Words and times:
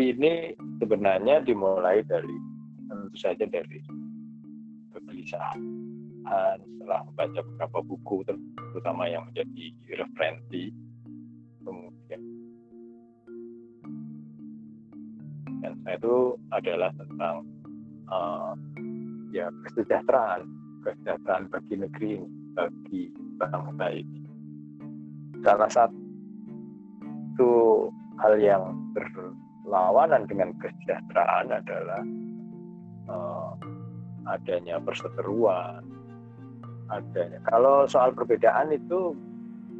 ini 0.00 0.56
sebenarnya 0.80 1.44
dimulai 1.44 2.00
dari 2.08 2.36
tentu 2.88 3.16
saja 3.20 3.44
dari 3.44 3.78
kegelisahan 4.96 5.60
setelah 6.80 7.00
membaca 7.06 7.40
beberapa 7.44 7.78
buku 7.84 8.16
terutama 8.26 9.06
yang 9.06 9.28
menjadi 9.30 9.64
referensi. 10.00 10.72
Kemudian 11.60 12.22
dan 15.60 15.76
saya 15.84 15.96
itu 16.00 16.16
adalah 16.50 16.90
tentang 16.96 17.36
uh, 18.08 18.56
ya 19.30 19.52
kesejahteraan 19.68 20.48
kesejahteraan 20.82 21.52
bagi 21.52 21.74
negeri 21.76 22.10
ini 22.16 22.28
bagi 22.56 23.02
bangsa 23.38 23.86
ini. 23.92 24.20
Salah 25.44 25.70
satu 25.70 27.52
hal 28.20 28.34
yang 28.40 28.74
berlawanan 29.64 30.26
dengan 30.26 30.50
kesejahteraan 30.58 31.46
adalah 31.52 32.02
uh, 33.10 33.52
adanya 34.28 34.80
perseteruan. 34.80 35.84
Adanya 36.90 37.38
kalau 37.46 37.86
soal 37.86 38.10
perbedaan 38.10 38.74
itu 38.74 39.14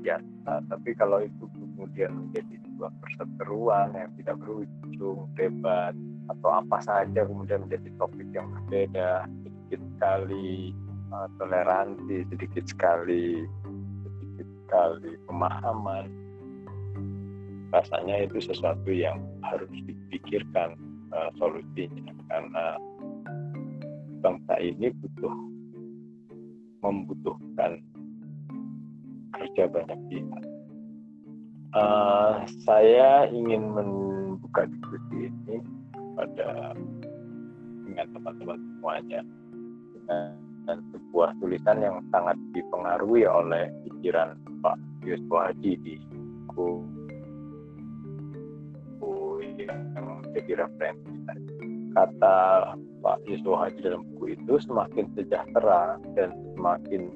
biasa 0.00 0.64
tapi 0.70 0.96
kalau 0.96 1.20
itu 1.20 1.44
kemudian 1.52 2.12
menjadi 2.28 2.54
sebuah 2.64 2.92
perseteruan 3.04 3.88
yang 3.92 4.10
tidak 4.16 4.36
berujung 4.40 5.28
debat 5.36 5.92
atau 6.32 6.50
apa 6.54 6.78
saja 6.80 7.26
kemudian 7.26 7.68
menjadi 7.68 7.88
topik 8.00 8.28
yang 8.32 8.48
berbeda 8.48 9.28
sedikit 9.44 9.80
sekali 9.96 10.72
uh, 11.12 11.28
toleransi 11.36 12.16
sedikit 12.32 12.64
sekali 12.64 13.44
sedikit 14.06 14.48
sekali 14.64 15.12
pemahaman 15.28 16.19
rasanya 17.70 18.26
itu 18.26 18.38
sesuatu 18.42 18.90
yang 18.90 19.22
harus 19.46 19.70
dipikirkan 19.86 20.74
uh, 21.14 21.30
solusinya 21.38 22.10
karena 22.26 22.64
bangsa 24.20 24.54
ini 24.58 24.90
butuh 25.00 25.34
membutuhkan 26.80 27.80
kerja 29.36 29.64
banyak 29.70 30.00
pihak. 30.10 30.44
Uh, 31.70 32.42
saya 32.66 33.30
ingin 33.30 33.70
membuka 33.70 34.66
diskusi 34.66 35.30
ini 35.30 35.62
pada 36.18 36.74
dengan 37.86 38.06
teman-teman 38.10 38.58
semuanya 38.58 39.20
dengan 39.94 40.78
sebuah 40.90 41.30
tulisan 41.38 41.78
yang 41.78 42.02
sangat 42.10 42.34
dipengaruhi 42.50 43.22
oleh 43.26 43.70
pikiran 43.86 44.34
Pak 44.60 44.76
Yusuf 45.06 45.54
di 45.62 45.98
yang 49.66 49.80
menjadi 49.96 50.64
referensi 50.64 51.10
kata 51.90 52.38
Pak 53.00 53.18
Yusuf 53.26 53.58
Hadi 53.58 53.82
dalam 53.82 54.06
buku 54.14 54.38
itu 54.38 54.54
semakin 54.62 55.10
sejahtera 55.18 55.98
dan 56.14 56.30
semakin 56.54 57.10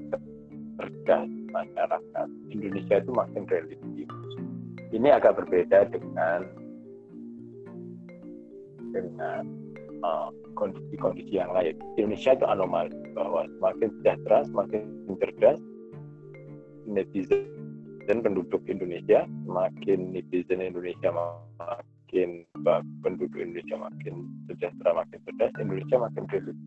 cerdas 0.80 1.30
masyarakat 1.54 2.28
Indonesia 2.50 2.96
itu 2.98 3.10
makin 3.14 3.42
religius 3.46 4.10
ini 4.94 5.10
agak 5.10 5.38
berbeda 5.38 5.90
dengan 5.90 6.46
dengan 8.94 9.42
uh, 10.06 10.30
kondisi-kondisi 10.54 11.34
yang 11.34 11.50
lain. 11.50 11.74
Indonesia 11.98 12.38
itu 12.38 12.46
anomali 12.46 12.94
bahwa 13.10 13.42
semakin 13.58 13.90
sejahtera, 13.98 14.46
semakin 14.46 14.82
cerdas 15.18 15.58
netizen 16.86 17.42
dan 18.06 18.22
penduduk 18.22 18.62
Indonesia, 18.70 19.26
semakin 19.26 20.14
netizen 20.14 20.62
Indonesia 20.62 21.10
makin 21.10 21.93
penduduk 23.02 23.34
Indonesia 23.34 23.76
makin 23.76 24.30
sejahtera, 24.46 25.02
makin 25.02 25.18
cerdas, 25.26 25.52
Indonesia 25.58 25.96
makin 25.98 26.24
religius. 26.30 26.60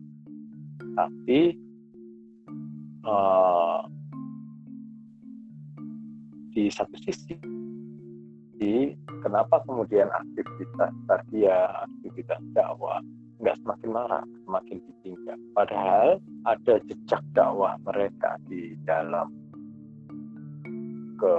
Tapi 0.98 1.40
uh, 3.06 3.82
di 6.52 6.68
satu 6.68 6.96
sisi 7.00 7.38
kenapa 9.22 9.62
kemudian 9.66 10.10
aktivitas 10.10 10.92
tarbiyah, 11.06 11.86
aktivitas 11.86 12.40
dakwah 12.54 13.00
nggak 13.38 13.54
semakin 13.62 13.90
marah, 13.94 14.24
semakin 14.46 14.76
ditinggal. 14.82 15.38
Padahal 15.54 16.08
ada 16.46 16.74
jejak 16.90 17.22
dakwah 17.34 17.78
mereka 17.86 18.34
di 18.50 18.74
dalam 18.82 19.30
ke 21.18 21.34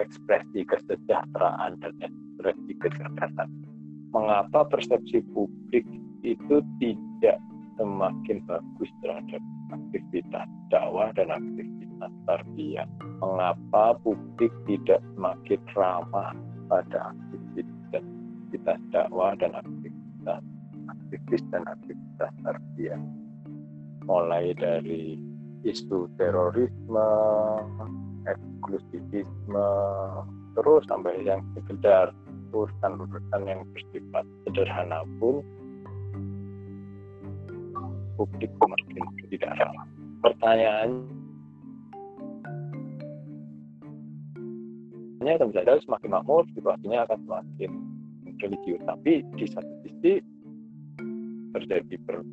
ekspresi 0.00 0.64
kesejahteraan 0.64 1.76
dan 1.82 1.92
ekspresi 2.38 2.72
kecerdasan. 2.78 3.50
Mengapa 4.14 4.64
persepsi 4.70 5.20
publik 5.34 5.84
itu 6.22 6.62
tidak 6.78 7.38
semakin 7.76 8.38
bagus 8.46 8.90
terhadap 9.02 9.42
aktivitas 9.74 10.46
dakwah 10.70 11.10
dan 11.18 11.34
aktivitas 11.34 12.12
tarbiyah? 12.30 12.88
Mengapa 13.18 13.98
publik 14.00 14.54
tidak 14.70 15.02
semakin 15.14 15.60
ramah 15.74 16.32
pada 16.70 17.12
aktivitas 17.12 18.06
aktivitas 18.48 18.78
dakwah 18.94 19.34
dan 19.36 19.52
aktivitas 19.58 20.42
aktivis 20.88 21.42
dan 21.52 21.62
aktivitas 21.68 22.32
tarbiyah? 22.46 23.02
Mulai 24.08 24.56
dari 24.56 25.20
isu 25.68 26.08
terorisme, 26.16 27.10
eksklusivisme, 28.24 29.68
terus 30.56 30.82
sampai 30.88 31.22
yang 31.22 31.44
sekedar 31.54 32.10
urusan-urusan 32.52 33.42
yang 33.46 33.60
bersifat 33.72 34.24
sederhana 34.46 35.04
pun 35.18 35.44
publik 38.18 38.50
semakin 38.58 39.04
tidak 39.30 39.52
ramah. 39.60 39.86
Pertanyaan 40.24 41.06
tentu 45.38 45.60
saja 45.60 45.76
semakin 45.84 46.10
makmur 46.16 46.42
situasinya 46.56 47.04
akan 47.04 47.18
semakin 47.28 47.70
religius 48.40 48.80
tapi 48.88 49.20
di 49.36 49.46
satu 49.50 49.72
sisi 49.84 50.12
terjadi 51.52 51.94
per 52.08 52.24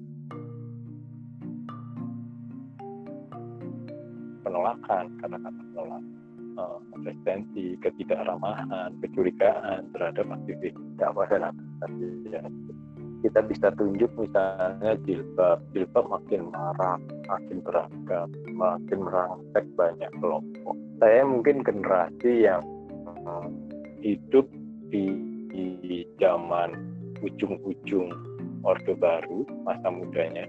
penolakan 4.48 5.06
kata-kata 5.20 5.62
penolakan 5.76 6.25
uh, 6.58 6.80
resistensi, 7.00 7.76
ketidakramahan, 7.80 8.92
kecurigaan 9.04 9.92
terhadap 9.96 10.26
aktivis 10.32 10.76
dakwah 11.00 11.28
dan 11.30 11.54
kita 13.26 13.42
bisa 13.42 13.74
tunjuk 13.74 14.12
misalnya 14.22 14.94
jilbab. 15.08 15.58
Jilbab 15.74 16.06
makin 16.14 16.54
marah 16.54 17.02
makin 17.26 17.58
beragam 17.66 18.30
makin 18.54 19.00
merangsek 19.02 19.66
banyak 19.74 20.12
kelompok. 20.22 20.78
Saya 21.02 21.26
mungkin 21.26 21.66
generasi 21.66 22.46
yang 22.46 22.62
hidup 24.06 24.46
di, 24.94 25.18
di 25.50 26.06
zaman 26.22 26.78
ujung-ujung 27.26 28.14
Orde 28.62 28.94
Baru 28.94 29.50
masa 29.66 29.90
mudanya. 29.90 30.46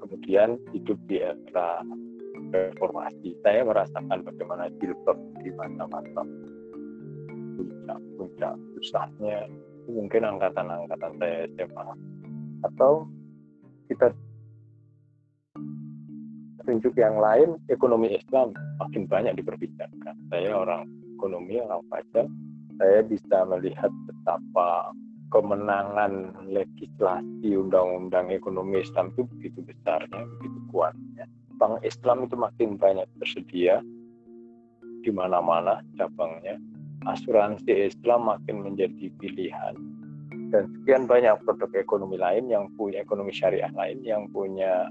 Kemudian 0.00 0.56
hidup 0.72 0.96
di 1.08 1.20
era 1.20 1.84
reformasi 2.54 3.34
saya 3.42 3.66
merasakan 3.66 4.22
bagaimana 4.22 4.70
jilbab 4.78 5.18
di 5.42 5.50
masa-masa 5.58 6.22
puncak-puncak 7.58 8.54
susahnya 8.78 9.50
mungkin 9.90 10.22
angkatan-angkatan 10.22 11.12
saya 11.18 11.38
SMA 11.58 11.86
atau 12.64 13.04
kita 13.90 14.14
tunjuk 16.64 16.96
yang 16.96 17.20
lain 17.20 17.60
ekonomi 17.68 18.16
Islam 18.16 18.56
makin 18.80 19.04
banyak 19.04 19.36
diperbincangkan. 19.36 20.16
Saya 20.32 20.56
orang 20.56 20.88
ekonomi 21.20 21.60
orang 21.60 21.84
pajak 21.92 22.24
saya 22.80 23.00
bisa 23.04 23.44
melihat 23.46 23.92
betapa 24.08 24.90
kemenangan 25.30 26.32
legislasi 26.48 27.54
undang-undang 27.54 28.32
ekonomi 28.32 28.80
Islam 28.82 29.12
itu 29.14 29.28
begitu 29.36 29.60
besarnya 29.62 30.22
begitu 30.38 30.58
kuatnya 30.72 31.26
bank 31.58 31.82
Islam 31.86 32.26
itu 32.26 32.34
makin 32.34 32.76
banyak 32.76 33.06
tersedia 33.22 33.80
di 35.04 35.10
mana-mana 35.12 35.84
cabangnya. 36.00 36.56
Asuransi 37.04 37.92
Islam 37.92 38.32
makin 38.32 38.64
menjadi 38.64 39.12
pilihan. 39.20 39.76
Dan 40.48 40.70
sekian 40.70 41.04
banyak 41.04 41.36
produk 41.44 41.68
ekonomi 41.76 42.16
lain 42.16 42.48
yang 42.48 42.70
punya 42.78 43.02
ekonomi 43.02 43.34
syariah 43.34 43.68
lain 43.74 44.00
yang 44.06 44.30
punya 44.30 44.88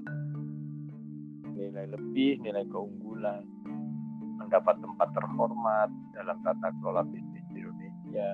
nilai 1.56 1.88
lebih, 1.90 2.44
nilai 2.44 2.68
keunggulan, 2.68 3.48
mendapat 4.38 4.76
tempat 4.84 5.08
terhormat 5.16 5.90
dalam 6.14 6.38
tata 6.44 6.70
kelola 6.78 7.02
bisnis 7.08 7.46
di 7.56 7.64
Indonesia. 7.64 8.30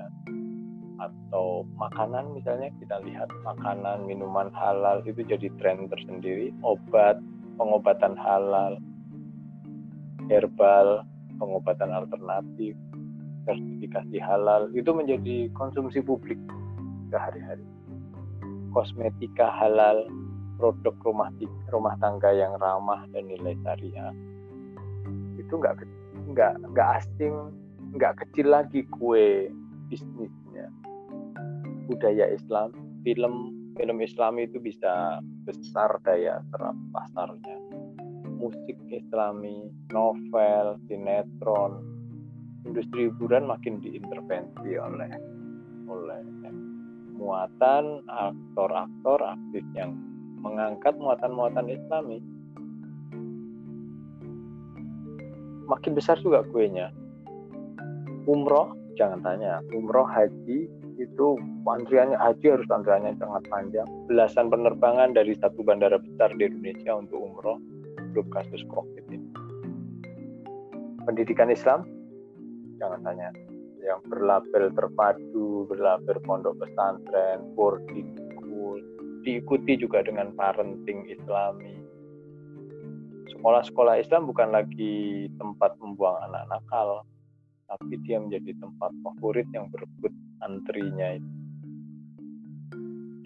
Atau 1.00 1.64
makanan 1.80 2.36
misalnya 2.36 2.74
kita 2.82 3.00
lihat 3.08 3.32
makanan 3.48 4.04
minuman 4.04 4.52
halal 4.52 5.00
itu 5.08 5.24
jadi 5.24 5.48
tren 5.62 5.88
tersendiri. 5.88 6.52
Obat 6.66 7.22
pengobatan 7.60 8.16
halal 8.16 8.80
herbal 10.32 11.04
pengobatan 11.36 11.92
alternatif 11.92 12.74
sertifikasi 13.44 14.18
halal 14.24 14.72
itu 14.72 14.94
menjadi 14.94 15.50
konsumsi 15.58 16.00
publik 16.00 16.38
sehari-hari. 17.10 17.66
Kosmetika 18.70 19.50
halal, 19.50 20.06
produk 20.62 20.94
rumah 21.02 21.34
rumah 21.74 21.98
tangga 21.98 22.30
yang 22.30 22.54
ramah 22.62 23.08
dan 23.10 23.26
nilai 23.26 23.58
syariah 23.66 24.14
itu 25.40 25.54
nggak 25.56 25.82
nggak 26.30 26.54
nggak 26.76 26.90
asing 27.02 27.34
nggak 27.98 28.14
kecil 28.22 28.54
lagi 28.54 28.86
kue 28.94 29.50
bisnisnya 29.90 30.70
budaya 31.90 32.30
Islam 32.30 32.70
film 33.02 33.56
film 33.80 33.98
Islam 34.04 34.38
itu 34.38 34.62
bisa 34.62 35.24
besar 35.50 35.98
daya 36.06 36.38
serap 36.54 36.78
pasarnya. 36.94 37.58
Musik 38.38 38.78
Islami 38.94 39.66
novel 39.90 40.78
sinetron 40.86 41.82
industri 42.70 43.10
hiburan 43.10 43.50
makin 43.50 43.82
diintervensi 43.82 44.78
oleh 44.78 45.12
oleh 45.90 46.22
muatan 47.18 48.06
aktor-aktor 48.08 49.20
aktif 49.26 49.66
yang 49.74 49.98
mengangkat 50.40 50.94
muatan-muatan 51.02 51.68
Islami. 51.68 52.22
Makin 55.68 55.92
besar 55.98 56.16
juga 56.22 56.46
kuenya. 56.54 56.94
Umroh 58.30 58.78
jangan 58.96 59.20
tanya 59.26 59.60
umroh 59.74 60.06
haji 60.06 60.70
itu 61.00 61.40
antriannya 61.64 62.20
haji 62.20 62.60
harus 62.60 62.68
antriannya 62.68 63.16
sangat 63.16 63.44
panjang. 63.48 63.88
Belasan 64.12 64.52
penerbangan 64.52 65.16
dari 65.16 65.32
satu 65.40 65.64
bandara 65.64 65.96
besar 65.96 66.36
di 66.36 66.44
Indonesia 66.44 67.00
untuk 67.00 67.24
umroh 67.24 67.58
untuk 68.12 68.28
kasus 68.36 68.62
covid 68.68 69.08
ini. 69.08 69.32
Pendidikan 71.08 71.48
Islam? 71.48 71.88
Jangan 72.78 73.00
tanya. 73.08 73.32
Yang 73.80 74.00
berlabel 74.12 74.76
terpadu 74.76 75.66
berlabel 75.72 76.20
pondok 76.28 76.60
pesantren 76.60 77.56
boarding 77.56 78.12
school 78.36 78.78
diikuti 79.24 79.80
juga 79.80 80.04
dengan 80.04 80.36
parenting 80.36 81.08
islami. 81.08 81.80
Sekolah-sekolah 83.32 84.04
Islam 84.04 84.28
bukan 84.28 84.52
lagi 84.52 85.32
tempat 85.40 85.80
membuang 85.80 86.20
anak 86.28 86.44
nakal, 86.52 87.08
tapi 87.72 87.96
dia 88.04 88.20
menjadi 88.20 88.52
tempat 88.60 88.92
favorit 89.00 89.48
yang 89.56 89.72
berebut 89.72 90.12
antrinya 90.44 91.18
itu. 91.18 91.32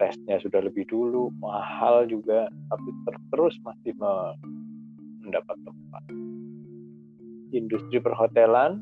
Tesnya 0.01 0.41
sudah 0.41 0.65
lebih 0.65 0.89
dulu, 0.89 1.29
mahal 1.37 2.09
juga, 2.09 2.49
tapi 2.73 2.89
terus 3.31 3.55
masih 3.61 3.93
mendapat 4.01 5.57
tempat. 5.63 6.03
Industri 7.53 8.01
perhotelan, 8.01 8.81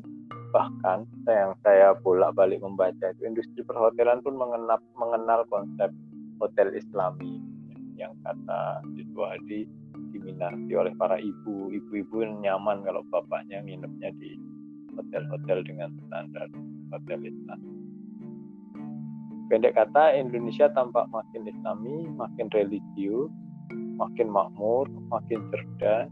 bahkan 0.50 1.04
yang 1.28 1.52
saya 1.60 1.92
bolak-balik 2.00 2.64
membaca 2.64 3.12
itu, 3.12 3.22
industri 3.28 3.60
perhotelan 3.62 4.24
pun 4.24 4.34
mengenal, 4.34 4.80
mengenal 4.96 5.44
konsep 5.52 5.92
hotel 6.40 6.72
islami 6.74 7.38
yang 7.94 8.16
kata 8.24 8.82
Siswa 8.96 9.36
Hadi 9.36 9.68
diminati 10.12 10.72
oleh 10.74 10.92
para 10.96 11.20
ibu. 11.20 11.70
Ibu-ibu 11.70 12.42
nyaman 12.42 12.82
kalau 12.82 13.04
bapaknya 13.12 13.62
nginepnya 13.62 14.10
di 14.18 14.34
hotel-hotel 14.96 15.64
dengan 15.64 15.88
standar 16.08 16.48
hotel 16.92 17.20
Islam. 17.24 17.81
Pendek 19.52 19.76
kata, 19.76 20.16
Indonesia 20.16 20.72
tampak 20.72 21.12
makin 21.12 21.44
islami, 21.44 22.08
makin 22.16 22.48
religius, 22.56 23.28
makin 24.00 24.32
makmur, 24.32 24.88
makin 25.12 25.44
cerdas. 25.52 26.08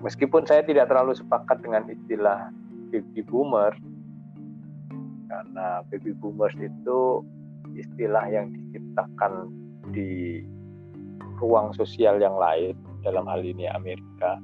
Meskipun 0.00 0.48
saya 0.48 0.64
tidak 0.64 0.88
terlalu 0.88 1.12
sepakat 1.12 1.60
dengan 1.60 1.84
istilah 1.84 2.48
baby 2.88 3.20
boomer, 3.20 3.76
karena 5.28 5.84
baby 5.92 6.16
boomers 6.16 6.56
itu 6.56 7.28
istilah 7.76 8.24
yang 8.32 8.48
diciptakan 8.48 9.52
di 9.92 10.40
ruang 11.36 11.76
sosial 11.76 12.16
yang 12.24 12.40
lain 12.40 12.72
dalam 13.04 13.28
hal 13.28 13.44
ini 13.44 13.68
Amerika 13.68 14.40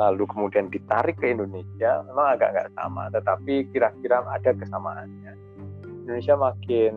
lalu 0.00 0.24
kemudian 0.24 0.72
ditarik 0.72 1.20
ke 1.20 1.36
Indonesia 1.36 2.00
memang 2.08 2.36
agak 2.36 2.48
nggak 2.56 2.70
sama 2.76 3.12
tetapi 3.12 3.68
kira-kira 3.72 4.24
ada 4.24 4.50
kesamaannya 4.56 5.41
Indonesia 6.02 6.34
makin 6.34 6.92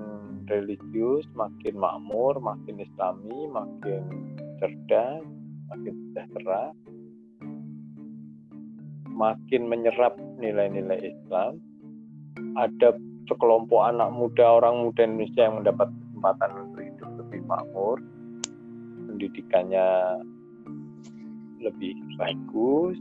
religius 0.50 1.26
makin 1.38 1.78
makmur 1.78 2.38
makin 2.42 2.82
islami 2.82 3.50
makin 3.50 4.02
cerdas 4.62 5.26
makin 5.70 5.94
sejahtera 6.10 6.74
makin 9.16 9.72
menyerap 9.72 10.20
nilai-nilai 10.38 11.16
Islam. 11.16 11.64
Ada 12.60 13.00
sekelompok 13.32 13.82
anak 13.88 14.12
muda 14.12 14.60
orang 14.60 14.84
muda 14.84 15.08
Indonesia 15.08 15.48
yang 15.48 15.64
mendapat 15.64 15.88
kesempatan 15.88 16.52
untuk 16.68 16.82
hidup 16.84 17.10
lebih 17.24 17.42
makmur. 17.48 17.98
Pendidikannya 19.08 19.88
lebih 21.64 21.96
bagus, 22.20 23.00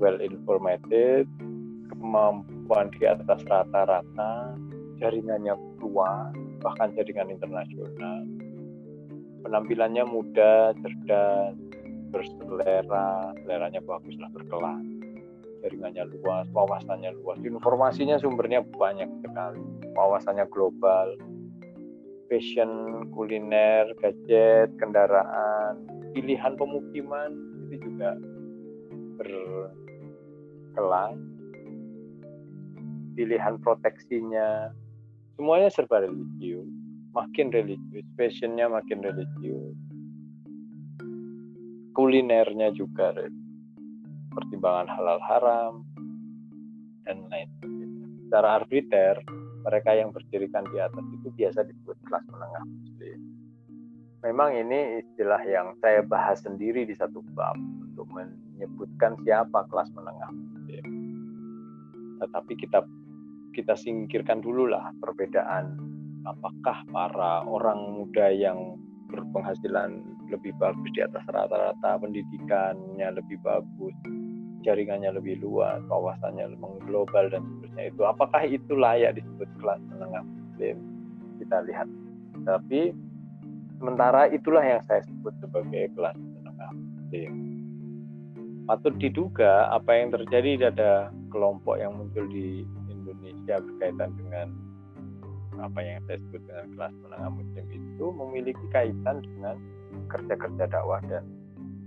well 0.00 0.16
informated, 0.18 1.28
kemampuan 1.92 2.88
di 2.96 3.04
atas 3.04 3.44
rata-rata, 3.44 4.56
jaringannya 4.98 5.54
luas, 5.80 6.34
bahkan 6.64 6.92
jaringan 6.96 7.30
internasional. 7.32 8.24
Penampilannya 9.46 10.04
muda, 10.08 10.74
cerdas, 10.82 11.54
berselera, 12.10 13.32
seleranya 13.44 13.80
bagus 13.84 14.16
lah 14.18 14.30
berkelas. 14.34 14.82
Jaringannya 15.62 16.04
luas, 16.18 16.46
wawasannya 16.54 17.10
luas, 17.22 17.38
informasinya 17.42 18.18
sumbernya 18.22 18.62
banyak 18.76 19.08
sekali, 19.24 19.60
wawasannya 19.98 20.46
global, 20.50 21.16
fashion, 22.30 23.02
kuliner, 23.10 23.90
gadget, 23.98 24.70
kendaraan, 24.78 25.82
pilihan 26.14 26.54
pemukiman 26.54 27.34
itu 27.66 27.90
juga 27.90 28.14
berkelas. 29.18 31.18
Pilihan 33.16 33.56
proteksinya, 33.64 34.76
semuanya 35.36 35.68
serba 35.68 36.00
religius, 36.00 36.66
makin 37.12 37.52
religius, 37.52 38.08
fashionnya 38.16 38.72
makin 38.72 39.04
religius, 39.04 39.76
kulinernya 41.92 42.72
juga 42.72 43.12
pertimbangan 44.32 44.88
halal 44.88 45.20
haram 45.24 45.72
dan 47.04 47.24
lain 47.28 47.48
sebagainya. 47.56 48.06
Secara 48.26 48.48
arbiter, 48.60 49.14
mereka 49.64 49.90
yang 49.96 50.10
berdirikan 50.12 50.64
di 50.72 50.78
atas 50.80 51.04
itu 51.14 51.28
biasa 51.32 51.64
disebut 51.64 51.96
kelas 52.04 52.24
menengah 52.32 52.64
muslim. 52.68 53.18
Memang 54.24 54.50
ini 54.58 55.04
istilah 55.04 55.40
yang 55.46 55.76
saya 55.78 56.02
bahas 56.02 56.42
sendiri 56.42 56.82
di 56.82 56.96
satu 56.98 57.22
bab 57.36 57.54
untuk 57.56 58.08
menyebutkan 58.10 59.14
siapa 59.22 59.64
kelas 59.70 59.88
menengah 59.94 60.30
muslim. 60.34 60.84
Tetapi 62.18 62.52
kita 62.58 62.82
kita 63.56 63.72
singkirkan 63.72 64.44
dulu 64.44 64.68
lah 64.68 64.92
perbedaan 65.00 65.80
apakah 66.28 66.84
para 66.92 67.40
orang 67.48 67.96
muda 67.96 68.28
yang 68.28 68.76
berpenghasilan 69.08 70.04
lebih 70.28 70.52
bagus 70.60 70.90
di 70.92 71.00
atas 71.00 71.24
rata-rata 71.32 71.96
pendidikannya 71.96 73.08
lebih 73.16 73.40
bagus 73.40 73.96
jaringannya 74.66 75.14
lebih 75.14 75.38
luas, 75.38 75.78
kawasannya 75.86 76.58
mengglobal 76.58 77.30
dan 77.30 77.46
seterusnya 77.46 77.84
itu. 77.86 78.02
Apakah 78.02 78.42
itu 78.42 78.74
layak 78.74 79.14
disebut 79.14 79.46
kelas 79.62 79.78
menengah 79.94 80.26
muslim? 80.26 80.76
Kita 81.38 81.62
lihat. 81.70 81.86
Tapi 82.42 82.90
sementara 83.78 84.26
itulah 84.34 84.66
yang 84.66 84.82
saya 84.90 85.06
sebut 85.06 85.30
sebagai 85.38 85.86
kelas 85.94 86.18
menengah 86.18 86.70
muslim. 86.74 87.45
Patut 88.66 88.98
diduga 88.98 89.70
apa 89.70 89.94
yang 89.94 90.10
terjadi 90.10 90.70
pada 90.70 91.14
kelompok 91.30 91.78
yang 91.78 91.94
muncul 91.94 92.26
di 92.26 92.66
Indonesia 92.90 93.62
berkaitan 93.62 94.10
dengan 94.18 94.50
apa 95.62 95.78
yang 95.80 96.02
saya 96.10 96.18
sebut 96.18 96.42
dengan 96.50 96.66
kelas 96.74 96.94
menengah 96.98 97.30
muslim 97.30 97.66
itu 97.70 98.06
memiliki 98.10 98.66
kaitan 98.74 99.22
dengan 99.22 99.56
kerja-kerja 100.10 100.64
dakwah 100.66 100.98
dan 101.06 101.24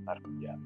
tarbiyah. 0.07 0.57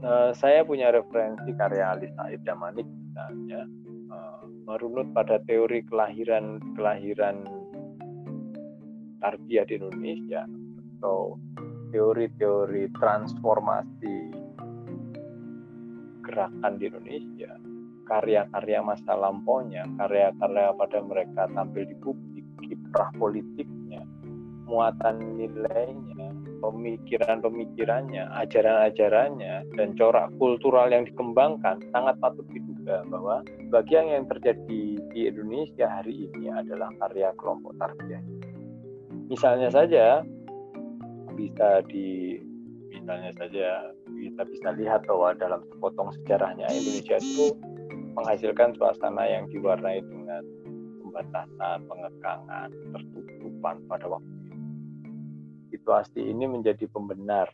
Uh, 0.00 0.30
saya 0.34 0.66
punya 0.66 0.90
referensi 0.90 1.54
karya 1.54 1.94
Ali 1.94 2.08
Said 2.16 2.42
Damanik 2.42 2.88
misalnya 2.88 3.68
uh, 4.10 4.42
merunut 4.66 5.06
pada 5.14 5.38
teori 5.44 5.86
kelahiran 5.86 6.58
kelahiran 6.74 7.46
tarbiyah 9.20 9.64
di 9.68 9.74
Indonesia 9.76 10.48
atau 10.98 11.36
teori-teori 11.92 12.90
transformasi 12.96 14.39
gerakan 16.30 16.78
di 16.78 16.84
Indonesia 16.86 17.52
karya-karya 18.06 18.78
masa 18.82 19.12
lampaunya 19.18 19.86
karya-karya 19.98 20.74
pada 20.78 20.98
mereka 21.02 21.50
tampil 21.50 21.84
di 21.86 21.96
publik 21.98 22.46
kiprah 22.62 23.10
politiknya 23.18 24.02
muatan 24.70 25.34
nilainya 25.34 26.30
pemikiran-pemikirannya, 26.60 28.28
ajaran-ajarannya, 28.36 29.64
dan 29.74 29.88
corak 29.96 30.28
kultural 30.36 30.92
yang 30.92 31.08
dikembangkan 31.08 31.80
sangat 31.90 32.20
patut 32.20 32.44
diduga 32.52 33.02
bahwa 33.08 33.42
bagian 33.72 34.12
yang 34.12 34.24
terjadi 34.28 35.00
di 35.10 35.20
Indonesia 35.26 35.88
hari 35.88 36.28
ini 36.30 36.52
adalah 36.52 36.92
karya 37.00 37.32
kelompok 37.40 37.74
tarbiyah. 37.80 38.22
Misalnya 39.32 39.72
saja 39.72 40.20
bisa 41.34 41.80
di 41.88 42.36
misalnya 42.92 43.32
saja 43.40 43.96
kita 44.20 44.42
bisa 44.44 44.68
lihat 44.76 45.08
bahwa 45.08 45.32
dalam 45.40 45.64
sepotong 45.72 46.12
sejarahnya 46.20 46.68
Indonesia 46.68 47.16
itu 47.16 47.56
menghasilkan 48.12 48.76
suasana 48.76 49.24
yang 49.24 49.48
diwarnai 49.48 50.04
dengan 50.04 50.42
pembatasan, 51.00 51.78
pengekangan, 51.88 52.68
tertutupan 52.94 53.76
pada 53.88 54.06
waktu 54.06 54.30
itu. 54.46 54.58
Situasi 55.74 56.20
ini 56.22 56.44
menjadi 56.46 56.86
pembenar 56.90 57.48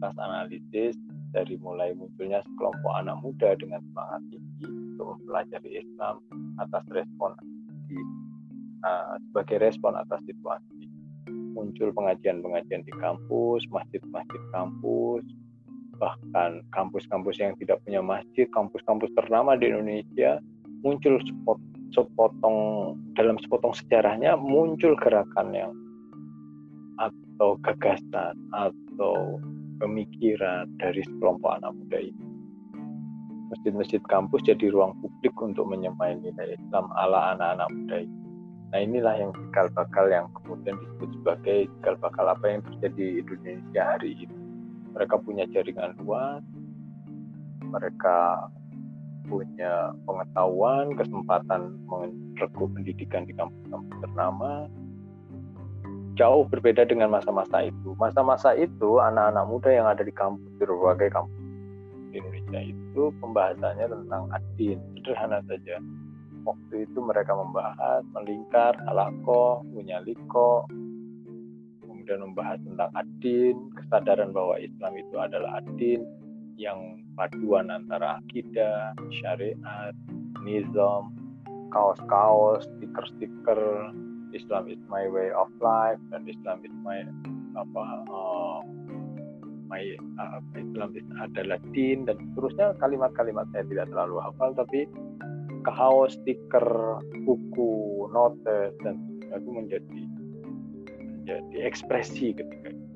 atas 0.00 0.14
analisis 0.18 0.98
dari 1.30 1.54
mulai 1.62 1.94
munculnya 1.94 2.42
sekelompok 2.42 2.92
anak 2.98 3.16
muda 3.22 3.54
dengan 3.54 3.78
semangat 3.86 4.20
tinggi 4.34 4.66
untuk 4.66 5.06
mempelajari 5.16 5.70
Islam 5.78 6.14
atas 6.58 6.84
respon 6.90 7.30
di, 7.86 7.98
uh, 8.82 9.14
sebagai 9.30 9.62
respon 9.62 9.94
atas 9.94 10.20
situasi. 10.26 10.90
Muncul 11.54 11.90
pengajian-pengajian 11.94 12.82
di 12.86 12.94
kampus, 12.98 13.62
masjid-masjid 13.70 14.42
kampus, 14.54 15.22
bahkan 16.00 16.64
kampus-kampus 16.72 17.36
yang 17.38 17.52
tidak 17.60 17.78
punya 17.84 18.00
masjid, 18.00 18.48
kampus-kampus 18.48 19.12
ternama 19.12 19.54
di 19.54 19.68
Indonesia 19.68 20.40
muncul 20.80 21.20
sepot, 21.20 21.60
sepotong 21.92 22.58
dalam 23.12 23.36
sepotong 23.44 23.76
sejarahnya 23.76 24.40
muncul 24.40 24.96
gerakan 24.96 25.52
yang 25.52 25.72
atau 26.96 27.60
gagasan 27.60 28.34
atau 28.56 29.36
pemikiran 29.80 30.68
dari 30.80 31.04
sekelompok 31.04 31.60
anak 31.60 31.76
muda 31.76 31.98
ini. 32.00 32.26
Masjid-masjid 33.52 34.00
kampus 34.08 34.40
jadi 34.46 34.72
ruang 34.72 34.96
publik 35.04 35.36
untuk 35.36 35.68
menyemai 35.68 36.16
nilai 36.16 36.56
Islam 36.56 36.88
ala 36.96 37.36
anak-anak 37.36 37.68
muda 37.76 37.96
ini. 38.08 38.18
Nah 38.70 38.78
inilah 38.78 39.14
yang 39.18 39.32
cikal 39.34 39.66
bakal 39.74 40.06
yang 40.06 40.30
kemudian 40.38 40.78
disebut 40.78 41.10
sebagai 41.18 41.58
cikal 41.76 41.94
bakal 41.98 42.24
apa 42.30 42.46
yang 42.46 42.60
terjadi 42.62 42.94
di 42.94 43.18
Indonesia 43.26 43.82
hari 43.82 44.10
ini 44.14 44.39
mereka 44.94 45.14
punya 45.20 45.44
jaringan 45.50 45.94
luas, 46.02 46.42
mereka 47.70 48.50
punya 49.30 49.94
pengetahuan, 50.04 50.98
kesempatan 50.98 51.78
merekrut 51.86 52.70
pendidikan 52.74 53.22
di 53.24 53.32
kampus-kampus 53.38 53.96
ternama, 54.02 54.66
jauh 56.18 56.42
berbeda 56.50 56.82
dengan 56.84 57.14
masa-masa 57.14 57.70
itu. 57.70 57.94
Masa-masa 57.96 58.58
itu 58.58 58.98
anak-anak 58.98 59.44
muda 59.46 59.70
yang 59.70 59.86
ada 59.86 60.02
di 60.02 60.10
kampus 60.10 60.50
di 60.58 60.64
berbagai 60.66 61.14
kampus 61.14 61.38
di 62.10 62.18
Indonesia 62.18 62.60
itu 62.74 63.02
pembahasannya 63.22 63.86
tentang 63.86 64.22
adin, 64.34 64.78
sederhana 64.98 65.38
saja. 65.46 65.78
Waktu 66.42 66.90
itu 66.90 66.98
mereka 66.98 67.36
membahas 67.36 68.02
melingkar, 68.10 68.74
alako, 68.90 69.62
punya 69.70 70.02
liko, 70.02 70.66
kemudian 72.10 72.26
membahas 72.34 72.58
tentang 72.66 72.90
adin, 72.98 73.56
kesadaran 73.78 74.30
bahwa 74.34 74.58
Islam 74.58 74.98
itu 74.98 75.14
adalah 75.14 75.62
adin 75.62 76.02
yang 76.58 77.06
paduan 77.14 77.70
antara 77.70 78.18
akidah, 78.18 78.98
syariat, 79.22 79.94
nizam, 80.42 81.14
kaos-kaos, 81.70 82.66
stiker-stiker, 82.66 83.94
Islam 84.34 84.66
is 84.66 84.82
my 84.90 85.06
way 85.06 85.30
of 85.30 85.46
life 85.62 86.02
dan 86.10 86.26
Islam 86.26 86.66
is 86.66 86.74
my 86.82 87.06
apa 87.54 87.82
uh, 88.10 88.58
my 89.70 89.82
uh, 90.18 90.42
Islam 90.58 90.90
is 90.98 91.06
adalah 91.22 91.62
din 91.70 92.10
dan 92.10 92.18
seterusnya. 92.18 92.74
Kalimat-kalimat 92.82 93.46
saya 93.54 93.62
tidak 93.70 93.86
terlalu 93.86 94.18
hafal 94.18 94.50
tapi 94.58 94.90
kaos, 95.62 96.18
stiker, 96.18 96.98
buku, 97.22 98.10
notes 98.10 98.74
dan 98.82 98.98
itu 99.30 99.50
menjadi 99.54 100.09
menjadi 101.30 101.58
ekspresi 101.62 102.34
ketika 102.34 102.74
itu. 102.74 102.86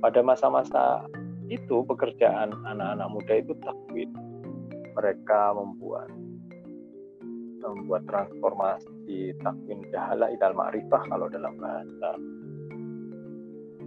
Pada 0.00 0.20
masa-masa 0.24 1.04
itu 1.52 1.84
pekerjaan 1.84 2.56
anak-anak 2.64 3.08
muda 3.12 3.34
itu 3.44 3.52
takwid. 3.60 4.08
Mereka 4.96 5.52
membuat 5.52 6.08
membuat 7.60 8.04
transformasi 8.08 9.36
takwin 9.40 9.84
jahala 9.92 10.32
idal 10.32 10.52
ma'rifah 10.56 11.02
kalau 11.08 11.28
dalam 11.28 11.56
bahasa 11.60 12.10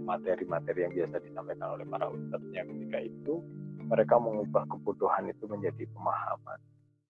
materi-materi 0.02 0.86
yang 0.86 0.94
biasa 0.94 1.22
disampaikan 1.22 1.78
oleh 1.78 1.86
para 1.86 2.10
ustadznya 2.10 2.66
ketika 2.66 2.98
itu 3.06 3.34
mereka 3.86 4.18
mengubah 4.18 4.66
kebodohan 4.66 5.30
itu 5.30 5.46
menjadi 5.46 5.86
pemahaman 5.94 6.58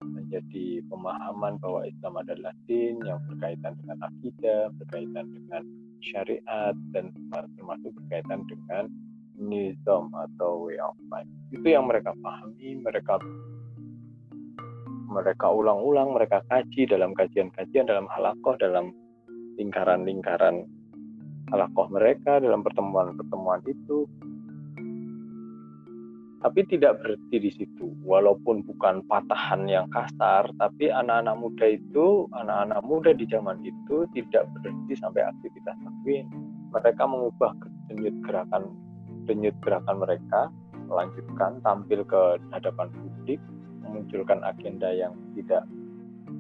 menjadi 0.05 0.85
pemahaman 0.93 1.57
bahwa 1.59 1.88
Islam 1.88 2.15
adalah 2.21 2.53
din 2.69 3.00
yang 3.03 3.19
berkaitan 3.27 3.75
dengan 3.83 3.99
akidah, 4.07 4.71
berkaitan 4.79 5.27
dengan 5.35 5.62
syariat 6.02 6.75
dan 6.95 7.11
termasuk 7.57 7.90
berkaitan 7.95 8.47
dengan 8.47 8.90
nizam 9.38 10.11
atau 10.14 10.67
way 10.67 10.78
of 10.83 10.99
life. 11.11 11.28
Itu 11.55 11.64
yang 11.64 11.87
mereka 11.87 12.12
pahami, 12.19 12.83
mereka 12.83 13.23
mereka 15.09 15.49
ulang-ulang, 15.49 16.12
mereka 16.12 16.45
kaji 16.52 16.85
dalam 16.85 17.17
kajian-kajian, 17.17 17.88
dalam 17.88 18.05
halakoh, 18.12 18.55
dalam 18.61 18.93
lingkaran-lingkaran 19.57 20.69
halakoh 21.49 21.88
mereka, 21.88 22.38
dalam 22.38 22.61
pertemuan-pertemuan 22.61 23.64
itu, 23.64 24.05
tapi 26.38 26.62
tidak 26.71 27.02
berhenti 27.02 27.37
di 27.42 27.50
situ. 27.50 27.90
Walaupun 28.07 28.62
bukan 28.62 29.02
patahan 29.11 29.66
yang 29.66 29.90
kasar, 29.90 30.47
tapi 30.59 30.90
anak-anak 30.90 31.35
muda 31.35 31.66
itu, 31.66 32.30
anak-anak 32.35 32.80
muda 32.87 33.11
di 33.11 33.26
zaman 33.26 33.59
itu 33.66 34.07
tidak 34.14 34.47
berhenti 34.54 34.95
sampai 34.95 35.26
aktivitas 35.26 35.75
takwin. 35.83 36.26
Mereka 36.71 37.02
mengubah 37.07 37.52
denyut 37.90 38.14
gerakan 38.23 38.71
denyut 39.26 39.57
gerakan 39.61 40.00
mereka, 40.00 40.49
melanjutkan 40.88 41.61
tampil 41.61 42.00
ke 42.07 42.40
hadapan 42.54 42.88
publik, 42.95 43.40
memunculkan 43.85 44.40
agenda 44.47 44.88
yang 44.95 45.12
tidak 45.37 45.66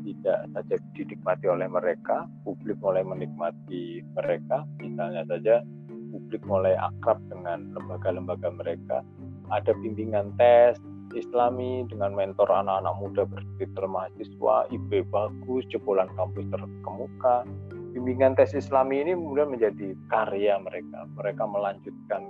tidak 0.06 0.38
saja 0.56 0.76
dinikmati 0.96 1.46
oleh 1.52 1.68
mereka, 1.68 2.24
publik 2.46 2.80
mulai 2.80 3.04
menikmati 3.04 4.00
mereka, 4.16 4.64
misalnya 4.80 5.26
saja 5.28 5.60
publik 6.08 6.40
mulai 6.48 6.72
akrab 6.80 7.20
dengan 7.28 7.76
lembaga-lembaga 7.76 8.48
mereka, 8.56 9.04
ada 9.52 9.72
bimbingan 9.72 10.34
tes 10.36 10.76
islami 11.16 11.88
dengan 11.88 12.12
mentor 12.12 12.48
anak-anak 12.52 12.94
muda 13.00 13.22
bersekitar 13.24 13.88
mahasiswa, 13.88 14.68
IP 14.68 15.08
bagus, 15.08 15.64
jebolan 15.72 16.08
kampus 16.16 16.44
terkemuka. 16.52 17.48
Bimbingan 17.96 18.36
tes 18.36 18.52
islami 18.52 19.00
ini 19.00 19.16
kemudian 19.16 19.48
menjadi 19.48 19.96
karya 20.12 20.60
mereka. 20.60 21.08
Mereka 21.16 21.42
melanjutkan 21.48 22.28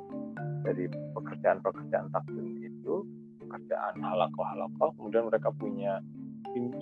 dari 0.63 0.87
pekerjaan-pekerjaan 1.19 2.15
takdim 2.15 2.63
itu, 2.63 3.03
pekerjaan 3.43 3.99
halakoh-halakoh, 3.99 4.95
kemudian 4.95 5.27
mereka 5.27 5.51
punya 5.51 5.99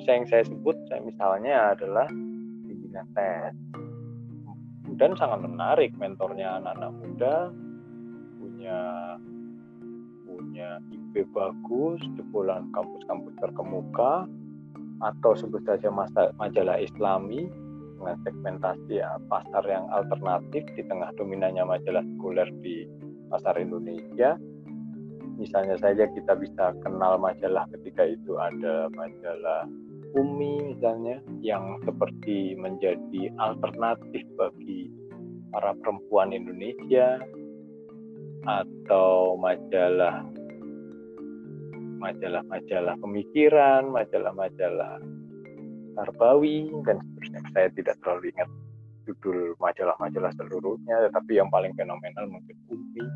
yang 0.07 0.25
saya 0.31 0.47
sebut 0.47 0.77
saya 0.89 1.03
misalnya 1.03 1.75
adalah 1.75 2.07
bimbingan 2.65 3.07
tes. 3.17 3.53
Dan 4.97 5.13
sangat 5.19 5.45
menarik 5.45 5.93
mentornya 5.99 6.63
anak-anak 6.63 6.93
muda 7.05 7.37
punya 8.41 8.79
IP 10.93 11.27
bagus, 11.33 12.01
jebolan 12.19 12.69
kampus-kampus 12.73 13.35
terkemuka, 13.41 14.27
atau 15.01 15.33
sebut 15.37 15.61
saja 15.69 15.93
majalah 16.41 16.81
Islami 16.81 17.49
dengan 17.97 18.17
segmentasi 18.25 19.01
ya, 19.01 19.17
pasar 19.29 19.65
yang 19.65 19.89
alternatif 19.93 20.65
di 20.77 20.83
tengah 20.85 21.13
dominannya 21.17 21.65
majalah 21.65 22.05
sekuler 22.05 22.49
di 22.61 22.85
pasar 23.33 23.57
Indonesia. 23.61 24.37
Misalnya 25.37 25.77
saja 25.77 26.09
kita 26.09 26.33
bisa 26.37 26.73
kenal 26.81 27.21
majalah 27.21 27.69
ketika 27.77 28.09
itu 28.09 28.41
ada 28.41 28.89
majalah 28.97 29.69
Umi 30.17 30.73
misalnya 30.73 31.21
yang 31.45 31.77
seperti 31.85 32.57
menjadi 32.57 33.29
alternatif 33.37 34.25
bagi 34.41 34.89
para 35.53 35.77
perempuan 35.85 36.33
Indonesia 36.33 37.21
atau 38.49 39.37
majalah 39.37 40.25
majalah-majalah 41.99 42.95
pemikiran, 43.01 43.89
majalah-majalah 43.91 45.01
Tarbawi 45.97 46.69
dan 46.85 47.01
seterusnya. 47.01 47.41
Saya 47.57 47.69
tidak 47.73 47.97
terlalu 48.05 48.29
ingat 48.37 48.49
judul 49.09 49.57
majalah-majalah 49.63 50.33
seluruhnya, 50.37 51.09
tetapi 51.09 51.41
yang 51.41 51.49
paling 51.49 51.73
fenomenal 51.73 52.29
mungkin 52.29 52.57
UPI. 52.69 53.07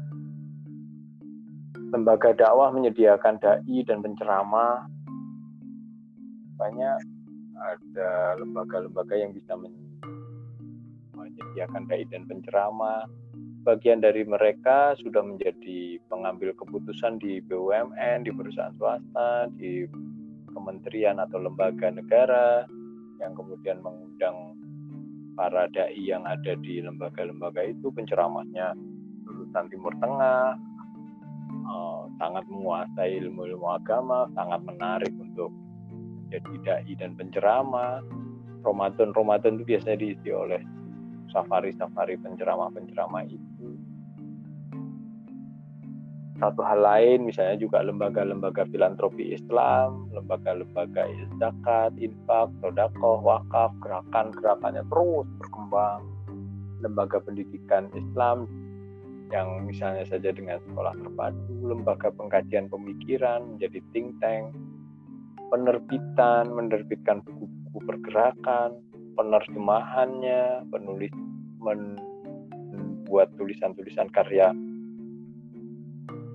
Lembaga 1.90 2.30
dakwah 2.32 2.70
menyediakan 2.72 3.36
dai 3.42 3.78
dan 3.84 4.00
penceramah. 4.00 4.86
Banyak 6.56 6.98
ada 7.60 8.10
lembaga-lembaga 8.40 9.12
yang 9.18 9.36
bisa 9.36 9.52
menyediakan 11.12 11.84
dai 11.90 12.06
dan 12.08 12.24
penceramah 12.24 13.04
bagian 13.64 14.00
dari 14.00 14.24
mereka 14.24 14.96
sudah 15.00 15.20
menjadi 15.20 16.00
pengambil 16.08 16.56
keputusan 16.56 17.20
di 17.20 17.44
BUMN, 17.44 18.24
di 18.24 18.32
perusahaan 18.32 18.72
swasta, 18.80 19.52
di 19.60 19.84
kementerian 20.50 21.20
atau 21.20 21.38
lembaga 21.38 21.92
negara, 21.92 22.64
yang 23.20 23.36
kemudian 23.36 23.84
mengundang 23.84 24.56
para 25.36 25.68
dai 25.72 25.96
yang 25.96 26.24
ada 26.24 26.56
di 26.58 26.80
lembaga-lembaga 26.84 27.64
itu 27.64 27.92
penceramahnya 27.92 28.76
lulusan 29.24 29.68
Timur 29.72 29.94
Tengah 30.00 30.56
uh, 31.68 32.02
sangat 32.18 32.44
menguasai 32.50 33.24
ilmu-ilmu 33.24 33.68
agama 33.70 34.26
sangat 34.34 34.60
menarik 34.66 35.12
untuk 35.16 35.52
jadi 36.30 36.54
dai 36.64 36.92
dan 36.96 37.14
penceramah. 37.14 38.02
Ramadan-Ramadan 38.60 39.56
itu 39.56 39.64
biasanya 39.72 39.96
diisi 39.96 40.28
oleh 40.28 40.60
safari-safari 41.30 42.18
penceramah-penceramah 42.18 43.24
itu 43.30 43.80
satu 46.40 46.64
hal 46.64 46.80
lain 46.80 47.28
misalnya 47.28 47.60
juga 47.60 47.84
lembaga-lembaga 47.84 48.64
filantropi 48.72 49.36
Islam, 49.36 50.08
lembaga-lembaga 50.16 51.04
zakat, 51.36 51.92
infak, 52.00 52.48
sodakoh, 52.64 53.20
wakaf, 53.20 53.76
gerakan-gerakannya 53.84 54.80
terus 54.88 55.28
berkembang. 55.36 56.00
Lembaga 56.80 57.20
pendidikan 57.20 57.92
Islam 57.92 58.48
yang 59.28 59.68
misalnya 59.68 60.08
saja 60.08 60.32
dengan 60.32 60.56
sekolah 60.64 60.96
terpadu, 60.96 61.54
lembaga 61.60 62.08
pengkajian 62.08 62.72
pemikiran 62.72 63.44
menjadi 63.44 63.84
think 63.92 64.16
tank, 64.24 64.56
penerbitan, 65.52 66.48
menerbitkan 66.56 67.20
buku-buku 67.20 67.78
pergerakan, 67.84 68.80
penerjemahannya, 69.20 70.64
penulis 70.72 71.12
membuat 71.60 73.28
tulisan-tulisan 73.36 74.08
karya 74.16 74.48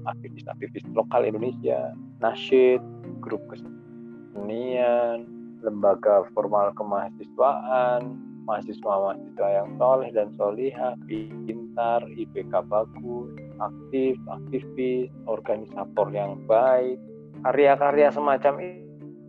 aktivis-aktivis 0.06 0.86
lokal 0.94 1.25
Indonesia, 1.25 1.98
nasyid, 2.22 2.77
grup 3.25 3.42
kesenian, 3.50 5.25
lembaga 5.65 6.30
formal 6.38 6.70
kemahasiswaan, 6.77 8.22
mahasiswa-mahasiswa 8.46 9.48
yang 9.50 9.70
soleh 9.82 10.13
dan 10.13 10.30
solihah, 10.38 10.94
pintar, 11.10 12.06
IPK 12.06 12.54
bagus, 12.70 13.34
aktif, 13.58 14.13
aktivis, 14.30 15.10
organisator 15.25 16.08
yang 16.13 16.38
baik. 16.46 17.01
Karya-karya 17.42 18.13
semacam 18.13 18.62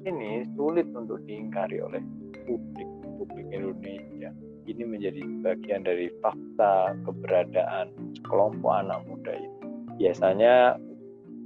ini 0.05 0.45
sulit 0.53 0.93
untuk 0.93 1.25
diingkari 1.25 1.81
oleh 1.81 2.05
publik 2.45 3.06
publik 3.17 3.49
Indonesia. 3.51 4.31
Ini 4.67 4.83
menjadi 4.83 5.23
bagian 5.43 5.87
dari 5.87 6.11
fakta 6.21 6.95
keberadaan 7.07 7.91
sekelompok 8.19 8.73
anak 8.73 9.01
muda 9.07 9.33
itu 9.35 9.57
biasanya 9.97 10.77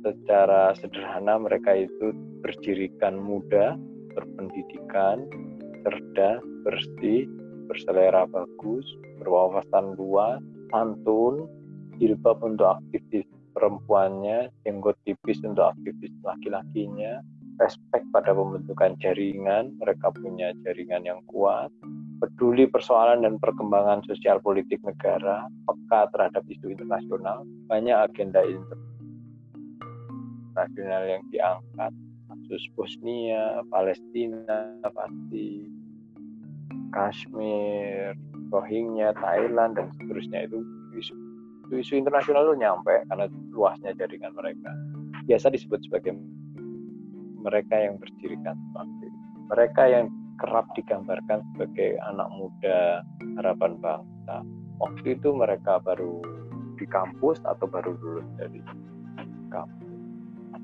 secara 0.02 0.74
sederhana 0.78 1.38
mereka 1.38 1.86
itu 1.86 2.16
berdirikan 2.40 3.20
muda, 3.20 3.76
berpendidikan, 4.16 5.28
cerdas, 5.84 6.42
bersih, 6.64 7.28
berselera 7.68 8.26
bagus, 8.26 8.84
berwawasan 9.20 9.94
luas, 10.00 10.40
santun, 10.72 11.46
jilbab 12.00 12.40
untuk 12.40 12.80
aktivis 12.80 13.28
perempuannya, 13.52 14.48
jenggot 14.64 14.96
tipis 15.04 15.38
untuk 15.44 15.76
aktivis 15.76 16.10
laki-lakinya, 16.24 17.20
respect 17.60 18.08
pada 18.10 18.32
pembentukan 18.32 18.96
jaringan, 18.98 19.76
mereka 19.76 20.08
punya 20.10 20.56
jaringan 20.64 21.04
yang 21.04 21.20
kuat, 21.28 21.68
peduli 22.18 22.64
persoalan 22.66 23.22
dan 23.22 23.36
perkembangan 23.36 24.00
sosial 24.08 24.40
politik 24.40 24.80
negara, 24.80 25.44
peka 25.68 26.08
terhadap 26.16 26.42
isu 26.48 26.72
internasional, 26.72 27.44
banyak 27.68 27.94
agenda 27.94 28.40
internasional 30.56 31.02
yang 31.04 31.22
diangkat, 31.28 31.92
kasus 32.32 32.64
Bosnia, 32.74 33.60
Palestina, 33.68 34.80
pasti 34.82 35.68
Kashmir, 36.90 38.18
Rohingya, 38.50 39.14
Thailand, 39.14 39.78
dan 39.78 39.92
seterusnya 40.00 40.48
itu 40.50 40.58
isu, 40.98 41.14
isu 41.70 41.94
internasional 41.94 42.50
itu 42.50 42.56
nyampe 42.58 43.06
karena 43.06 43.30
luasnya 43.54 43.94
jaringan 43.94 44.34
mereka. 44.34 44.74
Biasa 45.30 45.54
disebut 45.54 45.86
sebagai 45.86 46.18
mereka 47.40 47.74
yang 47.76 47.96
berdirikan 47.96 48.56
mereka 49.50 49.82
yang 49.90 50.06
kerap 50.38 50.64
digambarkan 50.78 51.42
sebagai 51.52 51.98
anak 52.06 52.28
muda 52.32 53.04
harapan 53.42 53.76
bangsa. 53.82 54.36
Waktu 54.80 55.20
itu 55.20 55.36
mereka 55.36 55.82
baru 55.82 56.22
di 56.80 56.88
kampus 56.88 57.42
atau 57.44 57.68
baru 57.68 57.92
lulus 58.00 58.24
dari 58.40 58.62
kampus. 59.52 59.90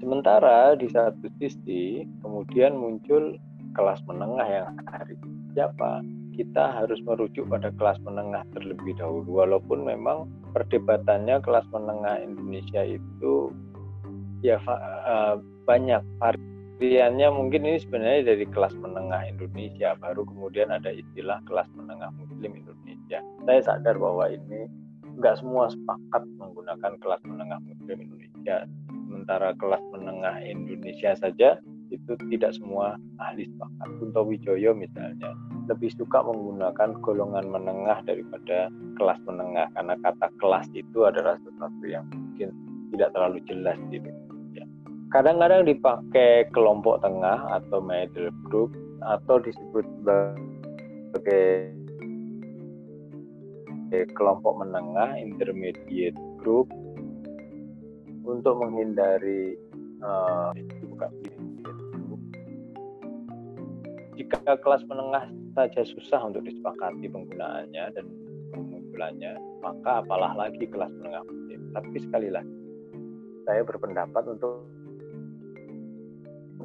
Sementara 0.01 0.79
di 0.79 0.89
satu 0.89 1.29
sisi 1.37 2.09
kemudian 2.25 2.79
muncul 2.79 3.37
kelas 3.77 4.01
menengah 4.09 4.49
yang 4.49 4.69
hari 4.89 5.19
siapa? 5.53 6.01
Kita 6.37 6.85
harus 6.85 7.01
merujuk 7.05 7.49
pada 7.49 7.73
kelas 7.77 7.97
menengah 8.05 8.45
terlebih 8.53 8.97
dahulu 8.97 9.45
walaupun 9.45 9.89
memang 9.89 10.29
perdebatannya 10.53 11.41
kelas 11.41 11.65
menengah 11.73 12.21
Indonesia 12.21 12.85
itu 12.85 13.53
ya 14.45 14.61
uh, 14.69 15.41
banyak 15.65 16.05
variannya 16.77 17.33
mungkin 17.33 17.65
ini 17.65 17.81
sebenarnya 17.81 18.37
dari 18.37 18.45
kelas 18.53 18.77
menengah 18.77 19.25
Indonesia 19.33 19.97
baru 19.97 20.29
kemudian 20.29 20.69
ada 20.69 20.93
istilah 20.93 21.41
kelas 21.49 21.65
menengah 21.73 22.13
Muslim 22.13 22.53
Indonesia. 22.53 23.25
Saya 23.49 23.61
sadar 23.65 23.97
bahwa 23.97 24.29
ini 24.29 24.69
nggak 25.17 25.41
semua 25.41 25.73
sepakat 25.73 26.23
menggunakan 26.37 26.93
kelas 27.01 27.23
menengah 27.25 27.59
Muslim 27.65 27.97
Indonesia. 28.05 28.69
Sementara 29.09 29.57
kelas 29.57 29.81
menengah 29.89 30.37
Indonesia 30.45 31.17
saja 31.17 31.57
itu 31.89 32.13
tidak 32.29 32.53
semua 32.53 33.01
ahli 33.25 33.49
sepakat. 33.49 33.89
Kunto 33.97 34.21
Wijoyo 34.29 34.77
misalnya 34.77 35.33
lebih 35.73 35.89
suka 35.97 36.21
menggunakan 36.29 37.01
golongan 37.01 37.49
menengah 37.49 38.05
daripada 38.05 38.69
kelas 39.01 39.19
menengah. 39.25 39.73
Karena 39.73 39.97
kata 40.05 40.29
kelas 40.37 40.69
itu 40.77 41.09
adalah 41.09 41.41
sesuatu 41.41 41.85
yang 41.89 42.05
mungkin 42.13 42.53
tidak 42.93 43.17
terlalu 43.17 43.41
jelas 43.49 43.81
gitu 43.89 44.26
kadang-kadang 45.17 45.65
dipakai 45.65 46.45
kelompok 46.53 47.01
tengah 47.01 47.41
atau 47.49 47.81
middle 47.81 48.29
group 48.53 48.69
atau 49.01 49.41
disebut 49.41 49.81
sebagai 50.05 51.73
kelompok 54.13 54.61
menengah 54.61 55.17
intermediate 55.17 56.21
group 56.37 56.69
untuk 58.29 58.61
menghindari 58.61 59.57
uh, 60.05 60.53
bukan 60.85 61.09
jika 64.21 64.53
kelas 64.61 64.85
menengah 64.85 65.33
saja 65.57 65.81
susah 65.97 66.29
untuk 66.29 66.45
disepakati 66.45 67.09
penggunaannya 67.09 67.85
dan 67.97 68.05
pengumpulannya 68.53 69.33
maka 69.65 70.05
apalah 70.05 70.37
lagi 70.37 70.69
kelas 70.69 70.93
menengah. 71.01 71.25
Tapi 71.73 71.97
sekali 72.05 72.29
lagi 72.29 72.53
saya 73.49 73.65
berpendapat 73.65 74.29
untuk 74.29 74.77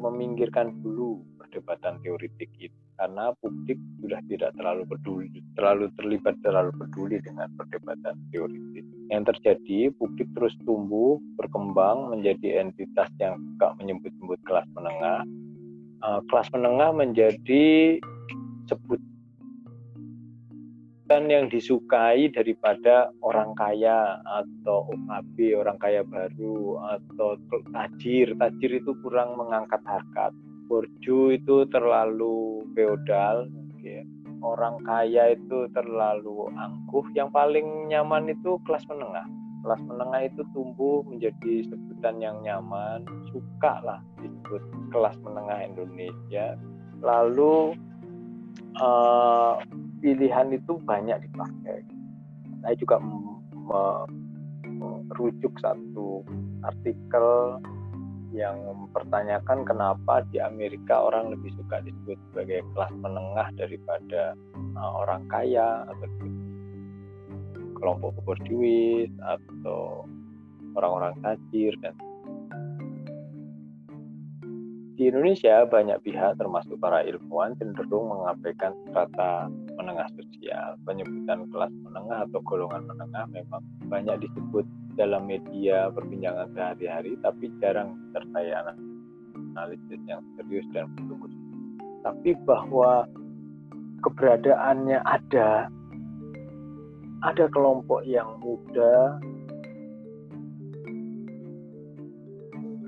meminggirkan 0.02 0.82
dulu 0.82 1.22
perdebatan 1.38 2.02
teoritik 2.02 2.50
itu 2.58 2.82
karena 3.02 3.34
publik 3.42 3.82
sudah 3.98 4.22
tidak 4.30 4.54
terlalu 4.54 4.86
peduli, 4.86 5.42
terlalu 5.58 5.90
terlibat 5.98 6.38
terlalu 6.46 6.70
peduli 6.78 7.18
dengan 7.26 7.50
perdebatan 7.58 8.14
teoritik. 8.30 8.86
Yang 9.10 9.24
terjadi, 9.34 9.80
publik 9.98 10.30
terus 10.38 10.54
tumbuh, 10.70 11.18
berkembang 11.34 12.14
menjadi 12.14 12.62
entitas 12.62 13.10
yang 13.18 13.42
suka 13.42 13.74
menyebut-sebut 13.82 14.40
kelas 14.46 14.70
menengah. 14.78 15.26
Uh, 16.06 16.22
kelas 16.30 16.46
menengah 16.54 16.94
menjadi 16.94 17.98
sebut 18.70 19.02
yang 21.20 21.52
disukai 21.52 22.32
daripada 22.32 23.12
orang 23.20 23.52
kaya 23.60 24.24
atau 24.24 24.88
OKB 24.88 25.60
orang 25.60 25.78
kaya 25.82 26.02
baru 26.08 26.80
atau 26.96 27.36
tajir. 27.76 28.32
Tajir 28.40 28.72
itu 28.80 28.96
kurang 29.04 29.36
mengangkat 29.36 29.84
harkat. 29.84 30.32
Borju 30.72 31.36
itu 31.36 31.68
terlalu 31.68 32.64
feodal 32.72 33.52
mungkin 33.52 34.22
orang 34.42 34.82
kaya 34.84 35.38
itu 35.38 35.70
terlalu 35.72 36.50
angkuh. 36.58 37.06
Yang 37.14 37.30
paling 37.32 37.68
nyaman 37.90 38.34
itu 38.34 38.58
kelas 38.66 38.84
menengah. 38.90 39.26
Kelas 39.62 39.82
menengah 39.86 40.22
itu 40.26 40.42
tumbuh 40.58 41.06
menjadi 41.06 41.70
sebutan 41.70 42.18
yang 42.18 42.42
nyaman. 42.42 43.06
Suka 43.30 43.82
lah 43.86 44.00
disebut 44.20 44.62
kelas 44.90 45.16
menengah 45.22 45.60
Indonesia. 45.62 46.58
Lalu 47.02 47.78
uh, 48.82 49.62
pilihan 50.02 50.50
itu 50.52 50.82
banyak 50.82 51.22
dipakai. 51.30 51.86
Saya 52.66 52.76
juga 52.76 52.98
merujuk 54.82 55.54
satu 55.62 56.26
artikel 56.66 57.62
yang 58.32 58.56
mempertanyakan 58.64 59.68
kenapa 59.68 60.24
di 60.32 60.40
Amerika 60.40 61.04
orang 61.04 61.36
lebih 61.36 61.52
suka 61.60 61.84
disebut 61.84 62.16
sebagai 62.32 62.64
kelas 62.74 62.94
menengah 63.04 63.48
daripada 63.60 64.40
uh, 64.80 64.92
orang 65.04 65.28
kaya 65.28 65.84
atau 65.84 66.08
kelompok 67.76 68.16
borjuis 68.24 69.12
atau 69.20 70.08
orang-orang 70.80 71.12
tajir 71.20 71.76
dan 71.84 71.92
di 74.96 75.10
Indonesia 75.10 75.66
banyak 75.66 75.98
pihak 76.06 76.38
termasuk 76.38 76.78
para 76.78 77.02
ilmuwan 77.04 77.58
cenderung 77.58 78.16
mengabaikan 78.16 78.72
strata 78.86 79.50
menengah 79.82 80.08
sosial. 80.14 80.78
Penyebutan 80.86 81.50
kelas 81.50 81.74
menengah 81.82 82.30
atau 82.30 82.40
golongan 82.46 82.86
menengah 82.86 83.26
memang 83.34 83.62
banyak 83.90 84.22
disebut 84.22 84.64
dalam 84.94 85.26
media 85.26 85.90
perbincangan 85.90 86.54
sehari-hari 86.54 87.18
tapi 87.26 87.50
jarang 87.58 87.98
disertai 87.98 88.54
analisis 89.58 90.02
yang 90.06 90.22
serius 90.38 90.68
dan 90.72 90.86
betul 90.94 91.18
Tapi 92.02 92.38
bahwa 92.46 93.10
keberadaannya 94.06 95.00
ada 95.06 95.70
ada 97.22 97.46
kelompok 97.54 98.02
yang 98.06 98.42
muda 98.42 99.22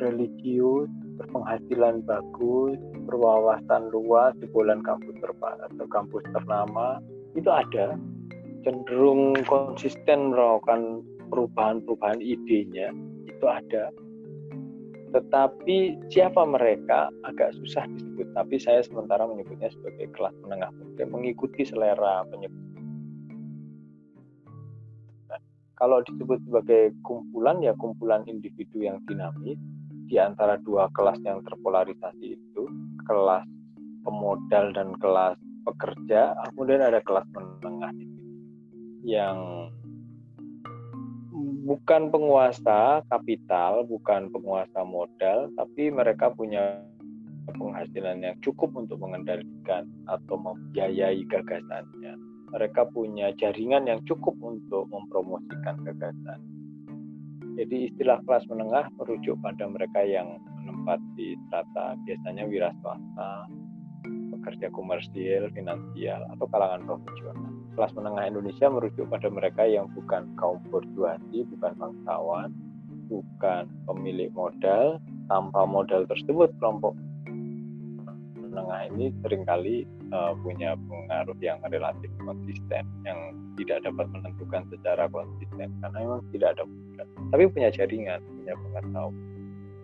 religius 0.01 0.89
berpenghasilan 1.17 2.01
bagus, 2.05 2.77
berwawasan 3.05 3.93
luas 3.93 4.33
di 4.41 4.47
bulan 4.49 4.81
kampus 4.81 5.15
terbaik 5.21 5.59
atau 5.71 5.85
kampus 5.89 6.23
ternama 6.33 6.99
itu 7.37 7.49
ada. 7.49 7.97
Cenderung 8.63 9.35
konsisten 9.43 10.31
melakukan 10.31 11.03
perubahan-perubahan 11.27 12.23
idenya 12.23 12.95
itu 13.27 13.45
ada. 13.45 13.91
Tetapi 15.13 16.09
siapa 16.09 16.41
mereka 16.41 17.11
agak 17.27 17.53
susah 17.59 17.85
disebut 17.85 18.33
tapi 18.33 18.57
saya 18.57 18.81
sementara 18.81 19.29
menyebutnya 19.29 19.69
sebagai 19.69 20.09
kelas 20.15 20.33
menengah 20.41 20.73
muslim 20.73 21.07
mengikuti 21.13 21.61
selera 21.67 22.25
penyebut. 22.31 22.65
Nah, 25.29 25.39
kalau 25.77 26.01
disebut 26.07 26.41
sebagai 26.49 26.97
kumpulan 27.05 27.61
ya 27.61 27.77
kumpulan 27.77 28.25
individu 28.25 28.81
yang 28.81 28.97
dinamis 29.05 29.59
di 30.07 30.19
antara 30.19 30.59
dua 30.61 30.91
kelas 30.91 31.19
yang 31.23 31.41
terpolarisasi 31.43 32.37
itu, 32.37 32.63
kelas 33.07 33.47
pemodal 34.03 34.75
dan 34.75 34.95
kelas 34.99 35.39
pekerja, 35.63 36.35
kemudian 36.51 36.83
ada 36.83 36.99
kelas 36.99 37.23
menengah 37.31 37.93
yang 39.03 39.67
bukan 41.63 42.11
penguasa 42.11 43.03
kapital, 43.07 43.87
bukan 43.87 44.27
penguasa 44.31 44.83
modal, 44.83 45.47
tapi 45.55 45.91
mereka 45.91 46.31
punya 46.31 46.83
penghasilan 47.47 48.23
yang 48.23 48.35
cukup 48.43 48.71
untuk 48.75 48.99
mengendalikan 48.99 49.87
atau 50.07 50.35
membiayai 50.35 51.23
gagasannya. 51.27 52.15
Mereka 52.53 52.91
punya 52.93 53.33
jaringan 53.39 53.89
yang 53.89 53.99
cukup 54.05 54.37
untuk 54.43 54.85
mempromosikan 54.91 55.81
gagasan 55.83 56.52
jadi 57.53 57.93
istilah 57.93 58.17
kelas 58.25 58.45
menengah 58.49 58.89
merujuk 58.97 59.37
pada 59.41 59.69
mereka 59.69 60.01
yang 60.01 60.41
menempati 60.61 61.37
strata 61.47 61.93
biasanya 62.05 62.43
wira 62.49 62.73
swasta, 62.81 63.45
pekerja 64.37 64.67
komersil, 64.73 65.53
finansial, 65.53 66.21
atau 66.33 66.45
kalangan 66.49 66.81
profesional. 66.83 67.51
Kelas 67.73 67.91
menengah 67.97 68.23
Indonesia 68.29 68.67
merujuk 68.69 69.05
pada 69.09 69.27
mereka 69.29 69.63
yang 69.65 69.89
bukan 69.93 70.29
kaum 70.37 70.61
borjuasi, 70.69 71.45
bukan 71.53 71.73
bangsawan, 71.77 72.49
bukan 73.09 73.69
pemilik 73.85 74.29
modal. 74.33 74.97
Tanpa 75.31 75.63
modal 75.63 76.03
tersebut, 76.05 76.51
kelompok 76.59 76.93
menengah 78.37 78.91
ini 78.93 79.09
sering 79.25 79.47
kali 79.47 79.87
uh, 80.13 80.37
punya 80.39 80.77
pengaruh 80.77 81.37
yang 81.41 81.57
relatif 81.67 82.13
konsisten, 82.21 82.85
yang 83.03 83.19
tidak 83.57 83.81
dapat 83.83 84.05
menentukan 84.13 84.63
secara 84.69 85.09
konsisten 85.09 85.73
karena 85.81 85.97
memang 85.97 86.21
tidak 86.31 86.55
ada 86.57 86.63
modal, 86.69 87.07
tapi 87.33 87.43
punya 87.49 87.69
jaringan, 87.73 88.21
punya 88.21 88.53
pengetahuan. 88.53 89.17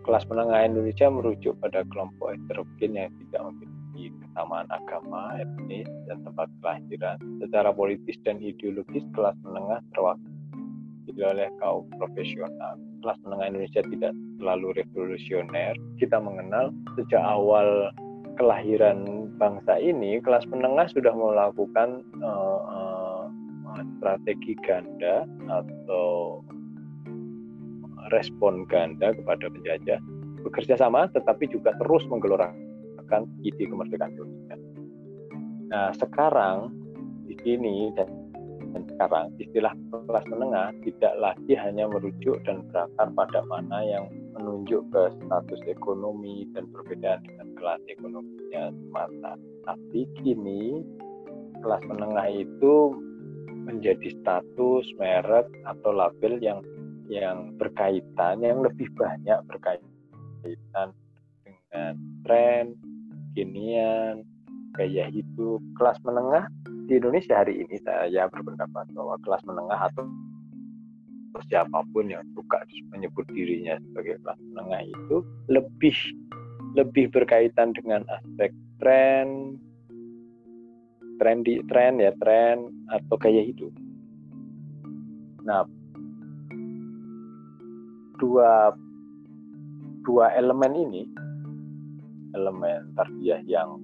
Kelas 0.07 0.23
menengah 0.31 0.61
Indonesia 0.65 1.07
merujuk 1.11 1.53
pada 1.59 1.85
kelompok 1.91 2.33
heterogen 2.33 2.91
yang 2.97 3.11
tidak 3.27 3.41
memiliki 3.51 4.03
kesamaan 4.23 4.65
agama, 4.71 5.37
etnis, 5.37 5.85
dan 6.07 6.23
tempat 6.23 6.47
kelahiran. 6.63 7.17
Secara 7.43 7.69
politis 7.75 8.17
dan 8.23 8.39
ideologis, 8.39 9.05
kelas 9.13 9.35
menengah 9.43 9.83
terwakili 9.93 11.19
oleh 11.19 11.51
kaum 11.59 11.85
profesional. 11.99 12.79
Kelas 13.03 13.19
menengah 13.27 13.47
Indonesia 13.53 13.81
tidak 13.85 14.13
terlalu 14.39 14.67
revolusioner. 14.81 15.75
Kita 15.99 16.17
mengenal 16.17 16.71
sejak 16.95 17.21
awal 17.21 17.91
kelahiran 18.39 19.27
bangsa 19.35 19.75
ini 19.77 20.23
kelas 20.23 20.47
menengah 20.47 20.87
sudah 20.87 21.11
melakukan 21.11 22.01
uh, 22.23 22.59
uh, 22.63 23.23
strategi 23.99 24.55
ganda 24.63 25.27
atau 25.51 26.39
respon 28.15 28.65
ganda 28.65 29.11
kepada 29.13 29.51
penjajah 29.51 29.99
bekerja 30.41 30.79
sama 30.79 31.11
tetapi 31.11 31.51
juga 31.51 31.75
terus 31.83 32.07
menggelorakan 32.07 33.27
ide 33.43 33.67
kemerdekaan 33.67 34.15
Indonesia. 34.15 34.55
Nah 35.69 35.91
sekarang 35.99 36.73
di 37.27 37.35
sini 37.43 37.93
dan, 37.93 38.09
dan 38.73 38.83
sekarang 38.95 39.25
istilah 39.41 39.73
kelas 39.91 40.25
menengah 40.29 40.69
tidak 40.85 41.13
lagi 41.17 41.53
hanya 41.57 41.89
merujuk 41.89 42.37
dan 42.45 42.65
berakar 42.69 43.07
pada 43.13 43.41
mana 43.49 43.77
yang 43.81 44.05
menunjuk 44.37 44.85
ke 44.93 45.03
status 45.19 45.61
ekonomi 45.65 46.45
dan 46.53 46.69
perbedaan 46.69 47.21
dengan 47.25 47.47
kelas 47.57 47.81
ekonominya 47.89 48.63
semata. 48.71 49.33
Tapi 49.65 49.99
kini 50.21 50.85
kelas 51.59 51.83
menengah 51.89 52.27
itu 52.29 52.95
menjadi 53.69 54.09
status, 54.21 54.85
merek 54.97 55.45
atau 55.67 55.91
label 55.93 56.39
yang 56.39 56.59
yang 57.09 57.57
berkaitan, 57.57 58.41
yang 58.41 58.61
lebih 58.61 58.85
banyak 58.93 59.39
berkaitan 59.49 60.93
dengan 61.41 61.93
tren, 62.25 62.77
kinian, 63.33 64.21
gaya 64.77 65.09
hidup. 65.09 65.59
Kelas 65.77 65.97
menengah 66.05 66.45
di 66.89 66.97
Indonesia 66.97 67.45
hari 67.45 67.61
ini 67.61 67.77
saya 67.85 68.25
berpendapat 68.33 68.89
bahwa 68.97 69.13
kelas 69.21 69.45
menengah 69.45 69.77
atau 69.93 70.09
siapa 71.45 71.85
pun 71.93 72.09
yang 72.09 72.25
suka 72.33 72.65
menyebut 72.89 73.29
dirinya 73.29 73.77
sebagai 73.77 74.17
kelas 74.25 74.39
menengah 74.49 74.81
itu 74.89 75.21
lebih 75.53 75.93
lebih 76.73 77.13
berkaitan 77.13 77.77
dengan 77.77 78.01
aspek 78.09 78.49
tren 78.81 79.53
trendy 81.21 81.61
tren 81.69 82.01
ya 82.01 82.09
tren 82.17 82.73
atau 82.89 83.15
gaya 83.21 83.45
hidup. 83.45 83.69
Nah, 85.45 85.69
dua 88.17 88.73
dua 90.01 90.33
elemen 90.33 90.73
ini 90.73 91.03
elemen 92.33 92.97
tarbiyah 92.97 93.45
yang 93.45 93.77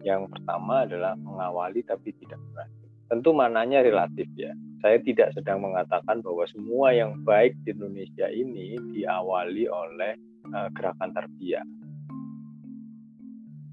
Yang 0.00 0.32
pertama 0.32 0.88
adalah 0.88 1.12
mengawali 1.20 1.84
tapi 1.84 2.16
tidak 2.24 2.40
berhasil. 2.50 2.88
Tentu 3.12 3.36
mananya 3.36 3.84
relatif 3.84 4.32
ya. 4.32 4.56
Saya 4.80 4.96
tidak 5.04 5.36
sedang 5.36 5.60
mengatakan 5.60 6.24
bahwa 6.24 6.44
semua 6.48 6.96
yang 6.96 7.20
baik 7.20 7.52
di 7.68 7.76
Indonesia 7.76 8.26
ini 8.32 8.80
diawali 8.96 9.68
oleh 9.68 10.16
uh, 10.56 10.68
gerakan 10.72 11.12
tarbiyah. 11.12 11.64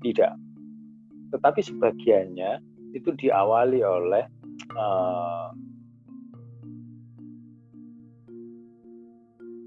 Tidak. 0.04 0.34
Tetapi 1.32 1.60
sebagiannya 1.64 2.52
itu 2.92 3.16
diawali 3.16 3.80
oleh 3.88 4.24
uh, 4.76 5.52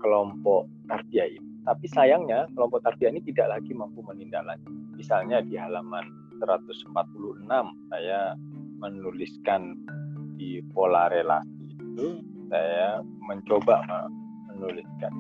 kelompok 0.00 0.68
tarbiyah 0.88 1.28
ini. 1.28 1.50
Tapi 1.64 1.86
sayangnya 1.88 2.48
kelompok 2.56 2.84
tarbiyah 2.84 3.12
ini 3.16 3.24
tidak 3.24 3.60
lagi 3.60 3.72
mampu 3.72 4.00
menindaklanjuti. 4.04 4.96
Misalnya 4.96 5.44
di 5.44 5.56
halaman 5.60 6.04
146 6.40 7.48
saya 7.92 8.36
menuliskan 8.80 9.76
di 10.40 10.64
pola 10.72 11.12
relasi 11.12 11.68
itu 11.76 12.24
saya 12.48 13.04
mencoba 13.28 13.84
menuliskan. 14.48 15.12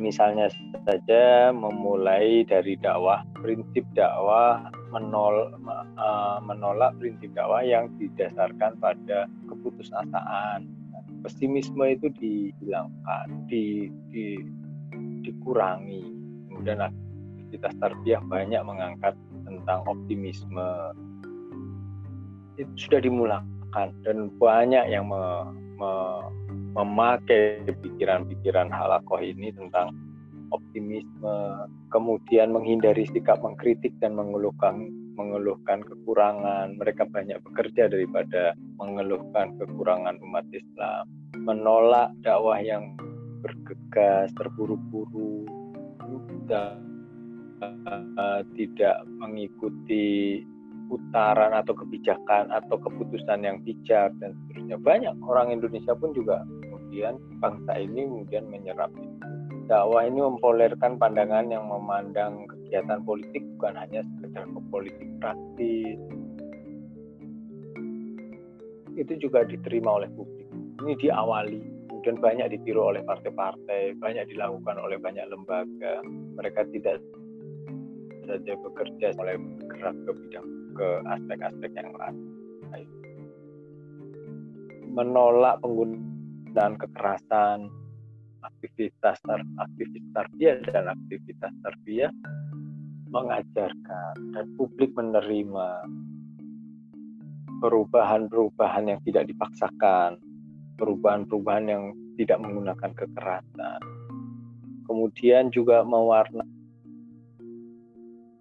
Misalnya 0.00 0.48
saja 0.88 1.52
memulai 1.52 2.48
dari 2.48 2.80
dakwah 2.80 3.24
prinsip 3.36 3.84
dakwah 3.92 4.72
menol, 4.88 5.52
uh, 6.00 6.38
menolak 6.40 6.96
prinsip 6.96 7.28
dakwah 7.36 7.60
yang 7.60 7.92
didasarkan 8.00 8.80
pada 8.80 9.28
keputusasaan. 9.52 10.64
Pesimisme 11.24 11.82
itu 11.92 12.08
dihilangkan 12.14 13.26
di, 13.50 13.90
di 14.12 14.38
dikurangi. 15.26 16.04
Kemudian 16.52 16.84
aktivitas 16.84 17.74
tarbiyah 17.82 18.22
banyak 18.28 18.62
mengangkat 18.62 19.18
tentang 19.42 19.82
optimisme. 19.88 20.68
Itu 22.54 22.70
sudah 22.76 23.00
dimulakan 23.68 23.92
dan 24.04 24.18
banyak 24.40 24.84
yang 24.88 25.08
me, 25.08 25.24
me, 25.76 25.90
memakai 26.76 27.60
pikiran-pikiran 27.68 28.72
halakoh 28.72 29.20
ini 29.20 29.52
tentang 29.52 29.92
optimisme, 30.48 31.68
kemudian 31.92 32.56
menghindari 32.56 33.04
sikap 33.04 33.36
mengkritik 33.44 33.92
dan 34.00 34.16
mengeluhkan 34.16 34.88
mengeluhkan 35.18 35.84
kekurangan. 35.84 36.78
Mereka 36.80 37.10
banyak 37.12 37.42
bekerja 37.44 37.90
daripada 37.90 38.56
mengeluhkan 38.80 39.58
kekurangan 39.60 40.16
umat 40.24 40.46
Islam, 40.54 41.04
menolak 41.36 42.14
dakwah 42.24 42.56
yang 42.62 42.96
bergegas, 43.44 44.32
terburu-buru, 44.40 45.44
dan 46.48 46.80
uh, 48.16 48.40
tidak 48.56 49.04
mengikuti 49.20 50.40
putaran 50.88 51.52
atau 51.52 51.76
kebijakan 51.76 52.48
atau 52.50 52.80
keputusan 52.80 53.44
yang 53.44 53.60
bijak 53.62 54.10
dan 54.18 54.32
seterusnya. 54.34 54.80
Banyak 54.80 55.14
orang 55.22 55.52
Indonesia 55.52 55.92
pun 55.92 56.16
juga 56.16 56.42
kemudian 56.64 57.20
bangsa 57.38 57.76
ini 57.76 58.08
kemudian 58.08 58.48
menyerap. 58.48 58.90
Dakwah 59.68 60.08
ini 60.08 60.24
mempolerkan 60.24 60.96
pandangan 60.96 61.52
yang 61.52 61.68
memandang 61.68 62.48
kegiatan 62.48 63.04
politik 63.04 63.44
bukan 63.60 63.76
hanya 63.76 64.00
sekedar 64.16 64.48
ke 64.48 64.60
politik 64.72 65.08
praktis. 65.20 66.00
Itu 68.96 69.12
juga 69.20 69.44
diterima 69.44 70.00
oleh 70.00 70.08
publik. 70.16 70.48
Ini 70.82 70.96
diawali, 71.04 71.60
kemudian 71.92 72.16
banyak 72.16 72.48
ditiru 72.56 72.96
oleh 72.96 73.04
partai-partai, 73.04 74.00
banyak 74.00 74.32
dilakukan 74.32 74.80
oleh 74.80 74.96
banyak 74.96 75.28
lembaga. 75.28 76.00
Mereka 76.40 76.72
tidak 76.72 77.04
saja 78.24 78.52
bekerja 78.56 79.06
mulai 79.20 79.36
bergerak 79.36 79.96
ke 80.04 80.12
bidang 80.16 80.57
ke 80.78 80.88
aspek-aspek 81.10 81.70
yang 81.74 81.90
lain. 81.98 82.88
Menolak 84.94 85.58
penggunaan 85.60 86.78
kekerasan, 86.78 87.66
aktivitas 88.46 89.18
aktivitas 89.58 90.08
tarbiyah 90.14 90.62
dan 90.70 90.86
aktivitas 90.86 91.52
tarbiyah 91.66 92.12
mengajarkan 93.08 94.14
dan 94.36 94.46
publik 94.54 94.92
menerima 94.94 95.68
perubahan-perubahan 97.58 98.84
yang 98.94 99.00
tidak 99.02 99.26
dipaksakan, 99.26 100.20
perubahan-perubahan 100.78 101.66
yang 101.66 101.84
tidak 102.20 102.38
menggunakan 102.38 102.92
kekerasan. 102.94 103.80
Kemudian 104.86 105.50
juga 105.50 105.82
mewarnai 105.82 106.57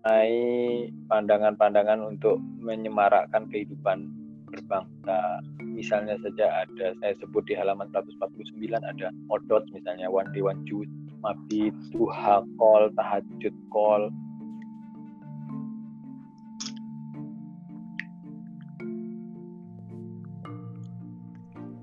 mengenai 0.07 0.87
pandangan-pandangan 1.11 1.99
untuk 1.99 2.39
menyemarakkan 2.63 3.51
kehidupan 3.51 4.07
berbangsa. 4.47 5.43
Misalnya 5.59 6.15
saja 6.23 6.63
ada, 6.63 6.95
saya 7.03 7.13
sebut 7.19 7.43
di 7.43 7.59
halaman 7.59 7.91
149 7.91 8.55
ada 8.79 9.11
odot 9.27 9.67
misalnya, 9.75 10.07
one 10.07 10.31
day 10.31 10.39
one 10.39 10.63
juice, 10.63 10.87
mabit, 11.19 11.75
duha, 11.91 12.39
kol, 12.55 12.87
tahajud, 12.95 13.55
kol, 13.67 14.07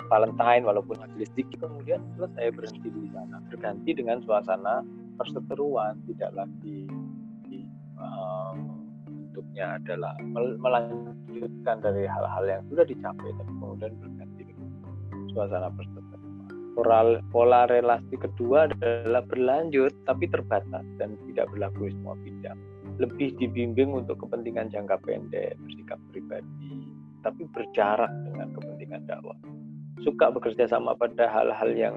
Valentine 0.09 0.63
walaupun 0.63 0.95
majelis 1.01 1.27
kemudian 1.59 1.99
selesai 2.15 2.55
berhenti 2.55 2.87
di 2.87 3.11
sana 3.11 3.43
berganti 3.51 3.91
dengan 3.99 4.23
suasana 4.23 4.87
perseteruan 5.19 5.99
tidak 6.07 6.31
lagi 6.39 6.87
bentuknya 9.35 9.83
adalah 9.83 10.15
melanjutkan 10.63 11.77
dari 11.83 12.07
hal-hal 12.07 12.45
yang 12.47 12.63
sudah 12.71 12.87
dicapai 12.87 13.31
tapi 13.35 13.53
kemudian 13.59 13.93
berganti 13.99 14.43
dengan 14.47 14.71
suasana 15.35 15.69
perseteruan. 15.75 16.23
Pola, 16.75 16.99
pola 17.31 17.61
relasi 17.71 18.15
kedua 18.19 18.71
adalah 18.71 19.23
berlanjut 19.27 19.95
tapi 20.07 20.27
terbatas 20.27 20.87
dan 20.99 21.19
tidak 21.31 21.51
berlaku 21.51 21.91
di 21.91 21.95
semua 21.99 22.15
bidang. 22.23 22.59
Lebih 23.03 23.35
dibimbing 23.43 23.91
untuk 23.95 24.23
kepentingan 24.23 24.71
jangka 24.71 25.03
pendek, 25.03 25.59
bersikap 25.67 25.99
pribadi, 26.15 26.87
tapi 27.27 27.43
berjarak 27.51 28.11
dengan 28.27 28.55
kepentingan 28.55 29.03
dakwah. 29.07 29.39
Suka 30.03 30.31
bekerja 30.31 30.67
sama 30.71 30.95
pada 30.95 31.27
hal-hal 31.31 31.71
yang 31.75 31.97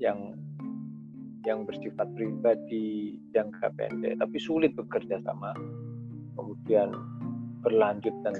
yang 0.00 0.36
yang 1.44 1.68
bersifat 1.68 2.08
pribadi 2.16 3.20
jangka 3.36 3.68
pendek, 3.76 4.16
tapi 4.16 4.36
sulit 4.40 4.72
bekerja 4.72 5.20
sama, 5.24 5.52
kemudian 6.36 6.92
berlanjut 7.60 8.12
dan 8.24 8.36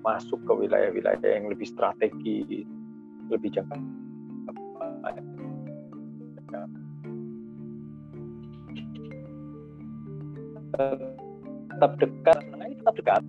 masuk 0.00 0.40
ke 0.48 0.52
wilayah-wilayah 0.64 1.20
yang 1.20 1.48
lebih 1.52 1.68
strategi, 1.68 2.64
lebih 3.28 3.52
jangka 3.52 3.76
tetap 11.76 11.92
dekat, 12.00 12.38
nah 12.52 12.68
tetap 12.68 12.94
dekat. 12.96 13.22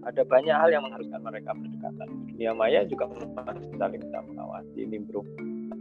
Ada 0.00 0.22
banyak 0.24 0.56
hal 0.56 0.70
yang 0.72 0.82
mengharuskan 0.86 1.20
mereka 1.22 1.52
berdekatan. 1.52 2.08
Dunia 2.30 2.56
maya 2.56 2.82
juga 2.88 3.06
masih 3.10 3.68
saling 3.76 4.00
bisa 4.00 4.18
mengawasi, 4.24 4.80
nimbrung 4.88 5.28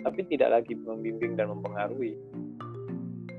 tapi 0.04 0.24
tidak 0.32 0.50
lagi 0.62 0.74
membimbing 0.76 1.36
dan 1.36 1.52
mempengaruhi. 1.52 2.16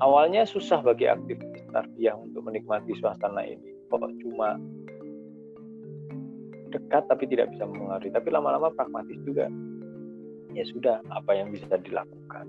Awalnya 0.01 0.49
susah 0.49 0.81
bagi 0.81 1.09
aktivis 1.09 1.65
tarbiyah 1.73 2.17
untuk 2.17 2.45
menikmati 2.45 2.97
suasana 2.97 3.45
ini. 3.45 3.77
Kok 3.93 4.13
cuma 4.23 4.57
dekat 6.73 7.05
tapi 7.09 7.25
tidak 7.29 7.53
bisa 7.53 7.69
mempengaruhi. 7.69 8.13
Tapi 8.13 8.29
lama-lama 8.33 8.73
pragmatis 8.73 9.17
juga. 9.25 9.49
Ya 10.51 10.67
sudah, 10.67 10.99
apa 11.15 11.37
yang 11.37 11.55
bisa 11.55 11.79
dilakukan. 11.79 12.49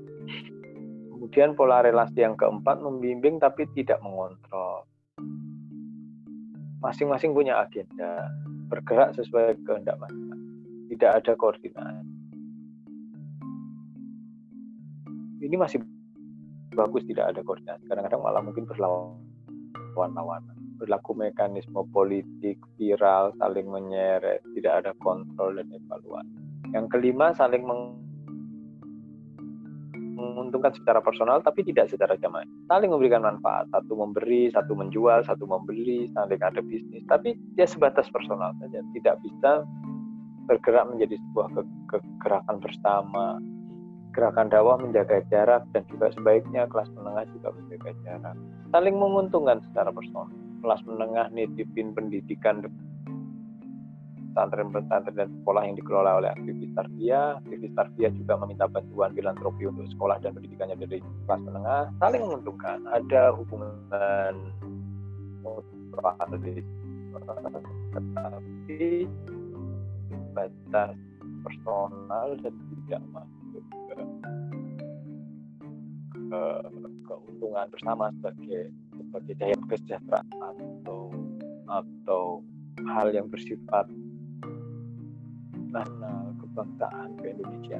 Kemudian 1.11 1.53
pola 1.53 1.85
relasi 1.85 2.25
yang 2.25 2.33
keempat 2.33 2.81
membimbing 2.81 3.37
tapi 3.37 3.69
tidak 3.77 4.01
mengontrol. 4.01 4.89
Masing-masing 6.81 7.37
punya 7.37 7.61
agenda, 7.61 8.25
bergerak 8.73 9.13
sesuai 9.13 9.53
kehendak 9.69 10.01
masing-masing. 10.01 10.49
Tidak 10.89 11.11
ada 11.13 11.31
koordinasi 11.37 12.10
ini 15.51 15.59
masih 15.59 15.83
bagus 16.71 17.03
tidak 17.11 17.35
ada 17.35 17.43
koordinasi. 17.43 17.83
Kadang-kadang 17.91 18.23
malah 18.23 18.39
mungkin 18.39 18.63
berlawan-lawanan 18.63 20.55
berlaku 20.79 21.13
mekanisme 21.13 21.77
politik 21.93 22.57
viral 22.79 23.35
saling 23.37 23.69
menyeret 23.69 24.41
tidak 24.57 24.73
ada 24.81 24.91
kontrol 25.03 25.53
dan 25.53 25.69
evaluasi. 25.69 26.39
Yang 26.71 26.87
kelima 26.89 27.35
saling 27.37 27.61
menguntungkan 30.17 30.73
secara 30.73 31.03
personal 31.05 31.43
tapi 31.45 31.61
tidak 31.61 31.91
secara 31.93 32.17
jamaah 32.17 32.49
saling 32.65 32.89
memberikan 32.89 33.21
manfaat. 33.21 33.69
Satu 33.75 33.93
memberi 33.93 34.49
satu 34.49 34.73
menjual 34.73 35.21
satu 35.27 35.45
membeli 35.45 36.09
saling 36.17 36.41
ada 36.41 36.63
bisnis. 36.65 37.03
Tapi 37.05 37.37
dia 37.59 37.69
sebatas 37.69 38.09
personal 38.09 38.55
saja. 38.57 38.81
Tidak 38.95 39.15
bisa 39.21 39.67
bergerak 40.49 40.89
menjadi 40.89 41.19
sebuah 41.29 41.61
kegerakan 41.93 42.57
bersama 42.57 43.37
gerakan 44.11 44.51
dakwah 44.51 44.77
menjaga 44.79 45.23
jarak 45.31 45.63
dan 45.71 45.83
juga 45.87 46.11
sebaiknya 46.15 46.67
kelas 46.67 46.91
menengah 46.95 47.25
juga 47.31 47.49
menjaga 47.55 47.91
jarak. 48.03 48.35
Saling 48.71 48.95
menguntungkan 48.99 49.63
secara 49.71 49.91
personal. 49.91 50.27
Kelas 50.61 50.81
menengah 50.85 51.25
nitipin 51.33 51.95
pendidikan 51.97 52.61
pesantren-pesantren 54.31 55.15
dan 55.17 55.27
sekolah 55.41 55.65
yang 55.65 55.75
dikelola 55.79 56.21
oleh 56.21 56.29
aktivis 56.29 56.69
tarbiyah. 56.77 57.41
Aktivis 57.41 57.73
tarbiyah 57.73 58.11
juga 58.13 58.37
meminta 58.45 58.69
bantuan 58.69 59.11
filantropi 59.17 59.65
untuk 59.65 59.89
sekolah 59.97 60.21
dan 60.21 60.37
pendidikannya 60.37 60.77
dari 60.77 61.01
kelas 61.25 61.41
menengah. 61.41 61.89
Saling 61.97 62.21
menguntungkan. 62.21 62.77
Ada 62.93 63.33
hubungan 63.33 64.35
tetapi 67.91 69.03
batas 70.31 70.95
personal 71.43 72.27
dan 72.39 72.53
tidak 72.55 73.01
masuk 73.11 73.40
ke, 73.69 73.95
ke 76.31 76.41
keuntungan 77.07 77.67
bersama 77.71 78.09
sebagai 78.19 78.71
sebagai 78.95 79.33
daya 79.39 79.55
kesejahteraan 79.67 80.55
atau 80.83 81.11
atau 81.67 82.23
hal 82.91 83.11
yang 83.13 83.27
bersifat 83.27 83.87
nasional 85.71 86.35
kebangsaan 86.39 87.15
ke 87.19 87.31
Indonesia. 87.31 87.79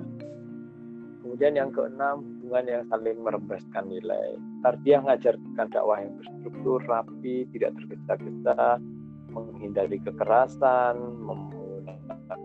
Kemudian 1.22 1.54
yang 1.54 1.70
keenam, 1.70 2.26
hubungan 2.26 2.65
yang 2.65 2.84
saling 2.89 3.17
merembaskan 3.22 3.86
nilai. 3.88 4.36
Tarbiyah 4.65 5.06
mengajarkan 5.06 5.67
dakwah 5.70 6.02
yang 6.02 6.17
berstruktur, 6.17 6.82
rapi, 6.89 7.46
tidak 7.54 7.78
tergesa-gesa, 7.78 8.82
menghindari 9.30 10.02
kekerasan, 10.02 10.98
menggunakan 11.22 12.39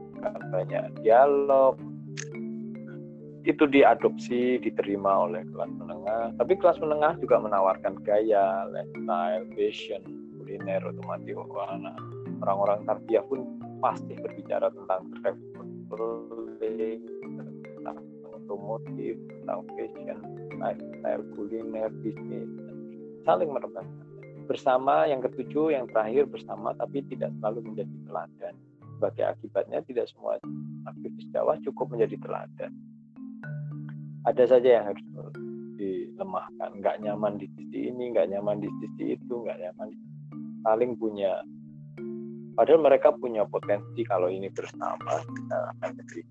banyak 0.52 0.84
dialog. 1.00 1.80
Itu 3.46 3.70
diadopsi, 3.70 4.58
diterima 4.58 5.30
oleh 5.30 5.46
kelas 5.54 5.70
menengah. 5.78 6.34
Tapi 6.34 6.58
kelas 6.58 6.82
menengah 6.82 7.14
juga 7.22 7.38
menawarkan 7.38 8.02
gaya, 8.02 8.66
lifestyle, 8.74 9.46
fashion, 9.54 10.02
kuliner, 10.34 10.82
otomotif, 10.82 11.38
orang-orang 12.42 12.82
tarbiyah 12.90 13.22
pun 13.30 13.46
pasti 13.78 14.18
berbicara 14.18 14.66
tentang 14.74 15.06
traveling, 15.22 17.06
tentang 17.22 17.96
otomotif, 18.34 19.14
tentang 19.14 19.60
fashion, 19.78 20.18
lifestyle, 20.58 21.22
kuliner, 21.38 21.90
bisnis, 22.02 22.50
saling 23.22 23.50
merebutkan. 23.54 23.86
Bersama 24.46 25.06
yang 25.10 25.22
ketujuh, 25.22 25.74
yang 25.74 25.90
terakhir 25.90 26.26
bersama 26.30 26.74
tapi 26.78 27.02
tidak 27.10 27.34
selalu 27.38 27.74
menjadi 27.74 27.94
teladan. 28.10 28.54
Sebagai 28.96 29.24
akibatnya 29.26 29.82
tidak 29.86 30.06
semua 30.10 30.38
aktivis 30.86 31.26
dakwah 31.34 31.58
cukup 31.62 31.94
menjadi 31.94 32.18
teladan. 32.22 32.74
Ada 34.26 34.58
saja 34.58 34.68
yang 34.82 34.84
harus 34.90 35.04
dilemahkan, 35.78 36.70
nggak 36.82 36.98
nyaman 37.06 37.38
di 37.38 37.46
sisi 37.54 37.94
ini, 37.94 38.10
nggak 38.10 38.34
nyaman 38.34 38.58
di 38.58 38.70
sisi 38.82 39.14
itu, 39.14 39.34
nggak 39.46 39.58
nyaman, 39.62 39.94
saling 40.66 40.98
punya 40.98 41.40
Padahal 42.56 42.80
mereka 42.80 43.12
punya 43.12 43.44
potensi 43.44 44.00
kalau 44.08 44.32
ini 44.32 44.48
bersama 44.48 45.20
kita 45.20 45.56
akan 45.76 45.90
lebih 46.00 46.24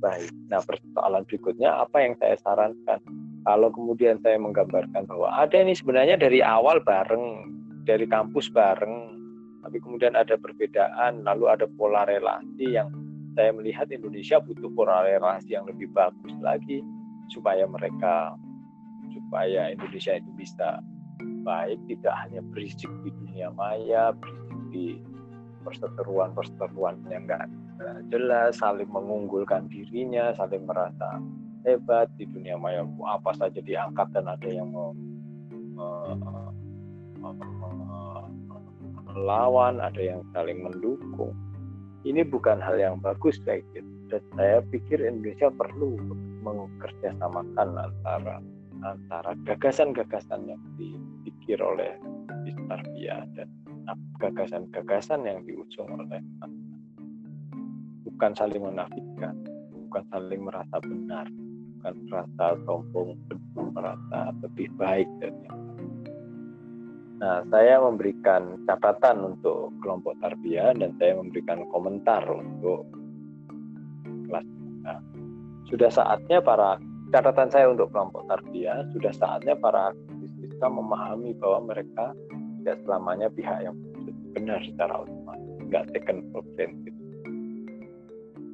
baik. 0.00 0.32
Nah 0.48 0.64
persoalan 0.64 1.28
berikutnya 1.28 1.76
apa 1.84 1.96
yang 2.00 2.16
saya 2.16 2.40
sarankan? 2.40 3.04
Kalau 3.44 3.68
kemudian 3.68 4.16
saya 4.24 4.40
menggambarkan 4.40 5.04
bahwa 5.04 5.28
ada 5.36 5.60
ini 5.60 5.76
sebenarnya 5.76 6.16
dari 6.16 6.40
awal 6.40 6.80
bareng, 6.80 7.52
dari 7.84 8.08
kampus 8.08 8.48
bareng, 8.48 9.12
tapi 9.60 9.76
kemudian 9.76 10.16
ada 10.16 10.40
perbedaan, 10.40 11.20
lalu 11.28 11.52
ada 11.52 11.68
pola 11.76 12.08
relasi 12.08 12.72
yang 12.72 12.88
saya 13.36 13.52
melihat 13.52 13.92
Indonesia 13.92 14.40
butuh 14.40 14.72
pola 14.72 15.04
relasi 15.04 15.52
yang 15.52 15.68
lebih 15.68 15.92
bagus 15.92 16.32
lagi 16.40 16.80
supaya 17.30 17.66
mereka 17.66 18.34
supaya 19.12 19.72
Indonesia 19.72 20.18
itu 20.18 20.30
bisa 20.36 20.78
baik 21.46 21.78
tidak 21.86 22.14
hanya 22.26 22.40
berisik 22.50 22.90
di 23.06 23.10
dunia 23.22 23.54
maya, 23.54 24.10
berisik 24.14 24.60
di 24.74 24.86
perseteruan-perseteruan 25.62 27.02
yang 27.10 27.26
enggak 27.26 27.46
jelas, 28.08 28.58
saling 28.58 28.88
mengunggulkan 28.88 29.68
dirinya, 29.68 30.32
saling 30.34 30.64
merasa 30.64 31.20
hebat 31.66 32.10
di 32.16 32.26
dunia 32.26 32.56
maya. 32.58 32.86
Apa 33.06 33.34
saja 33.34 33.58
diangkat 33.62 34.10
dan 34.14 34.30
ada 34.30 34.48
yang 34.48 34.70
mau 34.70 34.94
melawan, 39.16 39.82
ada 39.82 40.00
yang 40.00 40.20
saling 40.36 40.62
mendukung. 40.62 41.34
Ini 42.06 42.22
bukan 42.22 42.62
hal 42.62 42.78
yang 42.78 43.02
bagus 43.02 43.42
saya 43.42 43.58
gitu. 43.74 43.90
Dan 44.06 44.22
saya 44.38 44.62
pikir 44.70 45.02
Indonesia 45.02 45.50
perlu 45.50 45.98
mengerjasamakan 46.46 47.68
antara 47.74 48.38
antara 48.84 49.32
gagasan-gagasan 49.42 50.46
yang 50.46 50.62
dipikir 50.78 51.58
oleh 51.58 51.98
Istarbia 52.46 53.26
dan 53.34 53.50
gagasan-gagasan 54.22 55.26
yang 55.26 55.42
diusung 55.42 55.90
oleh 55.90 56.22
bukan 58.06 58.32
saling 58.38 58.62
menafikan, 58.62 59.34
bukan 59.90 60.04
saling 60.14 60.40
merasa 60.46 60.76
benar, 60.78 61.26
bukan 61.76 61.94
merasa 62.06 62.44
sombong, 62.62 63.18
merasa 63.74 64.30
lebih 64.46 64.70
baik 64.78 65.08
dan 65.18 65.34
yang 65.42 65.66
Nah, 67.16 67.40
saya 67.48 67.80
memberikan 67.80 68.60
catatan 68.68 69.24
untuk 69.24 69.72
kelompok 69.80 70.20
tarbiyah 70.20 70.76
dan 70.76 70.92
saya 71.00 71.16
memberikan 71.16 71.64
komentar 71.72 72.20
untuk 72.28 72.84
Sudah 75.66 75.90
saatnya 75.90 76.38
para 76.38 76.78
catatan 77.10 77.50
saya 77.50 77.66
untuk 77.70 77.90
kelompok 77.90 78.26
tarbiyah, 78.30 78.86
sudah 78.94 79.12
saatnya 79.14 79.54
para 79.58 79.90
aktivis 79.90 80.34
Islam 80.46 80.78
memahami 80.78 81.34
bahwa 81.38 81.74
mereka 81.74 82.14
tidak 82.62 82.82
selamanya 82.86 83.28
pihak 83.30 83.58
yang 83.66 83.76
benar 84.34 84.60
secara 84.62 85.02
otomatis 85.02 85.46
nggak 85.66 85.84
taken 85.94 86.22
for 86.30 86.42
granted. 86.54 86.94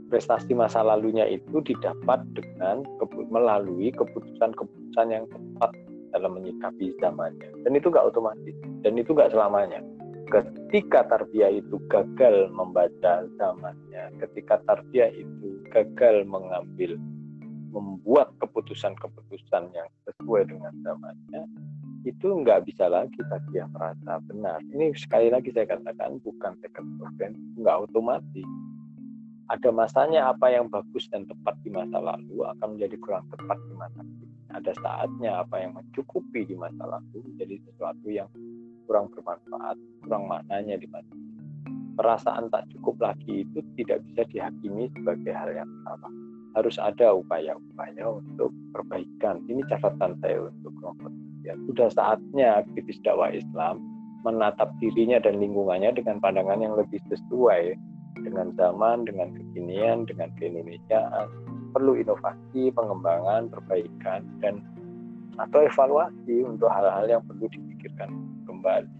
Prestasi 0.08 0.52
masa 0.52 0.84
lalunya 0.84 1.24
itu 1.24 1.64
didapat 1.64 2.20
dengan 2.36 2.84
melalui 3.32 3.88
keputusan-keputusan 3.96 5.08
yang 5.08 5.24
tepat 5.28 5.72
dalam 6.12 6.36
menyikapi 6.36 6.92
zamannya. 7.00 7.48
Dan 7.64 7.72
itu 7.72 7.88
nggak 7.88 8.12
otomatis 8.12 8.56
dan 8.84 9.00
itu 9.00 9.16
nggak 9.16 9.32
selamanya. 9.32 9.80
Ketika 10.28 11.08
tarbiyah 11.08 11.60
itu 11.60 11.76
gagal 11.92 12.48
membaca 12.52 13.24
zamannya 13.36 14.12
ketika 14.20 14.60
tarbiyah 14.64 15.12
itu 15.12 15.51
gagal 15.72 16.28
mengambil 16.28 17.00
membuat 17.72 18.36
keputusan-keputusan 18.44 19.72
yang 19.72 19.88
sesuai 20.04 20.44
dengan 20.44 20.76
zamannya 20.84 21.48
itu 22.04 22.26
nggak 22.28 22.66
bisa 22.66 22.90
lagi 22.90 23.16
tadi 23.30 23.62
yang 23.62 23.70
merasa 23.72 24.18
benar. 24.26 24.58
Ini 24.74 24.92
sekali 24.98 25.30
lagi 25.30 25.54
saya 25.54 25.70
katakan 25.70 26.18
bukan 26.20 26.52
second 26.60 26.98
organ, 26.98 27.32
nggak 27.56 27.88
otomatis. 27.88 28.48
Ada 29.50 29.70
masanya 29.70 30.34
apa 30.34 30.50
yang 30.50 30.66
bagus 30.66 31.06
dan 31.12 31.28
tepat 31.28 31.54
di 31.62 31.70
masa 31.70 32.02
lalu 32.02 32.42
akan 32.42 32.76
menjadi 32.76 32.96
kurang 32.98 33.24
tepat 33.30 33.58
di 33.68 33.74
masa 33.78 34.00
kini. 34.02 34.34
Ada 34.52 34.72
saatnya 34.82 35.30
apa 35.46 35.56
yang 35.62 35.72
mencukupi 35.78 36.44
di 36.44 36.56
masa 36.58 36.84
lalu 36.84 37.22
menjadi 37.22 37.56
sesuatu 37.70 38.08
yang 38.10 38.28
kurang 38.84 39.06
bermanfaat, 39.14 39.76
kurang 40.02 40.26
maknanya 40.26 40.76
di 40.76 40.88
masa 40.90 41.12
kini. 41.14 41.31
Perasaan 41.92 42.48
tak 42.48 42.68
cukup 42.72 42.96
lagi 43.00 43.44
itu 43.44 43.60
tidak 43.76 44.00
bisa 44.08 44.22
dihakimi 44.32 44.88
sebagai 44.96 45.32
hal 45.36 45.50
yang 45.52 45.70
salah. 45.84 46.12
Harus 46.56 46.76
ada 46.80 47.16
upaya-upaya 47.16 48.04
untuk 48.20 48.52
perbaikan. 48.72 49.40
Ini 49.48 49.64
catatan 49.68 50.16
saya 50.20 50.48
untuk 50.48 50.72
kelompok 50.80 51.12
ya 51.42 51.58
sudah 51.66 51.90
saatnya 51.90 52.62
aktivis 52.62 53.02
dakwah 53.02 53.30
Islam 53.34 53.82
menatap 54.22 54.70
dirinya 54.78 55.18
dan 55.18 55.42
lingkungannya 55.42 55.90
dengan 55.98 56.22
pandangan 56.22 56.62
yang 56.62 56.78
lebih 56.78 57.02
sesuai 57.10 57.74
dengan 58.22 58.54
zaman, 58.54 59.02
dengan 59.02 59.34
kekinian, 59.34 60.06
dengan 60.06 60.30
keindonesiaan. 60.38 61.26
Perlu 61.74 61.98
inovasi, 61.98 62.70
pengembangan, 62.70 63.50
perbaikan, 63.50 64.22
dan 64.38 64.62
atau 65.42 65.66
evaluasi 65.66 66.46
untuk 66.46 66.70
hal-hal 66.70 67.18
yang 67.18 67.22
perlu 67.26 67.50
dipikirkan 67.50 68.14
kembali. 68.46 68.94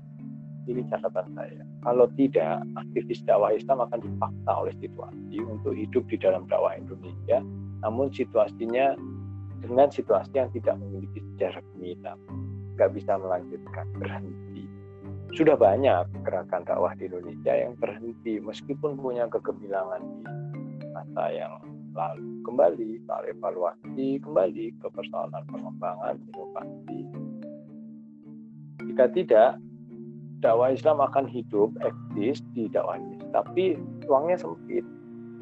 Ini 0.67 0.83
catatan 0.91 1.29
saya. 1.39 1.63
Kalau 1.83 2.07
tidak, 2.15 2.63
aktivis 2.79 3.27
dakwah 3.27 3.51
Islam 3.51 3.83
akan 3.83 3.99
dipaksa 3.99 4.51
oleh 4.55 4.75
situasi 4.79 5.37
untuk 5.43 5.75
hidup 5.75 6.07
di 6.07 6.17
dalam 6.17 6.47
dakwah 6.47 6.79
Indonesia, 6.79 7.43
namun 7.83 8.07
situasinya 8.15 8.95
dengan 9.59 9.91
situasi 9.91 10.31
yang 10.35 10.51
tidak 10.55 10.79
memiliki 10.79 11.19
sejarah 11.35 11.63
gemilang 11.75 12.19
nggak 12.79 12.91
bisa 12.95 13.19
melanjutkan 13.19 13.87
berhenti. 13.99 14.65
Sudah 15.33 15.57
banyak 15.57 16.07
gerakan 16.23 16.63
dakwah 16.63 16.93
di 16.95 17.09
Indonesia 17.09 17.53
yang 17.57 17.75
berhenti 17.75 18.39
meskipun 18.39 19.01
punya 19.01 19.27
kegemilangan 19.27 20.03
di 20.79 20.87
masa 20.93 21.25
yang 21.33 21.57
lalu. 21.97 22.43
Kembali 22.43 23.01
soal 23.07 23.25
evaluasi 23.33 24.21
kembali 24.21 24.67
ke 24.77 24.87
persoalan 24.93 25.45
pengembangan 25.49 26.21
inovasi. 26.31 27.01
Jika 28.83 29.05
tidak 29.15 29.51
dakwah 30.43 30.75
Islam 30.75 30.99
akan 30.99 31.31
hidup 31.31 31.71
eksis 31.79 32.43
di 32.53 32.67
dakwah 32.67 32.99
ini 32.99 33.23
tapi 33.31 33.79
ruangnya 34.05 34.43
sempit 34.43 34.83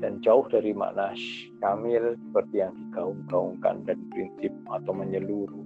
dan 0.01 0.17
jauh 0.25 0.45
dari 0.49 0.73
makna 0.73 1.13
syamil 1.61 2.17
seperti 2.17 2.65
yang 2.65 2.73
digaung-gaungkan 2.73 3.85
dan 3.85 4.01
prinsip 4.09 4.53
atau 4.73 4.93
menyeluruh. 4.97 5.65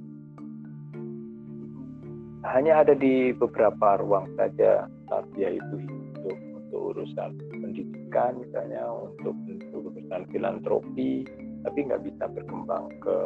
Hanya 2.45 2.85
ada 2.85 2.93
di 2.93 3.33
beberapa 3.33 3.97
ruang 4.03 4.29
saja 4.37 4.85
tarbiyah 5.09 5.57
itu 5.57 5.75
hidup 5.81 6.39
untuk 6.61 6.81
urusan 6.93 7.31
pendidikan 7.49 8.37
misalnya, 8.37 8.85
untuk, 8.85 9.33
untuk 9.49 9.95
urusan 9.95 10.23
filantropi, 10.29 11.25
tapi 11.65 11.79
nggak 11.89 12.05
bisa 12.05 12.29
berkembang 12.29 12.91
ke 13.01 13.19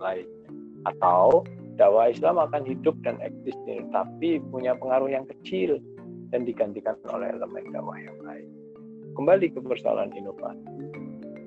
lainnya. 0.00 0.48
Atau 0.86 1.44
dakwah 1.78 2.10
Islam 2.10 2.42
akan 2.42 2.66
hidup 2.66 2.98
dan 3.06 3.22
eksis, 3.22 3.54
tapi 3.94 4.42
punya 4.50 4.74
pengaruh 4.74 5.08
yang 5.08 5.24
kecil 5.30 5.78
dan 6.34 6.42
digantikan 6.42 6.98
oleh 7.14 7.30
elemen 7.30 7.70
dakwah 7.70 7.96
yang 7.96 8.18
lain. 8.26 8.50
Kembali 9.14 9.46
ke 9.54 9.62
persoalan 9.62 10.10
inovasi, 10.12 10.90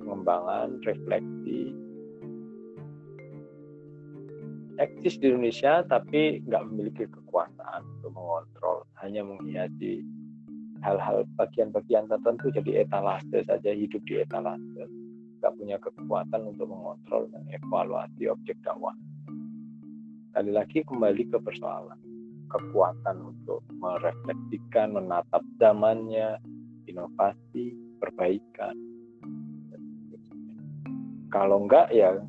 pengembangan, 0.01 0.79
refleksi, 0.87 1.75
eksis 4.79 5.19
di 5.19 5.29
Indonesia 5.29 5.83
tapi 5.85 6.41
nggak 6.47 6.63
memiliki 6.71 7.03
kekuasaan 7.05 7.83
untuk 7.99 8.11
mengontrol, 8.15 8.87
hanya 9.03 9.21
menghiasi 9.27 10.01
hal-hal 10.81 11.27
bagian-bagian 11.37 12.09
tertentu 12.09 12.49
jadi 12.49 12.87
etalase 12.87 13.45
saja 13.45 13.69
hidup 13.69 14.01
di 14.09 14.23
etalase, 14.23 14.83
nggak 15.43 15.53
punya 15.59 15.77
kekuatan 15.77 16.41
untuk 16.55 16.71
mengontrol 16.71 17.29
dan 17.29 17.45
evaluasi 17.51 18.31
objek 18.31 18.57
dakwah. 18.65 18.95
Kali 20.31 20.51
lagi 20.55 20.79
kembali 20.87 21.27
ke 21.27 21.37
persoalan 21.43 21.99
kekuatan 22.51 23.17
untuk 23.19 23.63
merefleksikan, 23.79 24.95
menatap 24.95 25.43
zamannya, 25.59 26.35
inovasi, 26.87 27.75
perbaikan. 28.03 28.75
Kalau 31.31 31.63
enggak 31.63 31.91
ya 31.95 32.19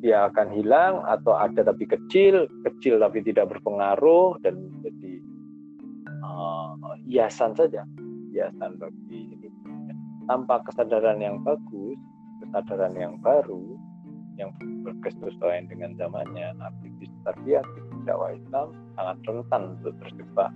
dia 0.00 0.28
akan 0.32 0.48
hilang 0.52 1.04
atau 1.04 1.36
ada 1.36 1.60
tapi 1.60 1.84
kecil, 1.84 2.48
kecil 2.64 3.00
tapi 3.00 3.20
tidak 3.20 3.52
berpengaruh 3.52 4.40
dan 4.40 4.56
jadi 4.80 5.12
uh, 6.24 6.72
hiasan 7.04 7.52
saja, 7.52 7.84
hiasan 8.32 8.80
bagi 8.80 9.32
hidup. 9.32 9.52
Tanpa 10.28 10.64
kesadaran 10.64 11.20
yang 11.20 11.44
bagus, 11.44 12.00
kesadaran 12.44 12.96
yang 12.96 13.20
baru, 13.20 13.76
yang 14.40 14.52
berkesesuaian 14.84 15.68
dengan 15.68 15.96
zamannya, 16.00 16.56
aktivis 16.60 17.15
tarbiyah, 17.26 17.66
dakwah 18.06 18.30
Islam 18.32 18.70
sangat 18.94 19.16
rentan 19.26 19.62
untuk 19.76 19.94
terjebak. 20.06 20.52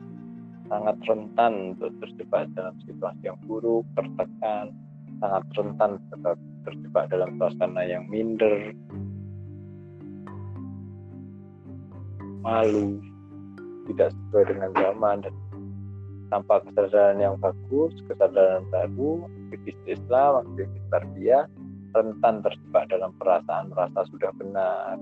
Sangat 0.71 0.97
rentan 1.03 1.53
untuk 1.75 1.93
terjebak 1.99 2.47
dalam 2.55 2.75
situasi 2.87 3.23
yang 3.27 3.39
buruk, 3.51 3.83
tertekan, 3.99 4.71
sangat 5.19 5.45
rentan 5.59 5.91
terjebak 6.63 7.05
dalam 7.11 7.35
suasana 7.37 7.83
yang 7.83 8.07
minder, 8.07 8.71
malu, 12.41 13.03
tidak 13.91 14.15
sesuai 14.15 14.45
dengan 14.55 14.71
zaman 14.79 15.17
dan 15.27 15.35
tanpa 16.31 16.63
kesadaran 16.63 17.19
yang 17.19 17.37
bagus, 17.43 17.93
kesadaran 18.07 18.63
baru, 18.71 19.27
aktivis 19.51 19.79
Islam, 19.91 20.47
aktivis 20.47 20.85
tarbiyah, 20.95 21.45
rentan 21.91 22.35
terjebak 22.47 22.87
dalam 22.87 23.11
perasaan 23.19 23.75
merasa 23.75 24.07
sudah 24.15 24.31
benar, 24.39 24.95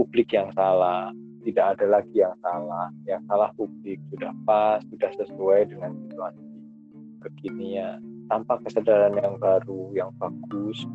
publik 0.00 0.32
yang 0.32 0.48
salah, 0.56 1.12
tidak 1.44 1.76
ada 1.76 2.00
lagi 2.00 2.16
yang 2.16 2.32
salah. 2.40 2.88
Yang 3.04 3.22
salah 3.28 3.50
publik 3.52 4.00
sudah 4.08 4.32
pas 4.48 4.80
sudah 4.88 5.12
sesuai 5.20 5.68
dengan 5.68 5.92
situasi 6.08 6.40
kekinian. 7.20 8.00
Tanpa 8.32 8.56
kesadaran 8.64 9.20
yang 9.20 9.36
baru 9.36 9.92
yang 9.92 10.08
bagus 10.16 10.88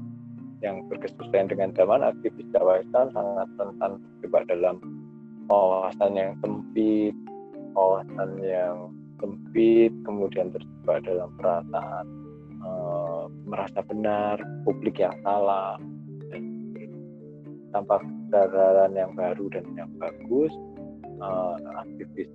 yang 0.65 0.81
berkesesuaian 0.89 1.45
dengan 1.45 1.69
zaman 1.77 2.01
aktivis 2.01 2.49
dakwah 2.49 2.81
Islam 2.81 3.13
sangat 3.13 3.47
rentan 3.61 3.91
terjebak 4.01 4.43
dalam 4.49 4.75
wawasan 5.45 6.17
yang 6.17 6.33
sempit 6.41 7.13
wawasan 7.75 8.39
yang 8.41 8.89
sempit 9.19 9.91
kemudian 10.07 10.49
terjebak 10.49 11.03
dalam 11.05 11.29
perasaan 11.37 12.05
e, 12.63 12.69
merasa 13.45 13.79
benar 13.85 14.39
publik 14.63 14.97
yang 14.97 15.13
salah. 15.21 15.77
Tanpa 17.75 17.99
kesadaran 18.35 18.91
yang 18.99 19.15
baru 19.15 19.47
dan 19.47 19.63
yang 19.79 19.91
bagus 19.95 20.51
uh, 21.23 21.55
aktivis 21.79 22.27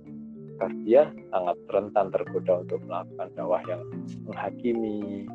kardia 0.57 1.13
sangat 1.29 1.57
rentan 1.69 2.09
tergoda 2.09 2.65
untuk 2.65 2.81
melakukan 2.89 3.29
dakwah 3.37 3.61
yang 3.69 3.85
menghakimi 4.25 5.29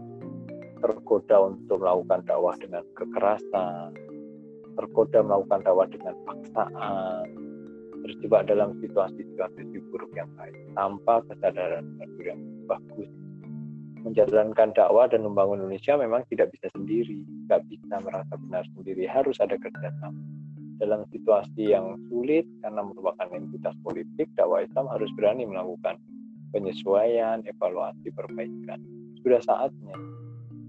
tergoda 0.83 1.55
untuk 1.55 1.79
melakukan 1.79 2.21
dakwah 2.27 2.55
dengan 2.59 2.83
kekerasan 2.99 3.95
tergoda 4.75 5.19
melakukan 5.23 5.61
dakwah 5.63 5.87
dengan 5.87 6.15
paksaan 6.27 7.27
terjebak 8.03 8.51
dalam 8.51 8.75
situasi-situasi 8.83 9.71
buruk 9.95 10.11
yang 10.19 10.31
lain 10.35 10.55
tanpa 10.75 11.23
kesadaran 11.31 11.87
yang 12.19 12.43
bagus 12.67 13.07
menjalankan 14.03 14.75
dakwah 14.75 15.07
dan 15.07 15.23
membangun 15.23 15.63
Indonesia 15.67 15.99
memang 15.99 16.23
tidak 16.31 16.55
bisa 16.55 16.71
sendiri, 16.79 17.27
nggak 17.51 17.67
bisa 17.67 17.99
merasa 17.99 18.39
benar 18.39 18.63
sendiri, 18.79 19.03
harus 19.03 19.35
ada 19.43 19.59
kerjasama. 19.59 20.36
Dalam 20.77 21.09
situasi 21.09 21.73
yang 21.73 21.97
sulit 22.13 22.45
karena 22.61 22.85
merupakan 22.85 23.29
entitas 23.33 23.73
politik, 23.81 24.29
dakwah 24.37 24.61
Islam 24.61 24.93
harus 24.93 25.09
berani 25.17 25.49
melakukan 25.49 25.97
penyesuaian, 26.53 27.41
evaluasi, 27.49 28.13
perbaikan. 28.13 28.81
Sudah 29.25 29.41
saatnya, 29.41 29.97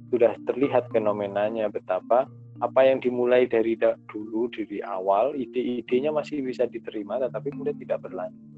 sudah 0.10 0.34
terlihat 0.48 0.88
fenomenanya 0.96 1.68
betapa 1.68 2.26
apa 2.58 2.82
yang 2.82 2.98
dimulai 2.98 3.46
dari 3.46 3.78
dulu 4.10 4.50
dari 4.50 4.82
awal 4.82 5.38
ide-idenya 5.38 6.10
masih 6.10 6.42
bisa 6.42 6.66
diterima 6.66 7.22
tetapi 7.22 7.54
kemudian 7.54 7.78
tidak 7.78 8.02
berlanjut 8.02 8.50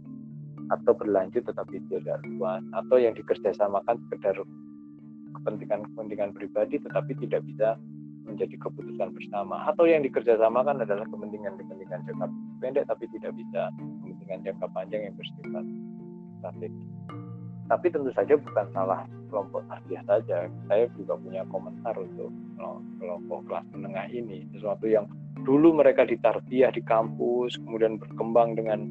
atau 0.71 0.93
berlanjut 0.95 1.43
tetapi 1.43 1.83
tidak 1.91 2.23
luas 2.31 2.63
atau 2.71 2.95
yang 2.95 3.11
dikerjasamakan 3.11 3.99
sekedar 4.07 4.39
kepentingan-kepentingan 5.35 6.31
pribadi 6.31 6.79
tetapi 6.79 7.11
tidak 7.27 7.41
bisa 7.43 7.75
menjadi 8.29 8.55
keputusan 8.61 9.09
bersama 9.11 9.65
atau 9.67 9.89
yang 9.89 10.05
dikerjasamakan 10.05 10.85
adalah 10.85 11.05
kepentingan-kepentingan 11.09 12.05
jangka 12.05 12.27
pendek 12.61 12.85
tapi 12.85 13.05
tidak 13.17 13.33
bisa 13.35 13.73
kepentingan 13.77 14.39
jangka 14.45 14.67
panjang 14.71 15.01
yang 15.09 15.15
bersifat 15.17 15.65
strategi. 16.39 16.85
Tapi 17.69 17.85
tentu 17.93 18.09
saja 18.17 18.33
bukan 18.33 18.65
salah 18.73 19.05
kelompok 19.29 19.61
tarbiyah 19.69 20.01
saja. 20.09 20.49
Saya 20.65 20.89
juga 20.97 21.13
punya 21.21 21.45
komentar 21.53 21.93
untuk 21.93 22.33
kelompok 22.97 23.45
kelas 23.45 23.65
menengah 23.77 24.09
ini. 24.09 24.49
Sesuatu 24.57 24.89
yang 24.89 25.05
dulu 25.45 25.77
mereka 25.77 26.01
ditarbiyah 26.09 26.73
di 26.73 26.81
kampus, 26.81 27.61
kemudian 27.61 28.01
berkembang 28.01 28.57
dengan 28.57 28.89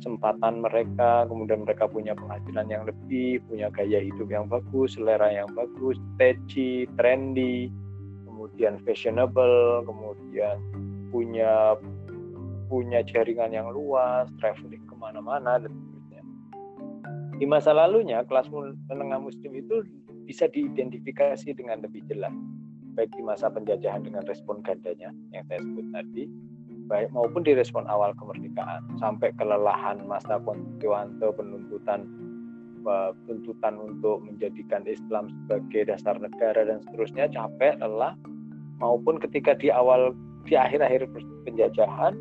kesempatan 0.00 0.64
mereka, 0.64 1.28
kemudian 1.28 1.64
mereka 1.64 1.84
punya 1.84 2.16
penghasilan 2.16 2.66
yang 2.72 2.84
lebih, 2.88 3.40
punya 3.44 3.68
gaya 3.68 4.00
hidup 4.00 4.28
yang 4.32 4.48
bagus, 4.48 4.96
selera 4.96 5.28
yang 5.28 5.48
bagus, 5.52 6.00
catchy, 6.16 6.88
trendy, 6.96 7.68
kemudian 8.50 8.82
fashionable, 8.82 9.86
kemudian 9.86 10.58
punya 11.14 11.78
punya 12.70 13.00
jaringan 13.02 13.50
yang 13.54 13.70
luas, 13.70 14.30
traveling 14.38 14.82
ke 14.86 14.94
mana-mana 14.98 15.58
dan 15.58 15.70
sebagainya. 15.70 16.22
Di 17.38 17.46
masa 17.46 17.74
lalunya 17.74 18.22
kelas 18.26 18.52
menengah 18.90 19.22
muslim 19.22 19.54
itu 19.54 19.86
bisa 20.26 20.46
diidentifikasi 20.50 21.50
dengan 21.56 21.82
lebih 21.82 22.06
jelas, 22.06 22.30
baik 22.94 23.10
di 23.14 23.22
masa 23.24 23.50
penjajahan 23.50 24.06
dengan 24.06 24.22
respon 24.28 24.62
gandanya 24.62 25.10
yang 25.34 25.42
saya 25.50 25.58
sebut 25.58 25.86
tadi, 25.90 26.30
baik 26.86 27.10
maupun 27.10 27.42
di 27.42 27.58
respon 27.58 27.86
awal 27.90 28.14
kemerdekaan 28.18 28.82
sampai 29.02 29.34
kelelahan 29.34 29.98
masa 30.06 30.38
konstituante 30.42 31.26
penuntutan 31.34 32.06
tuntutan 33.28 33.76
untuk 33.76 34.24
menjadikan 34.24 34.84
Islam 34.88 35.28
sebagai 35.28 35.92
dasar 35.92 36.16
negara 36.16 36.64
dan 36.64 36.80
seterusnya 36.80 37.28
capek 37.28 37.76
lelah 37.76 38.16
maupun 38.80 39.20
ketika 39.20 39.54
di 39.56 39.68
awal 39.68 40.16
di 40.48 40.56
akhir-akhir 40.56 41.06
penjajahan 41.46 42.16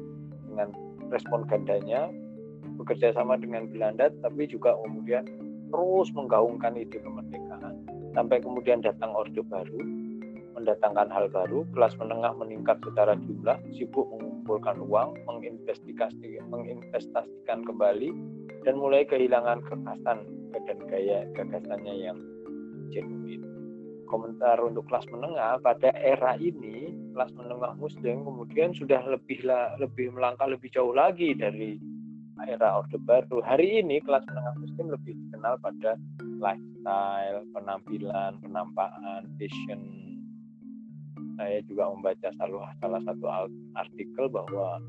dengan 0.51 0.69
respon 1.09 1.47
gandanya 1.47 2.11
bekerja 2.77 3.15
sama 3.15 3.39
dengan 3.39 3.67
Belanda 3.71 4.11
tapi 4.21 4.45
juga 4.45 4.75
kemudian 4.85 5.25
terus 5.71 6.11
menggaungkan 6.13 6.75
ide 6.75 6.99
kemerdekaan 6.99 7.75
sampai 8.13 8.37
kemudian 8.43 8.83
datang 8.83 9.15
Orde 9.15 9.41
Baru 9.47 9.79
mendatangkan 10.59 11.07
hal 11.07 11.31
baru, 11.31 11.63
kelas 11.71 11.95
menengah 11.95 12.35
meningkat 12.35 12.83
secara 12.83 13.15
jumlah, 13.15 13.55
sibuk 13.79 14.03
mengumpulkan 14.11 14.75
uang, 14.83 15.15
menginvestigasi, 15.23 16.43
menginvestasikan 16.51 17.63
kembali, 17.63 18.11
dan 18.67 18.75
mulai 18.75 19.07
kehilangan 19.07 19.63
kekasan 19.63 20.27
dan 20.51 20.77
gaya 20.91 21.23
gagasannya 21.31 21.95
yang 21.95 22.19
genuine. 22.91 23.58
Komentar 24.09 24.57
untuk 24.65 24.89
kelas 24.89 25.05
menengah 25.13 25.61
pada 25.61 25.93
era 25.93 26.33
ini, 26.41 26.89
kelas 27.13 27.29
menengah 27.37 27.77
Muslim 27.77 28.25
kemudian 28.25 28.73
sudah 28.73 29.05
lebih 29.05 29.45
lebih 29.77 30.09
melangkah 30.17 30.49
lebih 30.49 30.73
jauh 30.73 30.91
lagi 30.97 31.37
dari 31.37 31.77
era 32.49 32.81
Orde 32.81 32.97
Baru. 32.97 33.45
Hari 33.45 33.85
ini 33.85 34.01
kelas 34.01 34.25
menengah 34.25 34.55
Muslim 34.57 34.85
lebih 34.97 35.13
dikenal 35.13 35.61
pada 35.61 35.93
life 36.41 36.69
lifestyle, 36.79 37.43
penampilan, 37.53 38.31
penampakan, 38.39 39.21
fashion. 39.35 39.81
Saya 41.35 41.63
juga 41.67 41.91
membaca 41.91 42.29
salah, 42.35 42.71
salah 42.79 43.01
satu 43.03 43.25
artikel 43.75 44.27
bahwa 44.27 44.79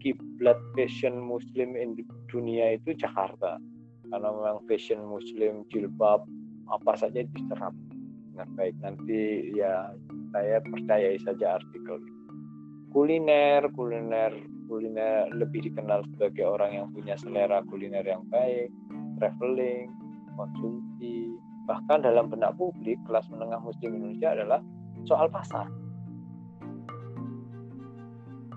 kiblat 0.00 0.56
fashion 0.76 1.20
muslim 1.20 1.76
di 1.76 2.04
dunia 2.28 2.76
itu 2.76 2.96
Jakarta. 2.96 3.60
Karena 4.08 4.28
memang 4.32 4.64
fashion 4.68 5.04
muslim, 5.04 5.64
jilbab, 5.68 6.24
apa 6.68 6.92
saja 6.96 7.24
diserap 7.24 7.72
dengan 8.32 8.48
baik. 8.54 8.74
Nanti 8.80 9.52
ya 9.54 9.92
saya 10.30 10.62
percayai 10.62 11.18
saja 11.22 11.58
artikel. 11.58 11.98
Kuliner, 12.90 13.70
kuliner, 13.74 14.34
kuliner 14.66 15.30
lebih 15.34 15.66
dikenal 15.70 16.02
sebagai 16.14 16.46
orang 16.46 16.74
yang 16.74 16.86
punya 16.90 17.14
selera 17.18 17.62
kuliner 17.70 18.02
yang 18.02 18.26
baik, 18.30 18.70
traveling, 19.18 19.90
konsumsi, 20.34 21.34
bahkan 21.70 22.02
dalam 22.02 22.26
benak 22.26 22.54
publik 22.58 22.98
kelas 23.06 23.26
menengah 23.30 23.62
muslim 23.62 23.94
Indonesia 23.94 24.34
adalah 24.34 24.60
soal 25.06 25.30
pasar. 25.30 25.70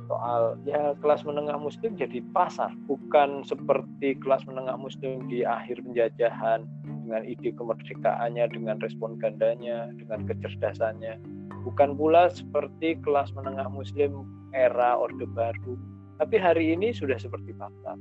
Soal 0.09 0.57
ya 0.65 0.93
kelas 1.01 1.25
menengah 1.25 1.57
muslim 1.57 1.93
jadi 1.93 2.21
pasar, 2.33 2.73
bukan 2.89 3.45
seperti 3.45 4.17
kelas 4.21 4.45
menengah 4.49 4.77
muslim 4.77 5.25
di 5.29 5.45
akhir 5.45 5.81
penjajahan 5.81 6.65
dengan 7.03 7.27
ide 7.27 7.51
kemerdekaannya, 7.53 8.47
dengan 8.49 8.79
respon 8.79 9.19
gandanya, 9.19 9.91
dengan 9.99 10.23
kecerdasannya. 10.23 11.19
Bukan 11.67 11.99
pula 11.99 12.31
seperti 12.31 12.95
kelas 13.03 13.35
menengah 13.35 13.67
muslim 13.67 14.23
era 14.55 14.95
Orde 14.95 15.27
Baru, 15.27 15.75
tapi 16.17 16.39
hari 16.39 16.71
ini 16.71 16.95
sudah 16.95 17.19
seperti 17.19 17.51
pasar. 17.55 17.99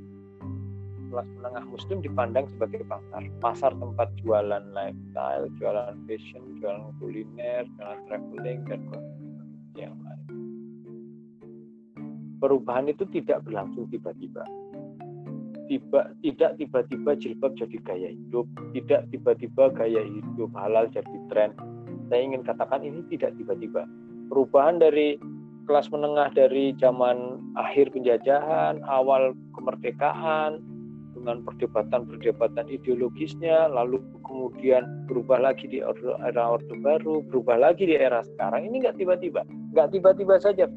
Kelas 1.11 1.27
menengah 1.37 1.67
muslim 1.69 2.01
dipandang 2.01 2.49
sebagai 2.55 2.81
pasar. 2.87 3.21
Pasar 3.43 3.71
tempat 3.77 4.09
jualan 4.23 4.63
lifestyle 4.73 5.45
jualan 5.61 5.93
fashion 6.09 6.57
jualan 6.57 6.89
kuliner 6.97 7.67
jualan 7.77 7.99
traveling 8.09 8.59
dan 8.65 8.81
yang 9.77 9.93
lain. 10.01 10.25
Perubahan 12.41 12.91
itu 12.91 13.07
tidak 13.13 13.45
berlangsung 13.47 13.87
tiba-tiba 13.87 14.43
tiba 15.73 16.13
tidak 16.21 16.53
tiba-tiba 16.61 17.17
jilbab 17.17 17.57
jadi 17.57 17.77
gaya 17.81 18.09
hidup 18.13 18.45
tidak 18.77 19.09
tiba-tiba 19.09 19.73
gaya 19.73 20.05
hidup 20.05 20.53
halal 20.53 20.85
jadi 20.93 21.17
tren. 21.33 21.57
Saya 22.13 22.21
ingin 22.29 22.45
katakan 22.45 22.85
ini 22.85 23.01
tidak 23.09 23.33
tiba-tiba. 23.41 23.89
Perubahan 24.29 24.77
dari 24.77 25.17
kelas 25.65 25.89
menengah 25.89 26.29
dari 26.37 26.77
zaman 26.77 27.41
akhir 27.57 27.89
penjajahan, 27.95 28.85
awal 28.85 29.33
kemerdekaan, 29.57 30.61
dengan 31.23 31.39
perdebatan-perdebatan 31.47 32.67
ideologisnya, 32.67 33.71
lalu 33.71 34.03
kemudian 34.27 35.07
berubah 35.07 35.39
lagi 35.39 35.71
di 35.71 35.79
era 35.79 36.43
Orde 36.51 36.75
Baru, 36.83 37.23
berubah 37.31 37.71
lagi 37.71 37.87
di 37.87 37.95
era 37.95 38.19
sekarang. 38.27 38.67
Ini 38.67 38.83
nggak 38.83 38.99
tiba-tiba, 38.99 39.47
nggak 39.71 39.87
tiba-tiba 39.95 40.35
saja 40.43 40.67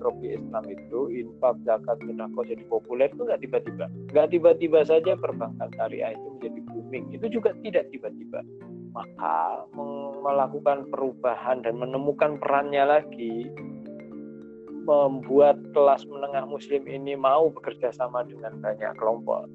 filantropi 0.00 0.32
Islam 0.32 0.64
itu, 0.72 1.00
infak, 1.12 1.56
zakat, 1.68 2.00
sedekah 2.00 2.44
jadi 2.48 2.64
populer 2.72 3.12
itu 3.12 3.22
nggak 3.28 3.40
tiba-tiba, 3.44 3.84
nggak 4.16 4.28
tiba-tiba 4.32 4.80
saja 4.88 5.12
perbankan 5.20 5.68
syariah 5.76 6.16
itu 6.16 6.26
menjadi 6.40 6.60
booming. 6.72 7.04
Itu 7.12 7.26
juga 7.28 7.52
tidak 7.60 7.92
tiba-tiba. 7.92 8.40
Maka 8.90 9.68
melakukan 10.24 10.90
perubahan 10.90 11.62
dan 11.62 11.78
menemukan 11.78 12.40
perannya 12.42 12.82
lagi 12.98 13.46
membuat 14.88 15.60
kelas 15.76 16.02
menengah 16.08 16.48
muslim 16.48 16.82
ini 16.88 17.14
mau 17.14 17.52
bekerja 17.52 17.94
sama 17.94 18.26
dengan 18.26 18.58
banyak 18.58 18.96
kelompok 18.98 19.46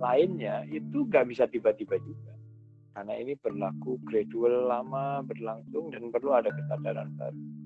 lainnya 0.00 0.66
itu 0.72 1.06
nggak 1.06 1.28
bisa 1.30 1.46
tiba-tiba 1.46 2.00
juga 2.02 2.34
karena 2.96 3.14
ini 3.20 3.38
berlaku 3.38 4.00
gradual 4.08 4.66
lama 4.66 5.22
berlangsung 5.22 5.94
dan 5.94 6.10
perlu 6.10 6.34
ada 6.34 6.50
kesadaran 6.50 7.12
baru 7.14 7.59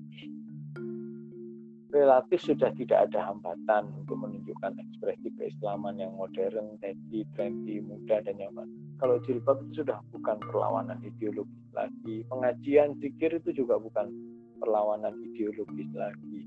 relatif 1.95 2.43
sudah 2.43 2.75
tidak 2.75 3.07
ada 3.07 3.31
hambatan 3.31 3.87
untuk 4.03 4.19
menunjukkan 4.19 4.75
ekspresi 4.75 5.31
keislaman 5.39 5.95
yang 5.95 6.11
modern, 6.19 6.75
trendy, 6.83 7.23
trendy, 7.39 7.79
muda 7.79 8.19
dan 8.19 8.35
nyaman. 8.35 8.67
Kalau 8.99 9.23
jilbab 9.23 9.63
itu 9.65 9.87
sudah 9.87 10.03
bukan 10.11 10.35
perlawanan 10.51 10.99
ideologis 11.07 11.67
lagi. 11.71 12.27
Pengajian 12.27 12.99
zikir 12.99 13.39
itu 13.39 13.63
juga 13.63 13.79
bukan 13.79 14.11
perlawanan 14.59 15.15
ideologis 15.31 15.87
lagi. 15.95 16.43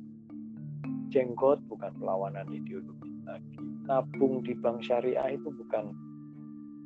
Jenggot 1.08 1.64
bukan 1.72 1.96
perlawanan 1.96 2.44
ideologis 2.52 3.16
lagi 3.24 3.68
nabung 3.88 4.44
di 4.44 4.52
bank 4.52 4.84
syariah 4.84 5.32
itu 5.32 5.48
bukan 5.48 5.96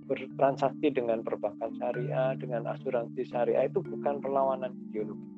bertransaksi 0.07 0.95
dengan 0.95 1.27
perbankan 1.27 1.75
syariah, 1.75 2.39
dengan 2.39 2.71
asuransi 2.71 3.27
syariah 3.27 3.67
itu 3.67 3.83
bukan 3.83 4.23
perlawanan 4.23 4.71
ideologi. 4.89 5.32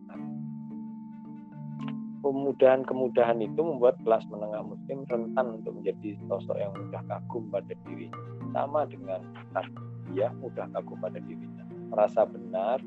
Kemudahan-kemudahan 2.25 3.37
itu 3.45 3.61
membuat 3.61 4.01
kelas 4.01 4.25
menengah 4.33 4.65
muslim 4.65 5.05
rentan 5.05 5.61
untuk 5.61 5.77
menjadi 5.77 6.17
sosok 6.25 6.57
yang 6.57 6.73
mudah 6.73 7.05
kagum 7.05 7.53
pada 7.53 7.77
diri. 7.85 8.09
Sama 8.57 8.89
dengan 8.89 9.21
tarbiyah 9.53 10.33
mudah 10.41 10.65
kagum 10.73 10.97
pada 11.05 11.21
dirinya. 11.21 11.69
Merasa 11.93 12.25
benar, 12.25 12.81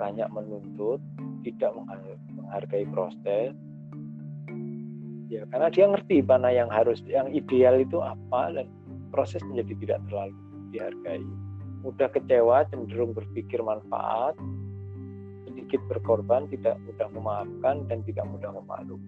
banyak 0.00 0.28
menuntut, 0.32 1.04
tidak 1.44 1.76
menghargai 2.32 2.88
proses, 2.88 3.52
ya 5.30 5.46
karena 5.54 5.70
dia 5.70 5.86
ngerti 5.86 6.26
mana 6.26 6.50
yang 6.50 6.66
harus 6.66 6.98
yang 7.06 7.30
ideal 7.30 7.78
itu 7.78 8.02
apa 8.02 8.50
dan 8.50 8.66
proses 9.14 9.38
menjadi 9.46 9.72
tidak 9.78 9.98
terlalu 10.10 10.36
dihargai 10.74 11.22
mudah 11.86 12.10
kecewa 12.10 12.66
cenderung 12.68 13.14
berpikir 13.14 13.62
manfaat 13.62 14.34
sedikit 15.70 15.86
berkorban 15.86 16.50
tidak 16.50 16.82
mudah 16.82 17.06
memaafkan 17.14 17.86
dan 17.86 18.02
tidak 18.02 18.26
mudah 18.26 18.50
memalu 18.58 18.98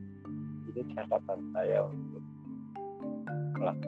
ini 0.71 0.87
catatan 0.95 1.43
saya 1.51 1.91
untuk 1.91 2.23
kelak 3.59 3.79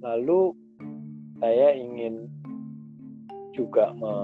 lalu 0.00 0.56
saya 1.44 1.76
ingin 1.76 2.24
juga 3.52 3.92
me 4.00 4.16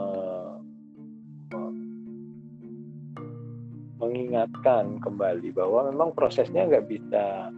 mengingatkan 4.00 5.04
kembali 5.04 5.52
bahwa 5.52 5.92
memang 5.92 6.16
prosesnya 6.16 6.64
nggak 6.64 6.88
bisa 6.88 7.52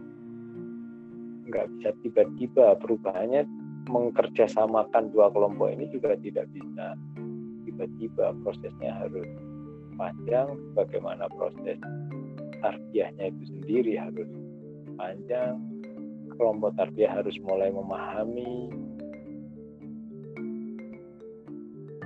nggak 1.47 1.65
bisa 1.73 1.89
tiba-tiba. 2.05 2.77
Perubahannya 2.77 3.47
mengkerjasamakan 3.89 5.09
dua 5.09 5.33
kelompok 5.33 5.73
ini 5.73 5.89
juga 5.89 6.13
tidak 6.21 6.45
bisa 6.53 6.93
tiba-tiba 7.75 8.31
prosesnya 8.39 8.91
harus 9.03 9.27
panjang 9.99 10.55
bagaimana 10.79 11.27
proses 11.35 11.75
tarbiyahnya 12.63 13.35
itu 13.35 13.43
sendiri 13.51 13.99
harus 13.99 14.31
panjang 14.95 15.59
kelompok 16.39 16.71
tarbiyah 16.79 17.19
harus 17.19 17.35
mulai 17.43 17.67
memahami 17.67 18.71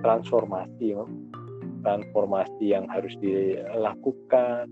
transformasi 0.02 0.98
transformasi 1.84 2.76
yang 2.76 2.86
harus 2.92 3.16
dilakukan, 3.24 4.68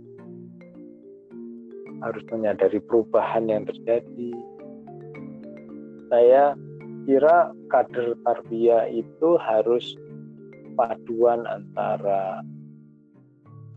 harus 2.04 2.24
menyadari 2.32 2.80
perubahan 2.84 3.48
yang 3.48 3.64
terjadi. 3.64 4.32
Saya 6.12 6.56
kira 7.08 7.52
kader 7.72 8.16
tarbiyah 8.28 8.92
itu 8.92 9.40
harus 9.40 9.96
paduan 10.78 11.42
antara 11.50 12.46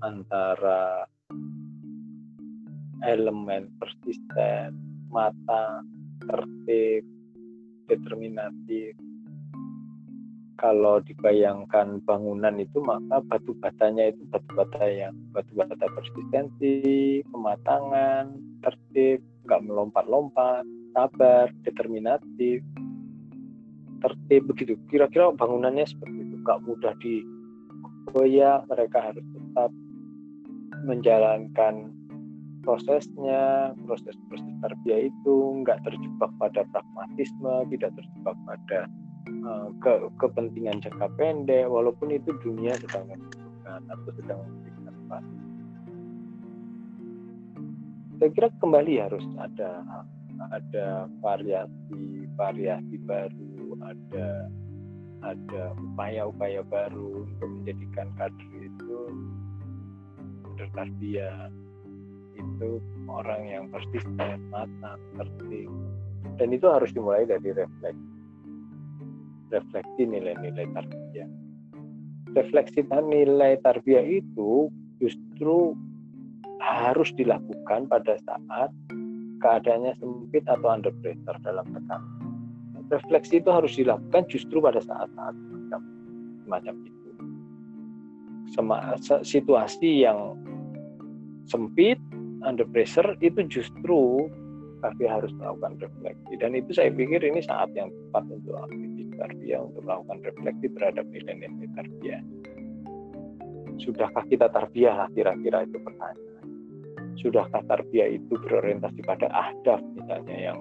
antara 0.05 1.09
elemen 3.09 3.73
persisten, 3.81 4.77
mata, 5.09 5.81
tertib, 6.29 7.05
determinatif, 7.89 8.93
kalau 10.61 11.01
dibayangkan 11.01 12.05
bangunan 12.05 12.61
itu 12.61 12.85
maka 12.85 13.25
batu 13.25 13.57
batanya 13.57 14.13
itu 14.13 14.21
batu 14.29 14.51
bata 14.53 14.85
yang 14.85 15.17
batu 15.33 15.49
bata 15.57 15.73
persistensi, 15.81 17.25
kematangan, 17.33 18.37
tertib, 18.61 19.25
nggak 19.49 19.65
melompat-lompat, 19.65 20.69
sabar, 20.93 21.49
determinatif, 21.65 22.61
tertib 24.05 24.43
begitu. 24.53 24.77
Kira-kira 24.93 25.33
bangunannya 25.33 25.89
seperti 25.89 26.29
itu, 26.29 26.30
nggak 26.45 26.59
mudah 26.65 26.95
digoyah, 27.01 28.65
mereka 28.69 29.13
harus 29.13 29.25
tetap 29.33 29.71
menjalankan 30.85 31.93
prosesnya, 32.61 33.73
proses-proses 33.89 34.55
tarbiyah 34.61 35.09
itu 35.09 35.35
nggak 35.65 35.81
terjebak 35.85 36.31
pada 36.37 36.65
pragmatisme, 36.73 37.69
tidak 37.73 37.91
terjebak 37.97 38.37
pada 38.45 38.89
Eh, 39.31 39.69
ke 39.81 39.93
kepentingan 40.21 40.85
jangka 40.85 41.09
pendek 41.17 41.65
walaupun 41.65 42.13
itu 42.13 42.35
dunia 42.45 42.77
sedang 42.77 43.09
membutuhkan 43.09 43.81
atau 43.89 44.11
sedang 44.21 44.39
memberikan 44.45 44.83
saya 48.21 48.31
kira 48.37 48.49
kembali 48.61 49.01
harus 49.01 49.25
ada 49.41 49.81
ada 50.53 51.09
variasi 51.25 52.29
variasi 52.37 52.97
baru 53.09 53.81
ada 53.81 54.53
ada 55.21 55.77
upaya-upaya 55.77 56.65
baru 56.65 57.29
untuk 57.29 57.49
menjadikan 57.49 58.09
kader 58.17 58.61
itu 58.61 59.01
tarbiyah 60.71 61.49
itu 62.37 62.81
orang 63.09 63.43
yang 63.49 63.65
persisten, 63.73 64.39
matang, 64.53 65.01
tertib 65.17 65.69
dan 66.37 66.49
itu 66.57 66.67
harus 66.69 66.93
dimulai 66.93 67.29
dari 67.29 67.53
refleksi. 67.53 68.09
Refleksi 69.51 70.03
nilai-nilai 70.07 70.67
tarbiyah. 70.73 71.31
Refleksi 72.37 72.81
nilai 72.87 73.59
tarbiyah 73.61 74.07
itu 74.23 74.71
justru 75.03 75.75
harus 76.61 77.11
dilakukan 77.17 77.89
pada 77.89 78.15
saat 78.25 78.71
keadaannya 79.41 79.97
sempit 79.99 80.45
atau 80.47 80.69
under 80.69 80.93
pressure 81.01 81.39
dalam 81.43 81.65
tekanan. 81.73 82.20
Refleksi 82.91 83.39
itu 83.39 83.51
harus 83.51 83.73
dilakukan 83.79 84.27
justru 84.27 84.59
pada 84.59 84.83
saat-saat 84.83 85.35
semacam, 85.35 85.81
semacam 86.43 86.75
itu. 86.83 87.11
Sema, 88.51 88.77
situasi 89.23 90.03
yang 90.03 90.35
sempit, 91.47 92.03
under 92.43 92.67
pressure 92.67 93.15
itu 93.23 93.47
justru 93.47 94.27
tapi 94.81 95.05
harus 95.05 95.29
melakukan 95.37 95.77
refleksi 95.77 96.33
dan 96.41 96.57
itu 96.57 96.73
saya 96.73 96.89
pikir 96.89 97.21
ini 97.21 97.45
saat 97.45 97.69
yang 97.77 97.93
tepat 97.93 98.25
untuk 98.33 98.57
aktivis 98.65 99.13
tarbiyah 99.21 99.61
untuk 99.61 99.85
melakukan 99.85 100.19
refleksi 100.25 100.67
terhadap 100.73 101.05
nilai-nilai 101.13 101.69
tarbiyah. 101.77 102.23
Sudahkah 103.77 104.25
kita 104.27 104.49
tarbiyah 104.49 105.05
lah 105.05 105.09
kira-kira 105.13 105.69
itu 105.69 105.77
pertanyaan 105.85 106.31
sudahkah 107.21 107.61
tarbiyah 107.69 108.17
itu 108.17 108.33
berorientasi 108.33 109.05
pada 109.05 109.29
ahdaf 109.29 109.81
misalnya 109.93 110.37
yang 110.53 110.59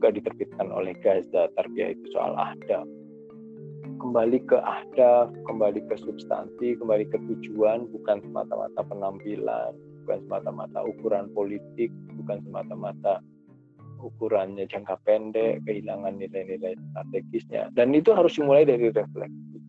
juga 0.00 0.16
diterbitkan 0.16 0.72
oleh 0.72 0.96
Gaza 1.04 1.52
tarbiyah 1.60 1.92
itu 1.92 2.08
soal 2.16 2.32
ahdaf 2.32 2.88
kembali 4.00 4.40
ke 4.48 4.56
ahdaf 4.56 5.28
kembali 5.44 5.84
ke 5.92 6.00
substansi 6.00 6.80
kembali 6.80 7.04
ke 7.12 7.20
tujuan 7.20 7.84
bukan 7.92 8.24
semata-mata 8.24 8.80
penampilan 8.80 9.76
bukan 10.02 10.18
semata-mata 10.24 10.80
ukuran 10.88 11.28
politik 11.36 11.92
bukan 12.16 12.40
semata-mata 12.48 13.20
ukurannya 14.00 14.64
jangka 14.64 14.96
pendek 15.04 15.60
kehilangan 15.68 16.16
nilai-nilai 16.16 16.72
strategisnya. 16.90 17.68
Dan 17.76 17.92
itu 17.92 18.16
harus 18.16 18.32
dimulai 18.32 18.64
dari 18.64 18.88
refleksi. 18.88 19.60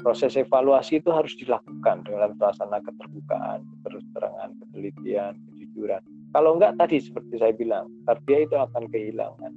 Proses 0.00 0.38
evaluasi 0.38 1.04
itu 1.04 1.10
harus 1.12 1.34
dilakukan 1.36 2.06
dengan 2.06 2.32
suasana 2.38 2.80
keterbukaan, 2.80 3.66
terus 3.84 4.00
terangan, 4.16 4.56
ketelitian, 4.64 5.36
kejujuran. 5.52 6.02
Kalau 6.28 6.60
enggak 6.60 6.76
tadi 6.76 7.00
seperti 7.00 7.40
saya 7.40 7.56
bilang, 7.56 7.88
tarbiyah 8.04 8.44
itu 8.44 8.56
akan 8.56 8.84
kehilangan 8.92 9.52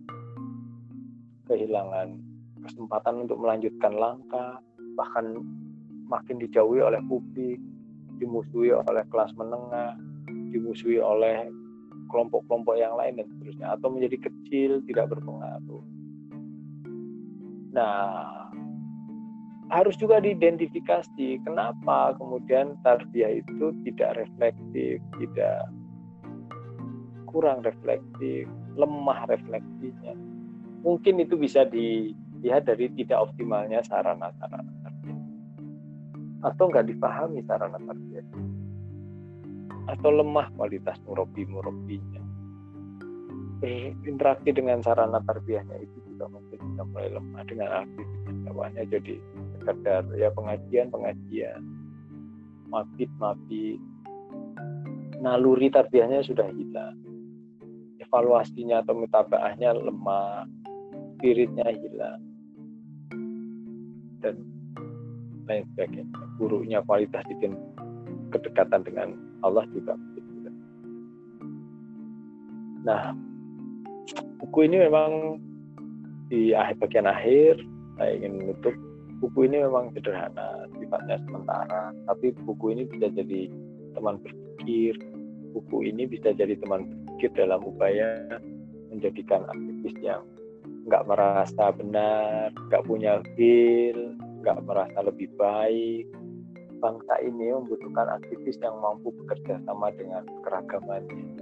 kehilangan 1.52 2.16
kesempatan 2.64 3.28
untuk 3.28 3.38
melanjutkan 3.44 3.92
langkah, 4.00 4.64
bahkan 4.96 5.44
makin 6.08 6.40
dijauhi 6.40 6.80
oleh 6.80 7.04
publik, 7.12 7.60
dimusuhi 8.24 8.72
oleh 8.72 9.04
kelas 9.12 9.36
menengah, 9.36 10.00
dimusuhi 10.56 11.02
oleh 11.02 11.52
kelompok-kelompok 12.08 12.80
yang 12.80 12.96
lain 12.96 13.20
dan 13.20 13.28
seterusnya, 13.36 13.68
atau 13.76 13.88
menjadi 13.92 14.32
kecil, 14.32 14.80
tidak 14.88 15.12
berpengaruh. 15.12 15.84
Nah, 17.72 18.52
harus 19.72 19.96
juga 19.96 20.20
diidentifikasi 20.20 21.40
kenapa 21.48 22.14
kemudian 22.20 22.76
tarbiyah 22.84 23.40
itu 23.40 23.72
tidak 23.88 24.20
reflektif, 24.20 25.00
tidak 25.18 25.72
kurang 27.32 27.64
reflektif, 27.64 28.46
lemah 28.76 29.26
refleksinya. 29.32 30.14
Mungkin 30.84 31.24
itu 31.24 31.40
bisa 31.40 31.64
dilihat 31.66 32.68
dari 32.68 32.92
tidak 32.94 33.32
optimalnya 33.32 33.82
sarana-sarana 33.88 34.72
tarbiyah. 34.84 35.26
Atau 36.46 36.70
nggak 36.70 36.86
dipahami 36.92 37.42
sarana 37.48 37.80
tarbiyah. 37.80 38.28
Atau 39.90 40.10
lemah 40.12 40.52
kualitas 40.60 41.00
murabi-murabinya. 41.08 42.22
Berinteraksi 43.62 44.50
dengan 44.52 44.84
sarana 44.84 45.22
tarbiyahnya 45.24 45.78
itu 45.80 45.98
juga 46.12 46.38
mungkin 46.38 46.60
bisa 46.60 46.84
mulai 46.86 47.10
lemah 47.14 47.44
dengan 47.46 47.70
aktivitas 47.82 48.36
dakwahnya 48.46 48.84
jadi 48.94 49.16
sekedar 49.58 50.04
ya 50.18 50.30
pengajian 50.34 50.88
pengajian 50.94 51.62
mabit 52.70 53.12
mabit 53.18 53.82
naluri 55.22 55.70
tarbiyahnya 55.70 56.26
sudah 56.26 56.46
hilang 56.54 56.98
evaluasinya 58.12 58.84
atau 58.84 59.08
mutabaahnya 59.08 59.72
lemah 59.80 60.44
spiritnya 61.16 61.72
hilang. 61.72 62.20
Dan 64.20 64.36
lain 65.48 65.64
sebagainya. 65.72 66.06
Buruknya 66.36 66.84
kualitas 66.84 67.24
itu 67.32 67.56
kedekatan 68.36 68.84
dengan 68.84 69.16
Allah 69.42 69.64
juga 69.72 69.96
nah 72.82 73.14
buku 74.42 74.66
ini 74.66 74.90
memang 74.90 75.38
di 76.34 76.58
akhir 76.58 76.82
bagian 76.82 77.06
akhir 77.06 77.62
saya 78.00 78.18
ingin 78.18 78.42
menutup. 78.42 78.74
Buku 79.22 79.46
ini 79.46 79.62
memang 79.62 79.94
sederhana 79.94 80.66
sifatnya 80.82 81.22
sementara. 81.30 81.94
Tapi 82.10 82.34
buku 82.42 82.74
ini 82.74 82.90
bisa 82.90 83.14
jadi 83.14 83.54
teman 83.94 84.18
berpikir. 84.18 84.98
Buku 85.54 85.86
ini 85.86 86.10
bisa 86.10 86.34
jadi 86.34 86.58
teman 86.58 86.90
berpikir 87.22 87.38
dalam 87.38 87.62
upaya 87.62 88.18
menjadikan 88.90 89.46
aktivis 89.46 89.94
yang 90.02 90.26
nggak 90.90 91.06
merasa 91.06 91.70
benar 91.70 92.50
nggak 92.50 92.82
punya 92.90 93.22
feel 93.38 94.18
nggak 94.42 94.58
merasa 94.66 95.06
lebih 95.06 95.30
baik. 95.38 96.10
Bangsa 96.82 97.14
ini 97.22 97.54
membutuhkan 97.54 98.10
aktivis 98.10 98.58
yang 98.58 98.74
mampu 98.82 99.14
bekerja 99.22 99.62
sama 99.70 99.94
dengan 99.94 100.26
keragamannya. 100.42 101.38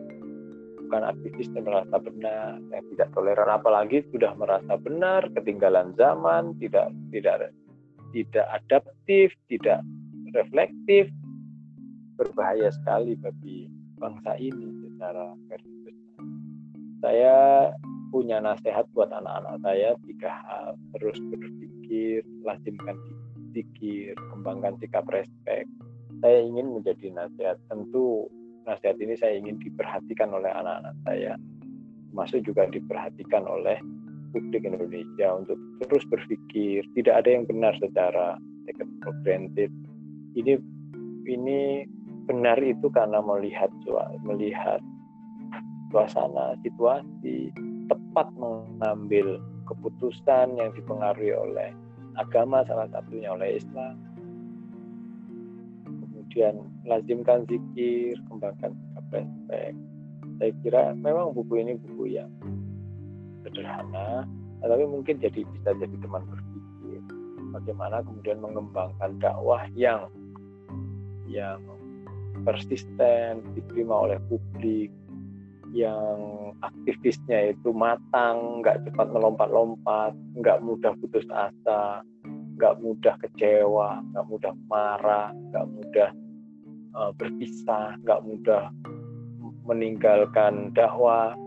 Bukan 0.83 1.03
aktivis 1.15 1.47
yang 1.55 1.63
merasa 1.63 1.95
benar 1.95 2.59
yang 2.75 2.83
tidak 2.91 3.07
toleran 3.15 3.47
apalagi 3.47 4.03
sudah 4.11 4.35
merasa 4.35 4.75
benar 4.75 5.31
ketinggalan 5.31 5.95
zaman 5.95 6.59
tidak 6.59 6.91
tidak 7.15 7.55
tidak 8.11 8.47
adaptif, 8.51 9.31
tidak 9.47 9.79
reflektif, 10.35 11.07
berbahaya 12.19 12.67
sekali 12.67 13.15
bagi 13.15 13.71
bangsa 13.95 14.35
ini 14.35 14.78
secara 14.99 15.31
Saya 16.99 17.35
punya 18.11 18.43
nasihat 18.43 18.83
buat 18.91 19.07
anak-anak 19.07 19.63
saya 19.63 19.95
tiga 20.03 20.27
hal. 20.43 20.75
Terus 20.99 21.15
berpikir, 21.31 22.27
lazimkan 22.43 22.99
pikir, 23.55 24.11
kembangkan 24.35 24.75
sikap 24.83 25.07
respek. 25.07 25.63
Saya 26.19 26.43
ingin 26.43 26.75
menjadi 26.75 27.15
nasihat. 27.15 27.55
Tentu 27.71 28.27
nasihat 28.67 28.99
ini 28.99 29.15
saya 29.15 29.39
ingin 29.39 29.55
diperhatikan 29.63 30.35
oleh 30.35 30.51
anak-anak 30.51 30.91
saya, 31.07 31.39
termasuk 32.11 32.43
juga 32.43 32.67
diperhatikan 32.67 33.47
oleh 33.47 33.79
publik 34.35 34.67
Indonesia 34.67 35.39
untuk 35.39 35.55
terus 35.87 36.03
berpikir. 36.11 36.83
Tidak 36.91 37.15
ada 37.15 37.29
yang 37.31 37.47
benar 37.47 37.71
secara 37.79 38.35
taken 38.67 38.99
for 38.99 39.15
granted 39.23 39.71
ini 40.37 40.59
ini 41.25 41.85
benar 42.29 42.61
itu 42.61 42.85
karena 42.93 43.21
melihat 43.25 43.73
melihat 44.21 44.81
suasana 45.89 46.57
situasi 46.61 47.49
tepat 47.89 48.29
mengambil 48.37 49.41
keputusan 49.65 50.57
yang 50.57 50.69
dipengaruhi 50.77 51.33
oleh 51.33 51.69
agama 52.17 52.61
salah 52.65 52.89
satunya 52.93 53.33
oleh 53.33 53.57
Islam. 53.57 53.97
Kemudian 55.85 56.61
lazimkan 56.85 57.45
zikir 57.49 58.17
kembangkan 58.29 58.73
sikap 58.73 59.05
respek 59.09 59.73
saya 60.39 60.55
kira 60.63 60.81
memang 60.95 61.35
buku 61.35 61.59
ini 61.59 61.75
buku 61.75 62.15
yang 62.15 62.31
sederhana 63.43 64.23
tapi 64.63 64.83
mungkin 64.87 65.19
jadi 65.19 65.43
bisa 65.43 65.75
jadi 65.75 65.95
teman 65.99 66.23
berpikir 66.31 66.99
bagaimana 67.51 67.99
kemudian 68.07 68.39
mengembangkan 68.39 69.19
dakwah 69.19 69.67
yang 69.75 70.07
yang 71.27 71.59
persisten 72.47 73.43
diterima 73.51 74.07
oleh 74.07 74.17
publik 74.31 74.89
yang 75.73 76.51
aktivisnya 76.65 77.53
itu 77.53 77.69
matang, 77.71 78.61
nggak 78.65 78.89
cepat 78.89 79.07
melompat-lompat, 79.13 80.13
nggak 80.37 80.59
mudah 80.65 80.93
putus 80.97 81.25
asa, 81.29 82.01
nggak 82.57 82.75
mudah 82.81 83.15
kecewa, 83.21 84.01
nggak 84.11 84.25
mudah 84.27 84.53
marah, 84.67 85.29
nggak 85.53 85.65
mudah 85.69 86.09
uh, 86.97 87.11
berpisah, 87.15 87.95
nggak 88.03 88.21
mudah 88.25 88.73
meninggalkan 89.69 90.73
dakwah, 90.73 91.37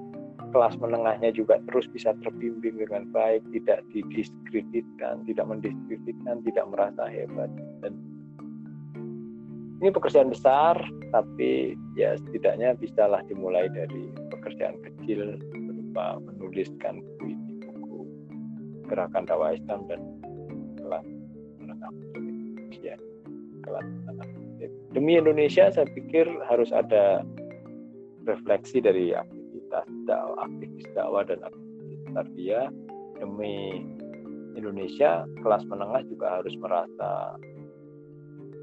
kelas 0.52 0.76
menengahnya 0.78 1.32
juga 1.32 1.58
terus 1.66 1.88
bisa 1.90 2.14
terbimbing 2.22 2.78
dengan 2.78 3.08
baik, 3.10 3.42
tidak 3.50 3.82
didiskreditkan, 3.90 5.24
tidak 5.26 5.46
mendiskreditkan, 5.48 6.44
tidak 6.46 6.66
merasa 6.70 7.08
hebat. 7.08 7.50
Dan 7.82 8.11
ini 9.82 9.90
pekerjaan 9.90 10.30
besar, 10.30 10.78
tapi 11.10 11.74
ya 11.98 12.14
setidaknya 12.14 12.78
bisalah 12.78 13.18
dimulai 13.26 13.66
dari 13.66 14.14
pekerjaan 14.30 14.78
kecil 14.78 15.42
berupa 15.50 16.22
menuliskan 16.22 17.02
ini, 17.26 17.58
buku 17.66 18.06
gerakan 18.86 19.26
dakwah 19.26 19.58
Islam 19.58 19.82
dan 19.90 20.00
kelas 20.78 21.06
Indonesia. 22.14 22.94
Kelas 23.66 23.86
demi 24.94 25.18
Indonesia 25.18 25.66
saya 25.74 25.90
pikir 25.90 26.30
harus 26.46 26.70
ada 26.70 27.26
refleksi 28.22 28.78
dari 28.78 29.10
aktivitas 29.10 29.90
dakwah 30.06 30.46
aktivis 30.46 30.86
dakwah 30.94 31.26
dan 31.26 31.42
aktivis 31.42 32.00
tarbiyah. 32.14 32.70
Demi 33.18 33.82
Indonesia 34.54 35.26
kelas 35.42 35.66
menengah 35.66 36.06
juga 36.06 36.38
harus 36.38 36.54
merasa 36.62 37.34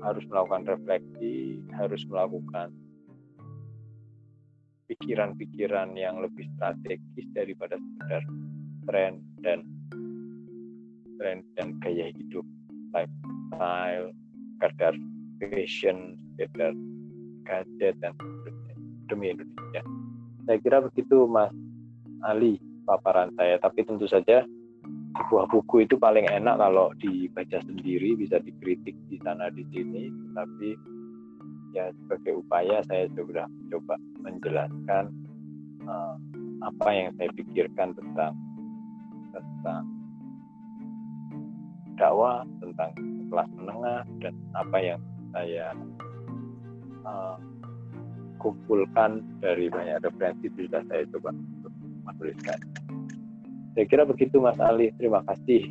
harus 0.04 0.24
melakukan 0.28 0.64
refleksi 0.68 1.64
harus 1.76 2.02
melakukan 2.08 2.72
pikiran-pikiran 4.90 5.94
yang 5.94 6.18
lebih 6.24 6.50
strategis 6.58 7.28
daripada 7.38 7.78
sekedar 7.78 8.24
tren 8.90 9.22
dan 9.46 9.60
tren 11.22 11.46
dan 11.60 11.78
gaya 11.84 12.10
hidup 12.10 12.48
lifestyle 12.96 14.10
kadar 14.60 14.94
fashion 15.38 16.18
sekedar 16.40 16.74
gadget 17.46 17.96
dan 18.02 18.14
sebagainya 18.18 18.76
demi 19.10 19.34
Indonesia. 19.34 19.82
Saya 20.46 20.58
kira 20.62 20.78
begitu 20.82 21.30
Mas 21.30 21.54
Ali 22.26 22.58
paparan 22.84 23.30
saya. 23.38 23.62
Tapi 23.62 23.86
tentu 23.86 24.10
saja 24.10 24.44
sebuah 25.18 25.50
buku 25.50 25.90
itu 25.90 25.98
paling 25.98 26.30
enak 26.30 26.62
kalau 26.62 26.94
dibaca 27.02 27.58
sendiri 27.66 28.14
bisa 28.14 28.38
dikritik 28.42 28.94
di 29.10 29.18
sana 29.26 29.50
di 29.50 29.66
sini 29.74 30.10
tapi 30.38 30.78
ya 31.74 31.90
sebagai 32.04 32.42
upaya 32.42 32.82
saya 32.90 33.10
sudah 33.14 33.46
coba 33.74 33.96
menjelaskan 34.22 35.10
uh, 35.86 36.16
apa 36.66 36.90
yang 36.94 37.10
saya 37.18 37.30
pikirkan 37.34 37.94
tentang 37.98 38.34
tentang 39.34 39.84
dakwah 41.98 42.46
tentang 42.62 42.92
kelas 43.30 43.50
menengah 43.54 44.02
dan 44.24 44.34
apa 44.58 44.78
yang 44.82 45.00
saya 45.34 45.68
uh, 47.06 47.38
kumpulkan 48.40 49.22
dari 49.44 49.68
banyak 49.68 50.00
referensi 50.02 50.48
sudah 50.56 50.82
saya 50.88 51.04
coba 51.12 51.36
untuk 51.36 51.74
menuliskan. 52.08 52.60
Saya 53.78 53.86
kira 53.86 54.04
begitu 54.06 54.42
Mas 54.42 54.58
Ali. 54.58 54.90
Terima 54.98 55.22
kasih. 55.30 55.62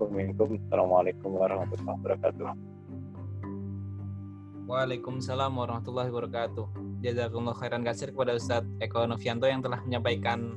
Assalamualaikum 0.00 1.30
warahmatullahi 1.36 1.96
wabarakatuh. 2.00 2.46
Waalaikumsalam 4.70 5.50
warahmatullahi 5.50 6.08
wabarakatuh. 6.08 6.66
Jazakumullah 7.02 7.56
khairan 7.58 7.82
kasir 7.82 8.14
kepada 8.14 8.36
Ustadz 8.38 8.70
Eko 8.78 9.02
Novianto 9.08 9.48
yang 9.48 9.60
telah 9.64 9.82
menyampaikan 9.82 10.56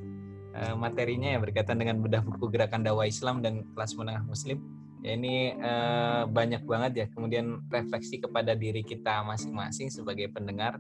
uh, 0.53 0.75
materinya 0.77 1.33
yang 1.33 1.41
berkaitan 1.41 1.79
dengan 1.81 1.99
bedah 2.03 2.21
buku 2.21 2.51
gerakan 2.51 2.85
dakwah 2.85 3.09
Islam 3.09 3.41
dan 3.41 3.65
kelas 3.73 3.97
menengah 3.97 4.23
Muslim. 4.27 4.61
Ya, 5.03 5.19
ini 5.19 5.55
uh, 5.59 6.29
banyak 6.29 6.63
banget 6.63 6.91
ya. 6.93 7.05
Kemudian 7.11 7.67
refleksi 7.67 8.21
kepada 8.21 8.55
diri 8.55 8.85
kita 8.85 9.25
masing-masing 9.27 9.91
sebagai 9.91 10.31
pendengar 10.31 10.79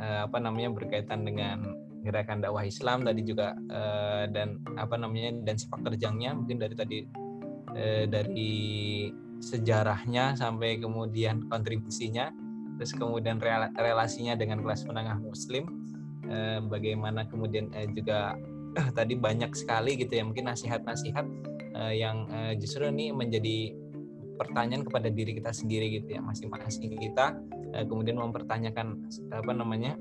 uh, 0.00 0.26
apa 0.26 0.38
namanya 0.42 0.72
berkaitan 0.74 1.22
dengan 1.22 1.89
gerakan 2.00 2.40
dakwah 2.40 2.64
Islam 2.64 3.04
tadi 3.04 3.20
juga 3.24 3.56
uh, 3.68 4.24
dan 4.28 4.60
apa 4.80 4.96
namanya 4.96 5.36
dan 5.44 5.56
sepak 5.60 5.84
terjangnya 5.84 6.32
mungkin 6.32 6.56
dari 6.56 6.74
tadi 6.74 6.98
uh, 7.76 8.04
dari 8.08 8.52
sejarahnya 9.40 10.36
sampai 10.36 10.80
kemudian 10.80 11.48
kontribusinya 11.48 12.32
terus 12.76 12.96
kemudian 12.96 13.36
relasinya 13.76 14.36
dengan 14.36 14.64
kelas 14.64 14.88
menengah 14.88 15.20
muslim 15.20 15.68
uh, 16.28 16.64
bagaimana 16.64 17.28
kemudian 17.28 17.68
uh, 17.76 17.88
juga 17.92 18.36
uh, 18.76 18.90
tadi 18.96 19.16
banyak 19.16 19.52
sekali 19.52 20.00
gitu 20.00 20.20
ya 20.20 20.24
mungkin 20.24 20.48
nasihat-nasihat 20.48 21.26
uh, 21.76 21.92
yang 21.92 22.28
uh, 22.32 22.52
justru 22.56 22.88
ini 22.88 23.12
menjadi 23.12 23.76
pertanyaan 24.40 24.88
kepada 24.88 25.12
diri 25.12 25.36
kita 25.36 25.52
sendiri 25.52 26.00
gitu 26.00 26.16
ya 26.16 26.24
masing-masing 26.24 26.96
kita 26.96 27.36
kemudian 27.84 28.16
mempertanyakan 28.16 29.04
apa 29.36 29.52
namanya 29.52 30.00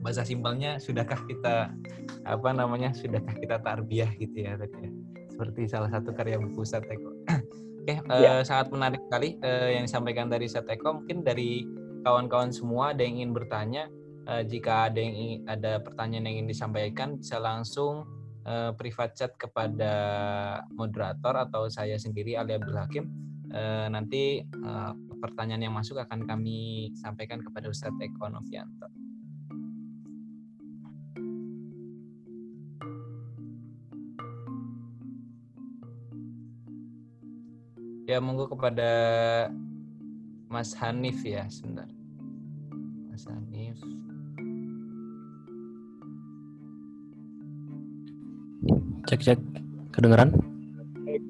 bahasa 0.00 0.22
simpelnya 0.24 0.80
sudahkah 0.80 1.20
kita 1.28 1.74
apa 2.26 2.50
namanya 2.52 2.92
sudahkah 2.92 3.36
kita 3.38 3.60
tarbiyah 3.62 4.10
gitu 4.18 4.44
ya 4.44 4.54
tadi 4.56 4.88
ya 4.88 4.90
seperti 5.40 5.72
salah 5.72 5.88
satu 5.88 6.12
karya 6.12 6.36
buku 6.36 6.60
Sateko. 6.68 7.16
Oke, 7.80 7.96
okay, 7.96 7.96
ya. 7.96 8.04
uh, 8.12 8.42
sangat 8.44 8.76
menarik 8.76 9.00
sekali 9.08 9.40
uh, 9.40 9.72
yang 9.72 9.88
disampaikan 9.88 10.28
dari 10.28 10.44
Sateko. 10.44 11.00
Mungkin 11.00 11.24
dari 11.24 11.64
kawan-kawan 12.04 12.52
semua 12.52 12.92
ada 12.92 13.00
yang 13.00 13.24
ingin 13.24 13.32
bertanya. 13.32 13.88
Uh, 14.28 14.44
jika 14.44 14.92
ada 14.92 15.00
yang 15.00 15.16
ingin, 15.16 15.40
ada 15.48 15.80
pertanyaan 15.80 16.28
yang 16.28 16.44
ingin 16.44 16.48
disampaikan, 16.52 17.16
bisa 17.16 17.40
langsung 17.40 18.04
uh, 18.44 18.76
private 18.76 19.16
chat 19.16 19.32
kepada 19.40 19.92
moderator 20.76 21.32
atau 21.48 21.72
saya 21.72 21.96
sendiri 21.96 22.36
Ali 22.36 22.60
Abdul 22.60 22.76
Hakim. 22.76 23.08
Uh, 23.48 23.88
nanti 23.88 24.44
uh, 24.44 24.92
pertanyaan 25.24 25.72
yang 25.72 25.74
masuk 25.74 25.96
akan 26.04 26.28
kami 26.28 26.92
sampaikan 27.00 27.40
kepada 27.40 27.72
Ustadz 27.72 27.96
Eko 27.96 28.28
Novianto. 28.28 28.92
Ya 38.10 38.18
monggo 38.18 38.50
kepada 38.50 38.90
Mas 40.50 40.74
Hanif 40.82 41.22
ya 41.22 41.46
sebentar. 41.46 41.86
Mas 43.06 43.22
Hanif. 43.30 43.78
Cek 49.06 49.20
cek 49.22 49.38
kedengeran? 49.94 50.34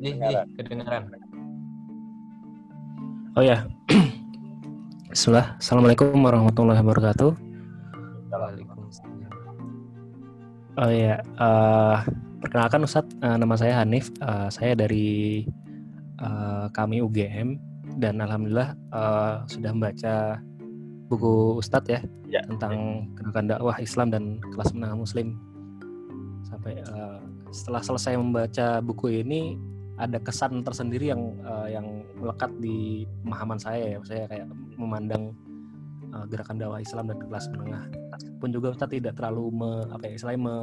Iya, 0.01 0.49
kedengeran. 0.57 1.13
Oh 3.37 3.45
ya. 3.45 3.69
Bismillah. 5.13 5.61
Assalamualaikum 5.61 6.17
warahmatullahi 6.17 6.81
wabarakatuh. 6.81 7.37
Waalaikumsalam. 8.33 9.29
Oh 10.81 10.89
ya, 10.89 11.21
uh, 11.37 12.09
perkenalkan 12.41 12.89
Ustadz, 12.89 13.13
uh, 13.21 13.37
nama 13.37 13.53
saya 13.61 13.85
Hanif. 13.85 14.09
Uh, 14.25 14.49
saya 14.49 14.73
dari 14.73 15.45
uh, 16.21 16.67
kami 16.73 17.03
UGM 17.03 17.59
dan 17.99 18.23
alhamdulillah 18.23 18.77
uh, 18.95 19.43
sudah 19.51 19.73
membaca 19.75 20.39
buku 21.11 21.59
Ustadz 21.59 21.91
ya, 21.91 22.01
ya 22.31 22.41
tentang 22.47 23.09
gerakan 23.19 23.51
dakwah 23.51 23.77
Islam 23.83 24.15
dan 24.15 24.39
kelas 24.55 24.71
menengah 24.71 25.03
Muslim. 25.03 25.35
Sampai 26.47 26.79
uh, 26.87 27.19
setelah 27.51 27.83
selesai 27.83 28.15
membaca 28.15 28.79
buku 28.79 29.27
ini 29.27 29.59
ada 29.99 30.17
kesan 30.23 30.63
tersendiri 30.63 31.11
yang 31.11 31.35
uh, 31.43 31.67
yang 31.67 32.07
melekat 32.17 32.49
di 32.63 33.05
pemahaman 33.27 33.59
saya 33.59 33.97
ya. 33.97 33.99
Saya 34.07 34.25
kayak 34.31 34.47
memandang 34.79 35.35
uh, 36.15 36.25
gerakan 36.31 36.63
dakwah 36.63 36.81
Islam 36.81 37.11
dan 37.11 37.19
kelas 37.27 37.51
menengah. 37.51 37.85
Pun 38.39 38.55
juga 38.55 38.73
Ustadz 38.73 38.95
tidak 38.95 39.19
terlalu 39.19 39.51
me, 39.51 39.71
apa 39.91 40.07
ya, 40.09 40.15
istilahnya 40.15 40.41
me, 40.41 40.57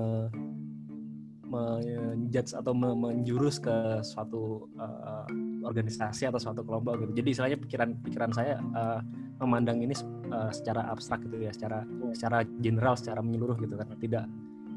menjudge 1.47 2.51
atau 2.55 2.73
menjurus 2.75 3.59
ke 3.59 4.03
suatu 4.03 4.67
uh, 4.79 5.27
organisasi 5.67 6.31
atau 6.31 6.39
suatu 6.39 6.63
kelompok 6.63 7.03
gitu. 7.03 7.11
Jadi 7.23 7.27
istilahnya 7.35 7.57
pikiran-pikiran 7.59 8.31
saya 8.31 8.57
uh, 8.73 8.99
memandang 9.43 9.83
ini 9.83 9.93
uh, 10.31 10.49
secara 10.49 10.87
abstrak 10.89 11.21
gitu 11.27 11.37
ya, 11.43 11.51
secara 11.51 11.83
secara 12.15 12.47
general, 12.63 12.95
secara 12.95 13.19
menyeluruh 13.19 13.59
gitu 13.59 13.75
kan. 13.75 13.87
Tidak 13.99 14.25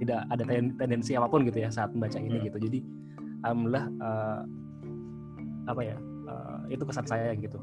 tidak 0.00 0.20
ada 0.32 0.44
tendensi 0.76 1.12
apa 1.14 1.28
pun 1.30 1.46
gitu 1.46 1.60
ya 1.60 1.70
saat 1.70 1.94
membaca 1.94 2.18
ini 2.18 2.38
hmm. 2.42 2.46
gitu. 2.50 2.58
Jadi 2.68 2.78
alhamdulillah 3.46 3.86
uh, 4.02 4.40
apa 5.70 5.82
ya? 5.86 5.96
Uh, 6.30 6.58
itu 6.70 6.82
kesan 6.86 7.06
saya 7.06 7.34
gitu. 7.38 7.58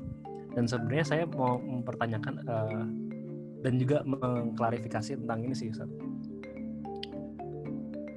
Dan 0.56 0.66
sebenarnya 0.66 1.06
saya 1.06 1.24
mau 1.30 1.62
mempertanyakan 1.62 2.34
uh, 2.50 2.84
dan 3.62 3.74
juga 3.78 4.02
mengklarifikasi 4.06 5.22
tentang 5.22 5.46
ini 5.46 5.54
sih 5.54 5.70
Ustaz 5.70 5.90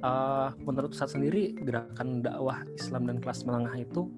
uh, 0.01 0.49
menurut 0.65 0.93
Ustadz 0.93 1.15
sendiri 1.15 1.55
gerakan 1.61 2.25
dakwah 2.25 2.65
Islam 2.75 3.07
dan 3.09 3.17
kelas 3.21 3.45
menengah 3.45 3.75
itu 3.77 4.09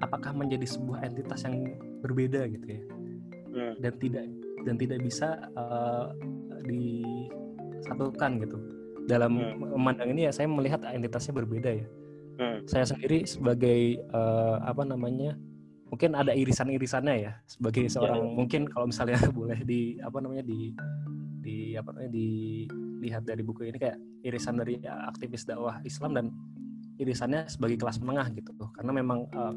apakah 0.00 0.32
menjadi 0.36 0.66
sebuah 0.68 1.04
entitas 1.06 1.44
yang 1.48 1.64
berbeda 2.04 2.44
gitu 2.52 2.66
ya 2.66 2.82
hmm. 3.56 3.74
dan 3.80 3.92
tidak 3.96 4.24
dan 4.66 4.74
tidak 4.76 4.98
bisa 5.00 5.28
uh, 5.56 6.12
disatukan 6.66 8.42
gitu 8.42 8.58
dalam 9.06 9.38
hmm. 9.38 9.78
memandang 9.78 10.10
ini 10.12 10.28
ya 10.28 10.32
saya 10.34 10.50
melihat 10.50 10.82
entitasnya 10.84 11.32
berbeda 11.32 11.70
ya 11.70 11.86
hmm. 12.42 12.58
saya 12.68 12.84
sendiri 12.84 13.24
sebagai 13.24 14.02
uh, 14.12 14.60
apa 14.66 14.82
namanya 14.82 15.38
mungkin 15.86 16.18
ada 16.18 16.34
irisan-irisannya 16.34 17.14
ya 17.22 17.32
sebagai 17.46 17.86
seorang 17.86 18.20
ya. 18.26 18.34
mungkin 18.34 18.62
kalau 18.66 18.90
misalnya 18.90 19.22
boleh 19.38 19.62
di 19.62 19.96
apa 20.02 20.18
namanya 20.18 20.42
di 20.42 20.74
di 21.46 21.56
apa 21.78 21.94
namanya 21.94 22.10
dilihat 22.10 23.22
dari 23.22 23.42
buku 23.46 23.70
ini 23.70 23.78
kayak 23.78 23.98
irisan 24.26 24.58
dari 24.58 24.82
aktivis 24.82 25.46
dakwah 25.46 25.78
Islam 25.86 26.10
dan 26.18 26.26
irisannya 26.98 27.46
sebagai 27.46 27.78
kelas 27.78 28.02
menengah 28.02 28.34
gitu 28.34 28.50
karena 28.74 28.90
memang 28.90 29.30
uh, 29.30 29.54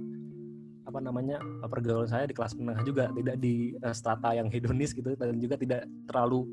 apa 0.89 0.99
namanya 1.05 1.37
pergaulan 1.69 2.09
saya 2.09 2.25
di 2.25 2.33
kelas 2.33 2.57
menengah 2.57 2.81
juga 2.81 3.13
tidak 3.13 3.37
di 3.37 3.77
uh, 3.85 3.93
strata 3.93 4.33
yang 4.33 4.49
hedonis 4.49 4.97
gitu 4.97 5.13
dan 5.13 5.37
juga 5.37 5.53
tidak 5.61 5.85
terlalu 6.09 6.49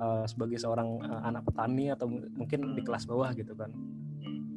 uh, 0.00 0.24
sebagai 0.24 0.56
seorang 0.56 1.04
uh, 1.04 1.20
anak 1.28 1.44
petani 1.44 1.92
atau 1.92 2.08
mungkin 2.08 2.72
di 2.72 2.80
kelas 2.80 3.04
bawah 3.04 3.28
gitu 3.36 3.52
kan. 3.52 3.68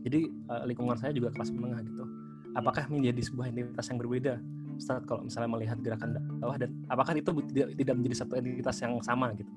Jadi 0.08 0.32
uh, 0.48 0.64
lingkungan 0.64 0.96
saya 0.96 1.12
juga 1.12 1.36
kelas 1.36 1.52
menengah 1.52 1.84
gitu. 1.84 2.08
Apakah 2.56 2.88
menjadi 2.88 3.20
sebuah 3.20 3.52
entitas 3.52 3.86
yang 3.92 4.00
berbeda 4.00 4.34
Ustaz 4.80 5.04
kalau 5.04 5.28
misalnya 5.28 5.50
melihat 5.52 5.78
gerakan 5.84 6.16
dakwah 6.16 6.56
dan 6.56 6.72
apakah 6.88 7.12
itu 7.18 7.30
tidak, 7.52 7.76
tidak 7.76 7.96
menjadi 8.00 8.16
satu 8.24 8.34
entitas 8.40 8.78
yang 8.80 8.96
sama 9.04 9.36
gitu? 9.36 9.52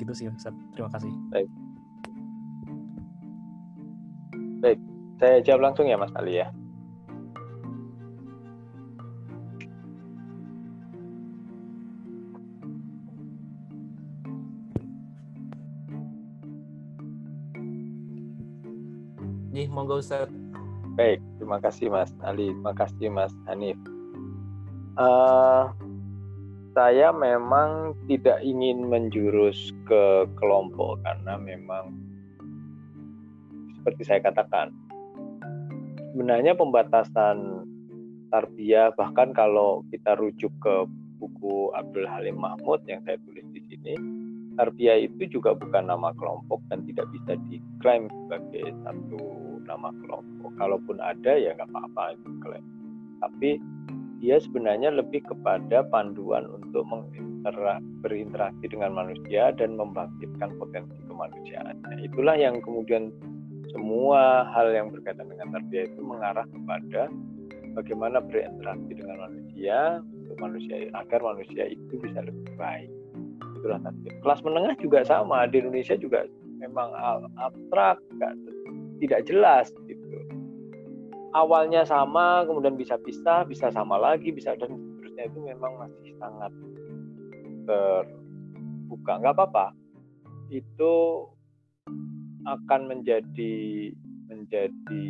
Gitu 0.00 0.12
sih 0.16 0.26
Ustaz 0.32 0.56
terima 0.72 0.88
kasih. 0.88 1.12
Baik. 1.28 1.48
Baik. 4.64 4.78
Saya 5.20 5.36
jawab 5.44 5.60
langsung 5.70 5.86
ya 5.86 6.00
Mas 6.00 6.10
Ali 6.16 6.40
ya 6.40 6.48
monggo 19.74 19.98
Ustaz. 19.98 20.30
Baik, 20.94 21.18
terima 21.42 21.58
kasih 21.58 21.90
Mas 21.90 22.14
Ali, 22.22 22.54
terima 22.54 22.70
kasih 22.78 23.10
Mas 23.10 23.34
Hanif. 23.50 23.74
Uh, 24.94 25.74
saya 26.78 27.10
memang 27.10 27.98
tidak 28.06 28.38
ingin 28.46 28.86
menjurus 28.86 29.74
ke 29.90 30.30
kelompok 30.38 31.02
karena 31.02 31.34
memang 31.34 31.98
seperti 33.82 34.06
saya 34.06 34.22
katakan, 34.22 34.70
sebenarnya 36.14 36.54
pembatasan 36.54 37.66
tarbiyah 38.30 38.94
bahkan 38.94 39.34
kalau 39.34 39.82
kita 39.90 40.14
rujuk 40.14 40.54
ke 40.62 40.86
buku 41.18 41.74
Abdul 41.74 42.06
Halim 42.06 42.38
Mahmud 42.38 42.86
yang 42.86 43.02
saya 43.02 43.18
tulis 43.26 43.46
di 43.50 43.66
sini, 43.66 43.98
tarbiyah 44.54 45.10
itu 45.10 45.26
juga 45.26 45.58
bukan 45.58 45.90
nama 45.90 46.14
kelompok 46.14 46.62
dan 46.70 46.86
tidak 46.86 47.10
bisa 47.10 47.34
diklaim 47.50 48.06
sebagai 48.06 48.70
satu 48.86 49.43
nama 49.64 49.90
kelompok. 50.04 50.50
Kalaupun 50.60 50.96
ada 51.00 51.32
ya 51.34 51.56
nggak 51.56 51.68
apa-apa 51.72 52.14
itu 52.16 52.28
klaim. 52.44 52.64
Tapi 53.20 53.50
dia 54.24 54.40
sebenarnya 54.40 54.88
lebih 54.94 55.20
kepada 55.26 55.84
panduan 55.92 56.48
untuk 56.48 56.86
berinteraksi 58.00 58.64
dengan 58.72 58.96
manusia 58.96 59.52
dan 59.52 59.76
membangkitkan 59.76 60.56
potensi 60.56 60.96
kemanusiaannya. 61.04 62.00
Itulah 62.00 62.32
yang 62.40 62.64
kemudian 62.64 63.12
semua 63.68 64.48
hal 64.54 64.72
yang 64.72 64.88
berkaitan 64.88 65.28
dengan 65.28 65.52
tarbiyah 65.52 65.92
itu 65.92 66.00
mengarah 66.00 66.46
kepada 66.48 67.12
bagaimana 67.76 68.22
berinteraksi 68.24 68.92
dengan 68.96 69.28
manusia 69.28 70.00
untuk 70.00 70.36
manusia 70.40 70.74
agar 70.94 71.20
manusia 71.20 71.64
itu 71.68 71.92
bisa 72.00 72.24
lebih 72.24 72.48
baik. 72.56 72.88
Itulah 73.60 73.82
tarbiyah. 73.84 74.16
Kelas 74.24 74.40
menengah 74.40 74.74
juga 74.80 74.98
sama 75.04 75.44
di 75.50 75.60
Indonesia 75.60 76.00
juga 76.00 76.24
memang 76.64 76.96
abstrak, 77.36 78.00
tidak 79.02 79.26
jelas 79.26 79.70
gitu. 79.88 80.18
Awalnya 81.34 81.82
sama, 81.82 82.46
kemudian 82.46 82.78
bisa 82.78 82.94
pisah, 83.02 83.42
bisa 83.42 83.66
sama 83.74 83.98
lagi, 83.98 84.30
bisa 84.30 84.54
dan 84.54 84.70
seterusnya 84.70 85.24
itu 85.26 85.38
memang 85.42 85.72
masih 85.82 86.14
sangat 86.22 86.52
terbuka. 87.66 89.12
Nggak 89.18 89.34
apa-apa. 89.34 89.66
Itu 90.54 91.26
akan 92.46 92.80
menjadi 92.86 93.90
menjadi 94.30 95.08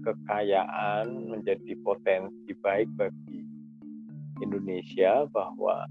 kekayaan, 0.00 1.28
menjadi 1.28 1.76
potensi 1.84 2.56
baik 2.64 2.88
bagi 2.96 3.44
Indonesia 4.40 5.28
bahwa 5.28 5.84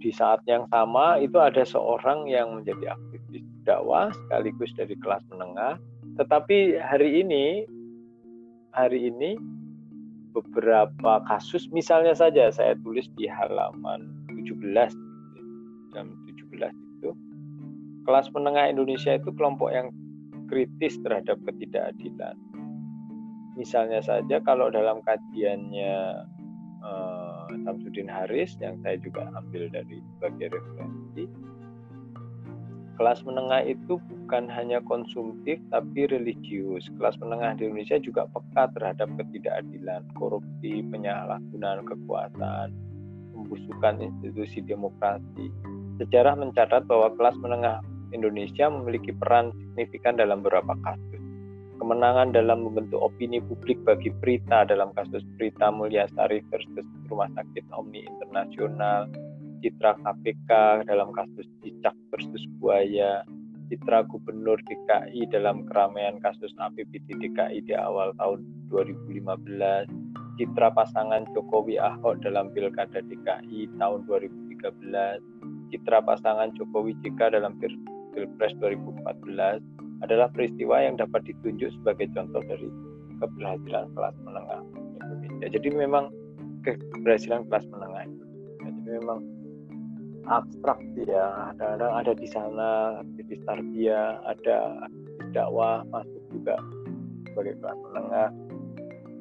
di 0.00 0.12
saat 0.12 0.40
yang 0.48 0.68
sama 0.68 1.20
itu 1.20 1.36
ada 1.36 1.64
seorang 1.64 2.28
yang 2.28 2.60
menjadi 2.60 2.96
aktivis 2.96 3.44
dakwah 3.64 4.08
sekaligus 4.12 4.72
dari 4.76 4.96
kelas 4.96 5.24
menengah 5.28 5.76
tetapi 6.18 6.78
hari 6.78 7.22
ini, 7.22 7.66
hari 8.74 9.10
ini 9.10 9.36
beberapa 10.30 11.22
kasus, 11.26 11.66
misalnya 11.74 12.14
saja 12.14 12.50
saya 12.54 12.78
tulis 12.82 13.10
di 13.18 13.26
halaman 13.26 14.14
17, 14.30 14.94
jam 15.94 16.06
17 16.26 16.70
itu, 16.70 17.10
kelas 18.06 18.30
menengah 18.34 18.70
Indonesia 18.70 19.18
itu 19.18 19.30
kelompok 19.34 19.70
yang 19.74 19.90
kritis 20.50 20.98
terhadap 21.02 21.38
ketidakadilan. 21.46 22.34
Misalnya 23.58 24.00
saja 24.02 24.40
kalau 24.42 24.70
dalam 24.70 25.02
kajiannya 25.04 26.26
uh, 26.82 27.46
Samsudin 27.66 28.08
Haris 28.08 28.56
yang 28.62 28.78
saya 28.82 28.96
juga 28.98 29.30
ambil 29.36 29.68
dari 29.70 30.00
sebagai 30.16 30.58
referensi, 30.58 31.24
kelas 33.00 33.24
menengah 33.24 33.64
itu 33.64 33.96
bukan 33.96 34.44
hanya 34.52 34.84
konsumtif 34.84 35.56
tapi 35.72 36.04
religius. 36.12 36.84
Kelas 37.00 37.16
menengah 37.16 37.56
di 37.56 37.64
Indonesia 37.64 37.96
juga 37.96 38.28
peka 38.28 38.68
terhadap 38.76 39.08
ketidakadilan, 39.16 40.04
korupsi, 40.20 40.84
penyalahgunaan 40.84 41.88
kekuasaan, 41.88 42.76
pembusukan 43.32 44.04
institusi 44.04 44.60
demokrasi. 44.60 45.48
Sejarah 45.96 46.36
mencatat 46.36 46.84
bahwa 46.84 47.08
kelas 47.16 47.40
menengah 47.40 47.80
Indonesia 48.12 48.68
memiliki 48.68 49.16
peran 49.16 49.56
signifikan 49.56 50.20
dalam 50.20 50.44
beberapa 50.44 50.76
kasus. 50.84 51.24
Kemenangan 51.80 52.36
dalam 52.36 52.68
membentuk 52.68 53.00
opini 53.00 53.40
publik 53.40 53.80
bagi 53.88 54.12
Prita 54.20 54.68
dalam 54.68 54.92
kasus 54.92 55.24
Prita 55.40 55.72
Mulyasari 55.72 56.44
versus 56.52 56.84
Rumah 57.08 57.32
Sakit 57.32 57.64
Omni 57.72 58.04
Internasional, 58.04 59.08
citra 59.60 59.96
KPK 60.00 60.50
dalam 60.88 61.12
kasus 61.12 61.46
cicak 61.60 61.94
versus 62.10 62.44
buaya, 62.58 63.24
citra 63.70 64.02
gubernur 64.10 64.58
DKI 64.66 65.30
dalam 65.30 65.62
keramaian 65.70 66.18
kasus 66.18 66.50
APBD 66.58 67.06
DKI 67.16 67.62
di 67.64 67.74
awal 67.76 68.10
tahun 68.18 68.42
2015, 68.72 69.30
citra 70.40 70.68
pasangan 70.74 71.22
Jokowi 71.36 71.78
Ahok 71.78 72.24
dalam 72.26 72.50
Pilkada 72.50 72.98
DKI 73.04 73.70
tahun 73.78 74.08
2013, 74.10 75.22
citra 75.70 75.98
pasangan 76.02 76.50
Jokowi 76.58 76.98
JK 77.06 77.38
dalam 77.38 77.54
Pilpres 77.60 78.52
2014 78.58 79.62
adalah 80.02 80.26
peristiwa 80.32 80.80
yang 80.82 80.98
dapat 80.98 81.28
ditunjuk 81.28 81.70
sebagai 81.80 82.10
contoh 82.16 82.42
dari 82.48 82.66
keberhasilan 83.20 83.86
kelas 83.94 84.16
menengah. 84.24 84.60
Jadi 85.46 85.68
memang 85.70 86.08
keberhasilan 86.64 87.46
kelas 87.46 87.68
menengah. 87.68 88.08
Jadi 88.64 88.80
memang 88.98 89.18
abstrak 90.28 90.80
ya 90.96 91.54
kadang-kadang 91.54 91.92
ada 91.96 92.12
di 92.12 92.28
sana 92.28 92.68
aktivis 93.00 93.40
tarbiyah 93.48 94.20
ada 94.28 94.58
dakwah 95.32 95.86
masuk 95.88 96.22
juga 96.34 96.56
sebagai 97.30 97.54
kelas 97.62 97.78
menengah. 97.88 98.30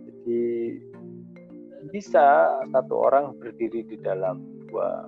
Jadi 0.09 0.41
bisa 1.95 2.25
satu 2.75 3.07
orang 3.07 3.37
berdiri 3.39 3.87
di 3.87 3.97
dalam 4.03 4.43
dua 4.67 5.07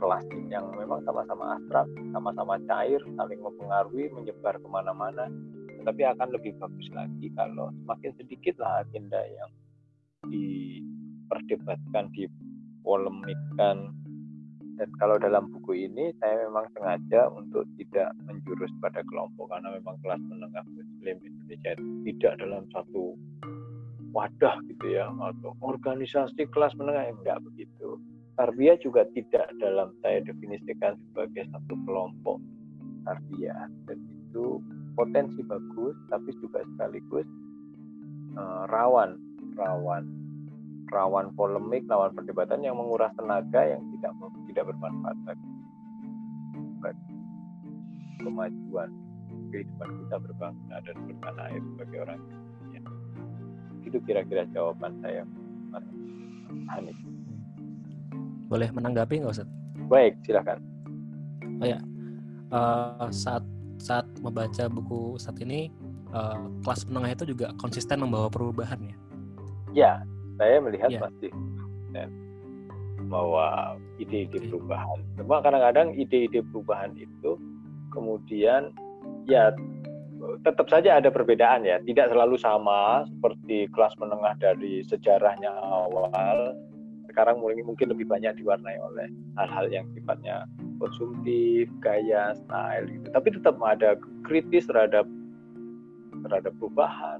kelas 0.00 0.24
yang 0.48 0.72
memang 0.80 1.04
sama-sama 1.04 1.60
abstrak 1.60 1.88
sama-sama 2.16 2.56
cair 2.64 3.00
saling 3.20 3.40
mempengaruhi 3.44 4.08
menyebar 4.16 4.56
ke 4.56 4.68
mana-mana 4.68 5.28
tapi 5.84 6.04
akan 6.04 6.28
lebih 6.32 6.56
bagus 6.60 6.88
lagi 6.92 7.28
kalau 7.36 7.72
semakin 7.84 8.12
sedikitlah 8.16 8.84
agenda 8.84 9.20
yang 9.28 9.50
diperdebatkan 10.28 12.08
dipolemikkan 12.16 13.92
dan 14.80 14.88
kalau 14.96 15.20
dalam 15.20 15.52
buku 15.52 15.92
ini 15.92 16.08
saya 16.24 16.48
memang 16.48 16.64
sengaja 16.72 17.28
untuk 17.36 17.68
tidak 17.76 18.16
menjurus 18.24 18.72
pada 18.80 19.04
kelompok 19.04 19.52
karena 19.52 19.76
memang 19.76 20.00
kelas 20.00 20.16
menengah 20.24 20.64
muslim 20.72 21.20
Indonesia 21.20 21.76
tidak 22.08 22.32
dalam 22.40 22.64
satu 22.72 23.12
wadah 24.16 24.56
gitu 24.72 24.96
ya 24.96 25.12
atau 25.12 25.52
organisasi 25.60 26.48
kelas 26.48 26.72
menengah 26.80 27.12
enggak 27.12 27.44
begitu. 27.44 28.00
Tarbiyah 28.40 28.80
juga 28.80 29.04
tidak 29.12 29.52
dalam 29.60 29.92
saya 30.00 30.24
definisikan 30.24 30.96
sebagai 31.12 31.44
satu 31.52 31.76
kelompok 31.84 32.40
tarbiyah. 33.04 33.68
Dan 33.84 34.00
itu 34.00 34.64
potensi 34.96 35.44
bagus 35.44 35.92
tapi 36.08 36.32
juga 36.40 36.64
sekaligus 36.64 37.28
uh, 38.40 38.64
rawan 38.72 39.20
rawan 39.60 40.08
rawan 40.90 41.30
polemik, 41.38 41.86
lawan 41.86 42.10
perdebatan 42.14 42.60
yang 42.66 42.76
menguras 42.76 43.14
tenaga 43.14 43.62
yang 43.62 43.82
tidak 43.96 44.12
tidak 44.50 44.64
bermanfaat 44.74 45.16
bagi, 45.24 45.50
bagi 46.82 47.14
kemajuan 48.20 48.90
kehidupan 49.50 49.88
kita 50.06 50.16
berbangsa 50.18 50.74
dan 50.86 50.96
bertanah 51.06 51.44
air 51.50 51.62
sebagai 51.62 51.98
orang 52.06 52.18
Indonesia. 52.22 52.82
Itu 53.86 53.98
kira-kira 54.06 54.42
jawaban 54.50 54.92
saya, 55.02 55.22
Mas 55.70 55.86
Hanif. 56.76 56.98
Boleh 58.50 58.68
menanggapi 58.74 59.22
nggak 59.22 59.34
Ustaz? 59.34 59.48
Baik, 59.90 60.18
silakan. 60.26 60.58
Oh 61.60 61.66
ya, 61.66 61.78
uh, 62.54 63.10
saat 63.10 63.42
saat 63.80 64.06
membaca 64.20 64.68
buku 64.68 65.16
saat 65.16 65.40
ini 65.40 65.72
uh, 66.12 66.36
kelas 66.62 66.84
menengah 66.86 67.16
itu 67.16 67.24
juga 67.32 67.54
konsisten 67.58 68.02
membawa 68.02 68.28
perubahan 68.28 68.78
ya? 68.82 68.96
Ya, 69.70 69.92
saya 70.40 70.56
melihat 70.64 70.88
yeah. 70.88 71.02
masih 71.04 71.30
ya, 71.92 72.06
bahwa 73.12 73.76
ide-ide 74.00 74.40
perubahan. 74.48 75.04
Cuma 75.20 75.44
kadang-kadang 75.44 75.92
ide-ide 75.92 76.40
perubahan 76.48 76.96
itu 76.96 77.36
kemudian 77.92 78.72
ya 79.28 79.52
tetap 80.44 80.68
saja 80.72 80.96
ada 80.96 81.12
perbedaan 81.12 81.68
ya, 81.68 81.76
tidak 81.84 82.08
selalu 82.08 82.40
sama 82.40 83.04
seperti 83.08 83.68
kelas 83.72 83.92
menengah 84.00 84.32
dari 84.40 84.80
sejarahnya 84.88 85.52
awal. 85.60 86.56
Sekarang 87.08 87.42
mulai 87.42 87.60
mungkin 87.66 87.90
lebih 87.90 88.06
banyak 88.06 88.38
diwarnai 88.38 88.78
oleh 88.80 89.10
hal-hal 89.34 89.66
yang 89.68 89.84
sifatnya 89.92 90.46
konsumtif, 90.78 91.66
gaya, 91.82 92.32
style 92.38 92.86
gitu. 92.86 93.06
Tapi 93.10 93.28
tetap 93.34 93.56
ada 93.60 93.98
kritis 94.22 94.70
terhadap 94.70 95.04
terhadap 96.22 96.52
perubahan, 96.60 97.18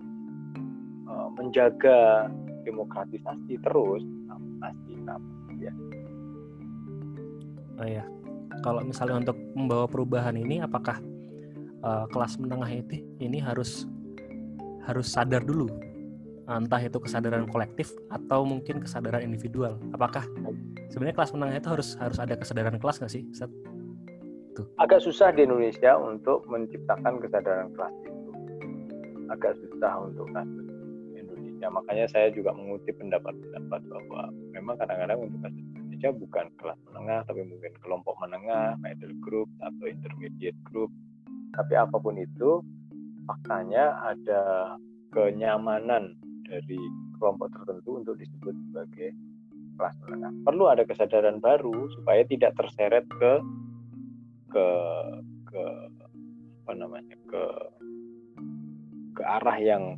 eh, 1.08 1.28
menjaga 1.34 2.30
demokratisasi 2.64 3.54
terus 3.64 4.02
pasti 4.60 4.92
ya. 5.60 5.74
Oh 7.80 7.88
ya, 7.88 8.04
kalau 8.60 8.84
misalnya 8.84 9.24
untuk 9.24 9.36
membawa 9.56 9.88
perubahan 9.88 10.36
ini, 10.36 10.60
apakah 10.60 11.00
uh, 11.80 12.04
kelas 12.12 12.36
menengah 12.36 12.68
itu 12.68 13.04
ini 13.20 13.40
harus 13.40 13.88
harus 14.84 15.08
sadar 15.08 15.44
dulu, 15.44 15.68
entah 16.48 16.80
itu 16.80 16.96
kesadaran 17.00 17.48
kolektif 17.48 17.92
atau 18.12 18.44
mungkin 18.44 18.84
kesadaran 18.84 19.24
individual. 19.24 19.80
Apakah 19.96 20.24
sebenarnya 20.92 21.16
kelas 21.16 21.32
menengah 21.36 21.56
itu 21.56 21.68
harus 21.72 21.88
harus 21.96 22.18
ada 22.20 22.34
kesadaran 22.36 22.76
kelas 22.76 23.00
nggak 23.00 23.12
sih? 23.12 23.24
Set? 23.32 23.48
Tuh. 24.56 24.66
Agak 24.76 25.00
susah 25.04 25.32
di 25.32 25.46
Indonesia 25.46 25.96
untuk 25.96 26.44
menciptakan 26.48 27.22
kesadaran 27.22 27.68
kelas 27.72 27.94
itu. 28.04 28.30
Agak 29.30 29.54
susah 29.62 29.92
untuk 30.04 30.26
kasus 30.34 30.79
Indonesia. 31.60 31.76
Makanya 31.76 32.06
saya 32.08 32.28
juga 32.32 32.56
mengutip 32.56 32.96
pendapat-pendapat 32.96 33.80
bahwa 33.84 34.22
memang 34.56 34.74
kadang-kadang 34.80 35.18
untuk 35.28 35.40
kasus 35.44 35.64
Indonesia 35.76 36.10
bukan 36.16 36.46
kelas 36.56 36.80
menengah, 36.88 37.20
tapi 37.28 37.40
mungkin 37.44 37.72
kelompok 37.84 38.16
menengah, 38.24 38.80
middle 38.80 39.16
group 39.20 39.48
atau 39.60 39.84
intermediate 39.84 40.56
group. 40.64 40.88
Tapi 41.52 41.76
apa 41.76 42.00
pun 42.00 42.16
itu, 42.16 42.64
faktanya 43.28 43.92
ada 44.08 44.74
kenyamanan 45.12 46.16
dari 46.48 46.80
kelompok 47.20 47.52
tertentu 47.52 48.00
untuk 48.00 48.16
disebut 48.16 48.56
sebagai 48.72 49.12
kelas 49.76 49.96
menengah. 50.08 50.32
Perlu 50.48 50.64
ada 50.72 50.82
kesadaran 50.88 51.36
baru 51.44 51.92
supaya 52.00 52.24
tidak 52.24 52.56
terseret 52.56 53.04
ke 53.20 53.32
ke 54.50 54.66
ke 55.46 55.62
apa 56.66 56.72
namanya 56.74 57.14
ke 57.30 57.44
ke 59.14 59.22
arah 59.22 59.58
yang 59.58 59.94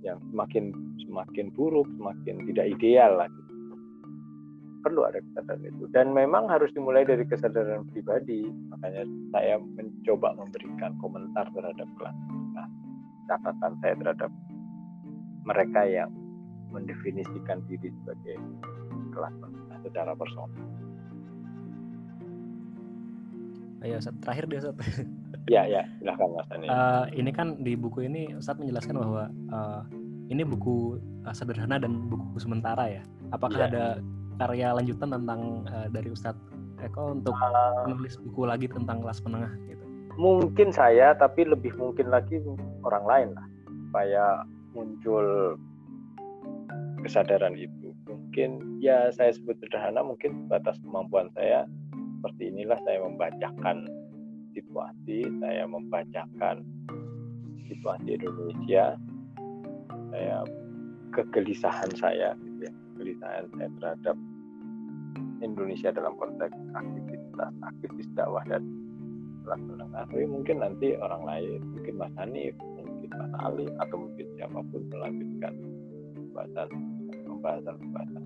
yang 0.00 0.18
semakin 0.32 0.72
semakin 1.04 1.52
buruk, 1.52 1.86
semakin 2.00 2.40
tidak 2.48 2.66
ideal 2.78 3.20
lah. 3.20 3.28
Gitu. 3.28 3.52
Perlu 4.80 5.04
ada 5.04 5.20
kesadaran 5.20 5.68
itu 5.68 5.84
dan 5.92 6.16
memang 6.16 6.48
harus 6.48 6.72
dimulai 6.72 7.04
dari 7.04 7.24
kesadaran 7.28 7.84
pribadi. 7.92 8.48
Makanya 8.72 9.04
saya 9.36 9.60
mencoba 9.60 10.32
memberikan 10.40 10.96
komentar 11.04 11.44
terhadap 11.52 11.88
kelas 12.00 12.16
nah, 12.56 12.68
catatan 13.28 13.76
saya 13.84 13.94
terhadap 14.00 14.32
mereka 15.44 15.84
yang 15.84 16.10
mendefinisikan 16.72 17.60
diri 17.68 17.92
sebagai 18.02 18.36
kelas 19.12 19.34
secara 19.84 20.12
personal. 20.16 20.48
Ayo, 23.80 23.96
Ustaz. 23.96 24.14
terakhir 24.20 24.44
deh 24.48 24.58
Ustaz. 24.60 24.76
Ya, 25.48 25.66
ya, 25.66 25.82
silahkan 25.98 26.30
Mas 26.36 26.46
Ani. 26.52 26.68
Uh, 26.68 27.04
ini 27.16 27.30
kan 27.32 27.58
di 27.64 27.74
buku 27.74 28.06
ini 28.06 28.30
Ustaz 28.36 28.60
menjelaskan 28.60 29.02
bahwa 29.02 29.32
uh, 29.50 29.82
ini 30.30 30.46
buku 30.46 31.00
uh, 31.26 31.34
sederhana 31.34 31.80
dan 31.80 32.06
buku 32.06 32.38
sementara 32.38 32.86
ya. 32.86 33.02
Apakah 33.34 33.66
ya. 33.66 33.68
ada 33.72 33.84
karya 34.38 34.70
lanjutan 34.76 35.10
tentang 35.10 35.66
uh, 35.66 35.88
dari 35.90 36.12
Ustaz 36.12 36.36
Eko 36.78 37.18
untuk 37.18 37.34
uh, 37.34 37.88
menulis 37.88 38.20
buku 38.20 38.46
lagi 38.46 38.68
tentang 38.68 39.02
kelas 39.02 39.24
menengah 39.26 39.50
gitu? 39.66 39.84
Mungkin 40.20 40.70
saya, 40.70 41.16
tapi 41.16 41.48
lebih 41.48 41.72
mungkin 41.80 42.12
lagi 42.12 42.38
orang 42.84 43.04
lain 43.08 43.28
lah, 43.34 43.46
supaya 43.88 44.24
muncul 44.76 45.56
kesadaran 47.02 47.56
itu. 47.56 47.90
Mungkin 48.06 48.78
ya 48.78 49.08
saya 49.10 49.32
sebut 49.34 49.56
sederhana, 49.58 50.04
mungkin 50.04 50.46
batas 50.46 50.78
kemampuan 50.84 51.32
saya 51.34 51.66
seperti 52.20 52.52
inilah 52.52 52.76
saya 52.84 53.00
membacakan 53.00 53.88
situasi, 54.52 55.24
saya 55.40 55.64
membacakan 55.64 56.60
situasi 57.64 58.20
Indonesia, 58.20 59.00
saya 60.12 60.44
kegelisahan 61.16 61.88
saya, 61.96 62.36
gitu 62.44 62.68
ya, 62.68 62.72
kegelisahan 62.92 63.48
saya 63.56 63.68
terhadap 63.80 64.16
Indonesia 65.40 65.88
dalam 65.96 66.12
konteks 66.20 66.52
aktivitas 66.76 67.56
aktivis 67.64 68.08
dakwah 68.12 68.44
dan 68.44 68.68
kelas 69.48 69.64
menengah. 69.64 70.04
Tapi 70.12 70.28
mungkin 70.28 70.60
nanti 70.60 71.00
orang 71.00 71.24
lain, 71.24 71.64
mungkin 71.72 71.94
Mas 71.96 72.12
Hanif, 72.20 72.52
mungkin 72.60 73.10
Mas 73.16 73.32
Ali, 73.40 73.64
atau 73.80 73.96
mungkin 73.96 74.28
siapa 74.36 74.60
pun 74.60 74.82
melanjutkan 74.92 75.56
pembahasan 76.12 76.68
pembahasan 77.24 77.74
pembahasan. 77.80 78.24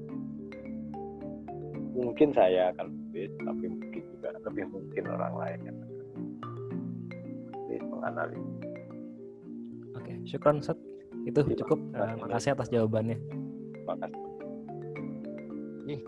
Mungkin 1.95 2.35
saya 2.35 2.75
akan 2.75 3.04
tapi 3.15 3.65
mungkin 3.71 4.03
juga 4.11 4.29
lebih 4.43 4.65
mungkin 4.71 5.05
orang 5.07 5.35
lain 5.39 5.61
yang 5.71 5.79
menganalisis. 8.05 8.57
Oke, 9.97 10.13
syukron 10.29 10.61
Ustaz. 10.61 10.79
Itu 11.25 11.41
ya, 11.49 11.57
cukup. 11.65 11.79
Uh, 11.97 12.15
makasih 12.21 12.53
atas 12.53 12.69
jawabannya. 12.69 13.17
Makasih. 13.89 14.21
Nih, 15.85 16.01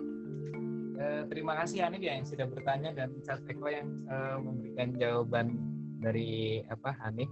eh, 1.00 1.22
terima 1.28 1.52
kasih 1.60 1.84
Hanif 1.84 2.00
ya 2.04 2.16
yang 2.20 2.26
sudah 2.28 2.46
bertanya 2.48 2.92
dan 2.92 3.16
Ustaz 3.16 3.40
Eko 3.48 3.68
yang 3.68 3.88
uh, 4.08 4.36
memberikan 4.40 4.92
jawaban 5.00 5.46
dari 6.00 6.60
apa 6.68 6.92
Hanif. 7.00 7.30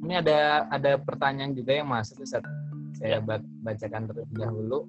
Ini 0.00 0.14
ada 0.20 0.66
ada 0.68 0.98
pertanyaan 1.00 1.56
juga 1.56 1.76
yang 1.76 1.88
masuk 1.88 2.24
Ustaz. 2.24 2.44
Saya 3.00 3.24
ya. 3.24 3.40
bacakan 3.64 4.10
terlebih 4.10 4.36
dahulu. 4.36 4.84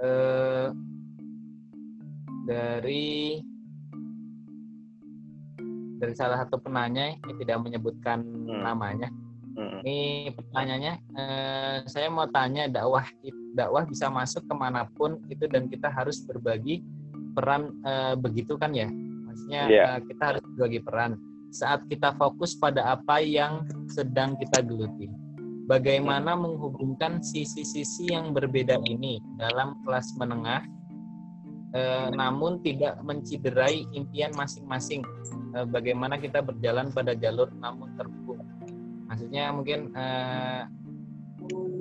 Eh, 0.00 0.68
dari 2.50 3.38
dari 6.00 6.14
salah 6.18 6.42
satu 6.42 6.58
penanya 6.58 7.14
ini 7.14 7.32
tidak 7.38 7.62
menyebutkan 7.62 8.26
hmm. 8.26 8.62
namanya. 8.66 9.08
Hmm. 9.54 9.84
Ini 9.84 10.32
pertanyaannya, 10.34 10.94
eh, 11.14 11.76
saya 11.86 12.08
mau 12.10 12.26
tanya 12.26 12.66
dakwah 12.66 13.06
dakwah 13.54 13.84
bisa 13.86 14.08
masuk 14.10 14.42
ke 14.48 14.54
mana 14.56 14.88
pun 14.96 15.20
itu 15.30 15.44
dan 15.46 15.68
kita 15.70 15.92
harus 15.92 16.24
berbagi 16.26 16.82
peran 17.38 17.70
eh, 17.86 18.14
begitu 18.18 18.58
kan 18.58 18.74
ya? 18.74 18.88
Maksudnya 19.28 19.62
yeah. 19.68 19.86
eh, 19.94 20.00
kita 20.10 20.22
harus 20.34 20.42
berbagi 20.56 20.80
peran 20.82 21.20
saat 21.50 21.84
kita 21.90 22.14
fokus 22.16 22.56
pada 22.56 22.96
apa 22.96 23.20
yang 23.20 23.66
sedang 23.92 24.34
kita 24.40 24.64
geluti. 24.64 25.10
Bagaimana 25.70 26.34
menghubungkan 26.34 27.22
sisi-sisi 27.22 28.10
yang 28.10 28.34
berbeda 28.34 28.82
ini 28.90 29.22
dalam 29.38 29.78
kelas 29.86 30.18
menengah 30.18 30.66
eh, 31.74 32.08
namun 32.14 32.62
tidak 32.62 32.98
menciderai 33.02 33.86
impian 33.94 34.32
masing-masing. 34.34 35.02
Eh, 35.56 35.66
bagaimana 35.66 36.18
kita 36.18 36.42
berjalan 36.42 36.90
pada 36.94 37.14
jalur 37.14 37.50
namun 37.58 37.94
terhubung. 37.98 38.42
Maksudnya 39.10 39.50
mungkin 39.50 39.90
eh, 39.94 40.62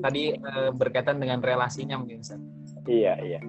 tadi 0.02 0.24
eh, 0.34 0.70
berkaitan 0.74 1.22
dengan 1.22 1.42
relasinya 1.42 1.98
mungkin 2.02 2.22
Ustaz. 2.22 2.42
Iya, 2.90 3.14
iya. 3.22 3.40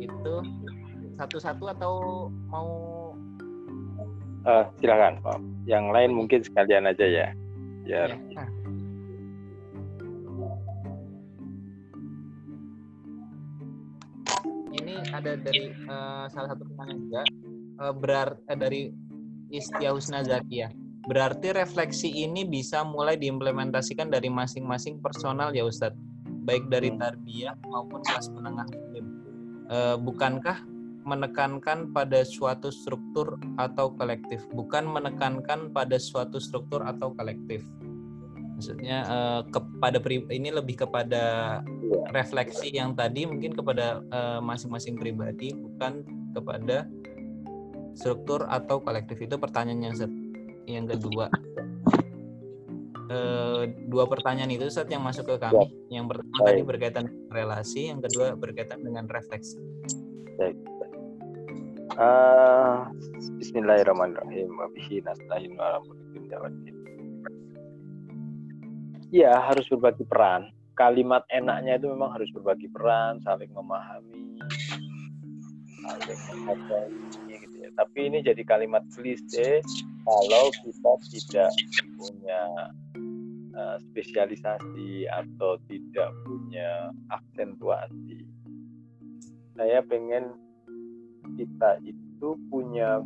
Itu 0.00 0.34
satu-satu 1.16 1.64
atau 1.72 1.92
mau 2.52 2.68
uh, 4.46 4.64
silakan 4.78 5.18
Pak. 5.20 5.38
Yang 5.66 5.84
lain 5.90 6.10
mungkin 6.14 6.40
sekalian 6.44 6.86
aja 6.86 7.06
ya. 7.06 7.28
Ya. 7.86 8.14
ya. 8.14 8.44
Ada 15.12 15.36
dari 15.40 15.72
uh, 15.88 16.24
salah 16.32 16.48
satu 16.54 16.62
pertanyaan 16.68 16.98
juga 17.04 17.22
uh, 17.82 17.94
berar 17.94 18.28
uh, 18.48 18.56
dari 18.56 18.92
Istia 19.52 19.92
Husna 19.92 20.24
Zakia. 20.24 20.72
Berarti 21.06 21.54
refleksi 21.54 22.10
ini 22.10 22.42
bisa 22.42 22.82
mulai 22.82 23.14
diimplementasikan 23.14 24.10
dari 24.10 24.26
masing-masing 24.26 24.98
personal 24.98 25.54
ya 25.54 25.62
Ustadz, 25.62 25.94
baik 26.42 26.66
dari 26.66 26.90
hmm. 26.90 26.98
tarbiyah 26.98 27.54
maupun 27.70 28.02
kelas 28.02 28.30
menengah 28.32 28.66
Uh, 29.66 29.98
bukankah 29.98 30.62
menekankan 31.02 31.90
pada 31.90 32.22
suatu 32.22 32.70
struktur 32.70 33.34
atau 33.58 33.90
kolektif, 33.98 34.46
bukan 34.54 34.86
menekankan 34.86 35.74
pada 35.74 35.98
suatu 35.98 36.38
struktur 36.38 36.86
atau 36.86 37.10
kolektif? 37.18 37.66
Maksudnya 38.56 39.04
uh, 39.04 39.40
kepada 39.52 40.00
ini 40.32 40.48
lebih 40.48 40.80
kepada 40.80 41.60
iya. 41.60 42.00
refleksi 42.08 42.72
yang 42.72 42.96
tadi 42.96 43.28
mungkin 43.28 43.52
kepada 43.52 44.00
uh, 44.08 44.40
masing-masing 44.40 44.96
pribadi 44.96 45.52
bukan 45.52 46.00
kepada 46.32 46.88
struktur 47.92 48.48
atau 48.48 48.80
kolektif. 48.80 49.20
Itu 49.20 49.36
pertanyaan 49.36 49.92
yang 49.92 49.96
yang 50.64 50.84
kedua. 50.88 51.28
Uh, 53.06 53.70
dua 53.86 54.08
pertanyaan 54.08 54.50
itu 54.50 54.66
saat 54.72 54.88
yang 54.88 55.04
masuk 55.04 55.28
ke 55.30 55.36
kami. 55.38 55.68
Ya. 55.86 56.00
yang 56.00 56.10
pertama 56.10 56.42
tadi 56.42 56.62
berkaitan 56.64 57.06
dengan 57.06 57.28
relasi 57.30 57.80
yang 57.92 58.00
kedua 58.00 58.34
berkaitan 58.34 58.80
dengan 58.82 59.04
refleksi. 59.06 59.60
Uh, 61.96 62.88
Bismillahirrahmanirrahim. 63.36 64.48
Wabihi 64.48 65.04
nasta'in 65.06 65.54
wa 65.60 65.80
Iya, 69.16 69.32
harus 69.40 69.64
berbagi 69.72 70.04
peran. 70.04 70.52
Kalimat 70.76 71.24
enaknya 71.32 71.80
itu 71.80 71.88
memang 71.88 72.12
harus 72.12 72.28
berbagi 72.36 72.68
peran, 72.68 73.16
saling 73.24 73.48
memahami, 73.48 74.36
saling 75.80 76.20
menghargai 76.28 76.92
gitu 77.24 77.56
ya. 77.64 77.72
Tapi 77.80 78.12
ini 78.12 78.20
jadi 78.20 78.44
kalimat 78.44 78.84
klise 78.92 79.64
kalau 80.04 80.52
kita 80.60 80.92
tidak 81.16 81.50
punya 81.96 82.42
uh, 83.56 83.76
spesialisasi 83.88 85.08
atau 85.08 85.56
tidak 85.64 86.12
punya 86.28 86.92
aksentuasi. 87.08 88.28
Saya 89.56 89.80
pengen 89.80 90.36
kita 91.40 91.80
itu 91.88 92.36
punya 92.52 93.00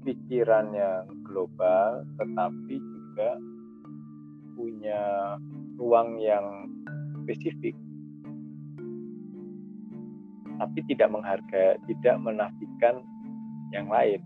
pikiran 0.00 0.72
yang 0.72 1.04
global 1.28 2.08
tetapi 2.16 2.80
juga 2.80 3.36
punya 4.60 5.00
ruang 5.80 6.20
yang 6.20 6.68
spesifik 7.24 7.72
tapi 10.60 10.84
tidak 10.92 11.08
menghargai 11.08 11.80
tidak 11.88 12.20
menafikan 12.20 13.00
yang 13.72 13.88
lain 13.88 14.20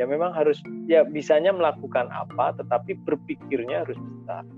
ya 0.00 0.08
memang 0.08 0.32
harus 0.32 0.56
ya 0.88 1.04
bisanya 1.04 1.52
melakukan 1.52 2.08
apa 2.08 2.56
tetapi 2.56 2.96
berpikirnya 3.04 3.84
harus 3.84 4.00
besar 4.00 4.48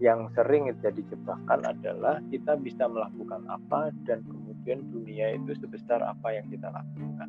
yang 0.00 0.32
sering 0.32 0.72
jadi 0.80 1.00
jebakan 1.12 1.60
adalah 1.64 2.24
kita 2.32 2.56
bisa 2.56 2.88
melakukan 2.88 3.44
apa 3.52 3.92
dan 4.08 4.24
kemudian 4.24 4.80
dunia 4.88 5.36
itu 5.36 5.52
sebesar 5.60 6.00
apa 6.00 6.32
yang 6.32 6.48
kita 6.48 6.72
lakukan. 6.72 7.28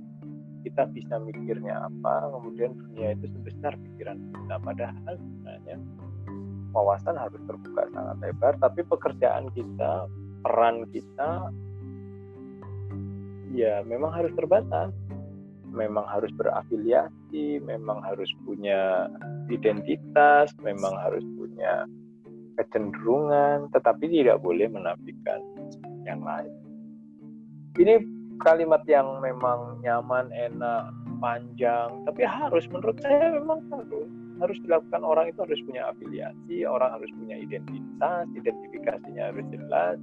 Kita 0.64 0.88
bisa 0.88 1.20
mikirnya 1.20 1.92
apa, 1.92 2.32
kemudian 2.32 2.72
dunia 2.80 3.12
itu 3.20 3.28
sebesar 3.28 3.76
pikiran 3.76 4.24
kita. 4.24 4.56
Padahal 4.64 5.14
sebenarnya 5.20 5.78
wawasan 6.72 7.16
harus 7.20 7.40
terbuka 7.48 7.88
sangat 7.92 8.18
lebar, 8.24 8.54
tapi 8.60 8.82
pekerjaan 8.88 9.52
kita, 9.52 10.08
peran 10.44 10.88
kita, 10.92 11.52
ya 13.52 13.84
memang 13.84 14.12
harus 14.12 14.32
terbatas. 14.36 14.92
Memang 15.72 16.04
harus 16.04 16.28
berafiliasi, 16.36 17.64
memang 17.64 18.04
harus 18.04 18.28
punya 18.44 19.08
identitas, 19.48 20.52
memang 20.60 20.92
harus 21.00 21.24
punya 21.40 21.88
kecenderungan, 22.60 23.72
tetapi 23.72 24.04
tidak 24.12 24.44
boleh 24.44 24.68
menafikan 24.68 25.40
yang 26.04 26.20
lain. 26.28 26.52
Ini 27.80 28.04
kalimat 28.44 28.84
yang 28.84 29.24
memang 29.24 29.80
nyaman, 29.80 30.28
enak, 30.36 30.92
panjang, 31.24 32.04
tapi 32.04 32.22
harus 32.28 32.68
menurut 32.68 33.00
saya 33.00 33.40
memang 33.40 33.64
harus 33.72 34.12
harus 34.42 34.58
dilakukan 34.66 35.02
orang 35.06 35.30
itu 35.30 35.40
harus 35.46 35.62
punya 35.64 35.88
afiliasi, 35.94 36.66
orang 36.66 36.98
harus 36.98 37.12
punya 37.16 37.38
identitas, 37.38 38.26
identifikasinya 38.34 39.24
harus 39.30 39.46
jelas. 39.54 39.98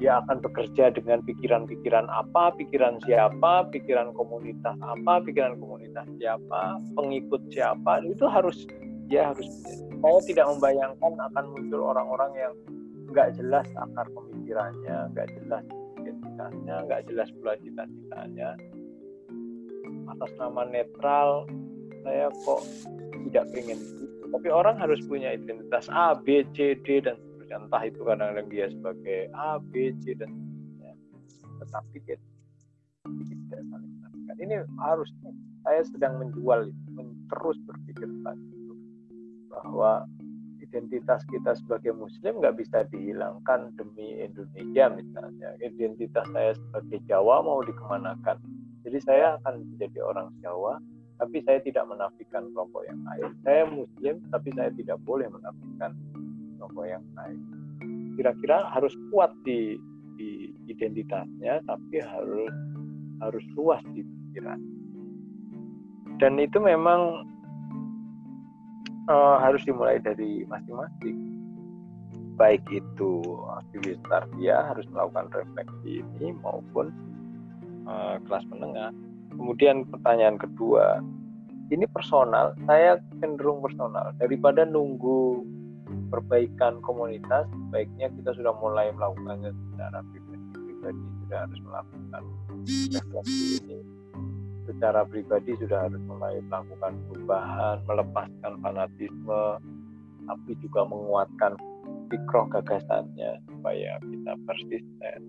Dia 0.00 0.24
akan 0.24 0.40
bekerja 0.40 0.96
dengan 0.96 1.20
pikiran-pikiran 1.28 2.08
apa, 2.08 2.56
pikiran 2.56 2.96
siapa, 3.04 3.68
pikiran 3.68 4.16
komunitas 4.16 4.76
apa, 4.80 5.20
pikiran 5.20 5.60
komunitas 5.60 6.08
siapa, 6.16 6.80
pengikut 6.96 7.44
siapa, 7.52 8.00
itu 8.08 8.24
harus 8.24 8.64
dia 9.10 9.34
harus 9.34 9.44
saya 10.00 10.20
tidak 10.24 10.46
membayangkan 10.56 11.12
akan 11.18 11.44
muncul 11.52 11.92
orang-orang 11.92 12.32
yang 12.38 12.54
nggak 13.10 13.34
jelas 13.36 13.66
akar 13.76 14.06
pemikirannya, 14.14 15.10
nggak 15.12 15.28
jelas 15.36 15.64
identitasnya, 16.00 16.74
nggak 16.88 17.02
jelas 17.10 17.28
pula 17.36 17.52
cita-citanya. 17.60 18.56
Atas 20.10 20.32
nama 20.38 20.62
netral, 20.70 21.44
saya 22.02 22.26
kok 22.44 22.60
tidak 23.28 23.44
pengen 23.52 23.78
itu. 23.78 24.04
Tapi 24.30 24.48
orang 24.48 24.78
harus 24.78 25.02
punya 25.10 25.34
identitas 25.34 25.90
A, 25.90 26.14
B, 26.14 26.46
C, 26.54 26.78
D 26.86 27.02
dan 27.02 27.18
seterusnya. 27.18 27.56
Entah 27.66 27.82
itu 27.82 28.00
kadang-kadang 28.06 28.48
dia 28.48 28.66
sebagai 28.70 29.20
A, 29.34 29.58
B, 29.58 29.90
C 30.02 30.14
dan 30.14 30.30
seterusnya. 30.30 30.92
Tetapi 31.60 31.96
dia 32.06 32.16
tidak 33.04 33.62
saling 33.68 33.92
Ini 34.40 34.56
harus 34.80 35.10
saya 35.66 35.82
sedang 35.84 36.16
menjual 36.16 36.72
itu, 36.72 37.02
terus 37.28 37.58
berpikir 37.68 38.08
tentang 38.08 38.38
bahwa 39.50 40.06
identitas 40.70 41.26
kita 41.26 41.58
sebagai 41.58 41.90
muslim 41.90 42.38
nggak 42.38 42.56
bisa 42.56 42.86
dihilangkan 42.94 43.74
demi 43.74 44.22
Indonesia 44.22 44.86
misalnya 44.94 45.50
identitas 45.58 46.22
saya 46.30 46.54
sebagai 46.54 47.02
Jawa 47.10 47.42
mau 47.42 47.58
dikemanakan 47.66 48.38
jadi 48.86 48.98
saya 49.02 49.26
akan 49.42 49.66
menjadi 49.66 49.98
orang 50.06 50.30
Jawa 50.38 50.78
tapi 51.20 51.44
saya 51.44 51.60
tidak 51.60 51.84
menafikan 51.84 52.48
kelompok 52.56 52.82
yang 52.88 53.00
lain 53.04 53.28
saya 53.44 53.62
muslim 53.68 54.24
tapi 54.32 54.48
saya 54.56 54.72
tidak 54.72 54.96
boleh 55.04 55.28
menafikan 55.28 55.92
kelompok 56.56 56.84
yang 56.88 57.04
lain 57.14 57.38
kira-kira 58.20 58.68
harus 58.72 58.92
kuat 59.08 59.32
di, 59.48 59.80
di 60.20 60.52
identitasnya 60.68 61.64
tapi 61.64 62.04
harus 62.04 62.52
harus 63.20 63.44
luas 63.56 63.80
di 63.92 64.04
pikiran. 64.04 64.60
Dan 66.20 66.36
itu 66.36 66.60
memang 66.60 67.24
uh, 69.08 69.36
harus 69.40 69.64
dimulai 69.64 70.00
dari 70.00 70.44
masing-masing. 70.48 71.16
Baik 72.36 72.64
itu 72.72 73.20
aktivis 73.60 74.00
tarbiyah 74.08 74.72
harus 74.72 74.88
melakukan 74.88 75.28
refleksi 75.32 76.00
ini 76.00 76.32
maupun 76.40 76.92
uh, 77.84 78.16
kelas 78.24 78.44
menengah 78.48 78.92
kemudian 79.40 79.88
pertanyaan 79.88 80.36
kedua 80.36 81.00
ini 81.70 81.86
personal 81.86 82.52
saya 82.66 82.98
cenderung 83.22 83.62
personal. 83.62 84.10
Daripada 84.18 84.66
nunggu 84.66 85.46
perbaikan 86.10 86.82
komunitas 86.82 87.46
baiknya 87.70 88.10
kita 88.10 88.34
sudah 88.34 88.54
mulai 88.58 88.90
melakukannya 88.90 89.54
secara 89.54 90.02
pribadi. 90.10 90.46
Pribadi 90.54 91.04
sudah 91.24 91.38
harus 91.46 91.60
melakukan 91.62 92.22
refleksi 92.90 93.46
ini. 93.62 93.78
Secara 94.66 95.02
pribadi 95.06 95.50
sudah 95.58 95.78
harus 95.90 96.02
mulai 96.06 96.38
melakukan 96.46 96.94
perubahan, 97.10 97.76
melepaskan 97.86 98.52
fanatisme, 98.62 99.42
tapi 100.26 100.50
juga 100.62 100.86
menguatkan 100.86 101.58
pikroh 102.10 102.46
gagasannya 102.50 103.42
supaya 103.50 103.98
kita 103.98 104.32
persisten, 104.46 105.20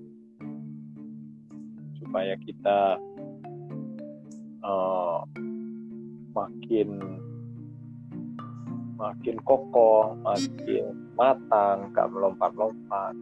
supaya 2.01 2.33
kita 2.45 3.01
uh, 4.63 5.25
makin 6.31 6.89
makin 9.01 9.35
kokoh, 9.49 10.13
makin 10.21 10.93
matang, 11.17 11.89
gak 11.97 12.09
melompat-lompat. 12.13 13.17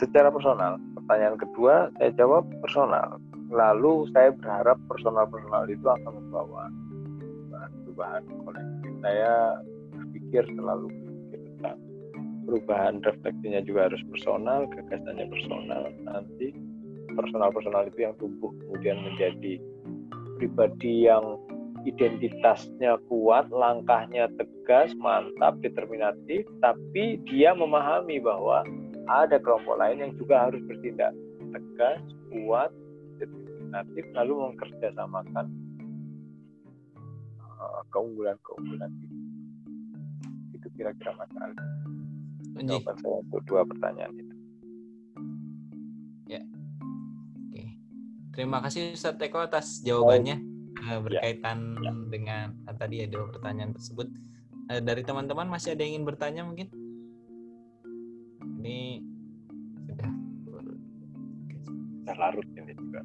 Secara 0.00 0.32
personal, 0.32 0.80
pertanyaan 0.96 1.36
kedua 1.36 1.92
saya 2.00 2.10
jawab 2.16 2.48
personal. 2.64 3.20
Lalu 3.52 4.08
saya 4.16 4.32
berharap 4.32 4.80
personal-personal 4.88 5.68
itu 5.68 5.84
akan 5.84 6.12
membawa 6.16 6.72
perubahan 7.84 8.24
kolektif. 8.24 8.92
Saya 9.04 9.32
berpikir 9.92 10.42
selalu 10.56 10.88
berpikir 10.88 11.40
tentang 11.44 11.78
perubahan 12.48 12.94
refleksinya 13.04 13.60
juga 13.68 13.92
harus 13.92 14.00
personal 14.08 14.64
gagasannya 14.72 15.28
personal. 15.28 15.82
Nanti 16.08 16.56
personal-personal 17.12 17.92
itu 17.92 17.98
yang 18.00 18.16
tumbuh 18.16 18.48
kemudian 18.64 18.96
menjadi 19.04 19.60
pribadi 20.42 21.06
yang 21.06 21.38
identitasnya 21.86 22.98
kuat, 23.06 23.46
langkahnya 23.54 24.26
tegas, 24.34 24.90
mantap, 24.98 25.54
determinatif, 25.62 26.42
tapi 26.58 27.22
dia 27.30 27.54
memahami 27.54 28.18
bahwa 28.18 28.66
ada 29.06 29.38
kelompok 29.38 29.78
lain 29.78 30.02
yang 30.02 30.12
juga 30.18 30.50
harus 30.50 30.58
bertindak 30.66 31.14
tegas, 31.54 32.02
kuat, 32.34 32.74
alternatif 33.72 34.04
lalu 34.12 34.32
memkerjasamakan 34.52 35.46
uh, 37.40 37.82
keunggulan-keunggulan 37.88 38.92
itu. 39.00 39.16
Itu 40.60 40.66
kira-kira 40.76 41.16
Mas 41.16 41.32
Ali. 41.40 41.56
Jawaban 42.68 42.96
saya 43.00 43.16
untuk 43.24 43.40
dua 43.48 43.64
pertanyaan 43.64 44.12
itu. 44.12 44.31
Terima 48.32 48.64
kasih 48.64 48.96
Ustaz 48.96 49.20
Teko 49.20 49.44
atas 49.44 49.84
jawabannya 49.84 50.40
oh. 50.88 51.04
berkaitan 51.04 51.76
ya. 51.84 51.92
dengan 52.08 52.56
uh, 52.64 52.74
tadi 52.76 53.04
ya 53.04 53.06
dua 53.12 53.28
pertanyaan 53.28 53.76
tersebut. 53.76 54.08
Uh, 54.72 54.80
dari 54.80 55.04
teman-teman 55.04 55.52
masih 55.52 55.76
ada 55.76 55.84
yang 55.84 56.00
ingin 56.00 56.06
bertanya 56.08 56.42
mungkin? 56.48 56.72
Ini 58.62 59.04
sudah 59.84 60.10
sudah 62.02 62.16
larut 62.16 62.46
ini 62.56 62.72
juga 62.72 63.00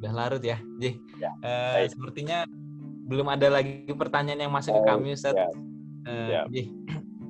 udah 0.00 0.12
larut 0.16 0.42
ya. 0.42 0.56
Jadi 0.80 0.90
ya, 1.20 1.30
uh, 1.44 1.84
sepertinya 1.84 2.48
belum 3.08 3.28
ada 3.28 3.52
lagi 3.52 3.84
pertanyaan 3.92 4.48
yang 4.48 4.52
masuk 4.52 4.72
oh, 4.72 4.80
ke 4.80 4.88
kami 4.88 5.12
Ustaz. 5.12 5.36
Ya. 5.36 5.48
Uh, 6.08 6.28
ya. 6.32 6.40
Jadi, 6.48 6.62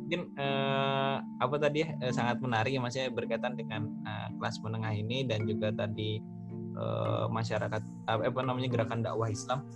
mungkin 0.08 0.32
uh, 0.40 1.20
apa 1.42 1.56
tadi 1.60 1.84
ya 1.84 1.92
uh, 2.00 2.12
sangat 2.14 2.40
menarik 2.40 2.72
ya 2.72 2.80
Mas 2.80 2.96
ya 2.96 3.12
berkaitan 3.12 3.58
dengan 3.60 3.92
uh, 4.08 4.32
kelas 4.40 4.56
menengah 4.64 4.96
ini 4.96 5.28
dan 5.28 5.44
juga 5.44 5.68
tadi 5.68 6.24
uh, 6.78 7.26
masyarakat 7.28 7.82
apa 8.06 8.40
namanya 8.46 8.70
gerakan 8.70 9.02
dakwah 9.02 9.28
Islam. 9.28 9.66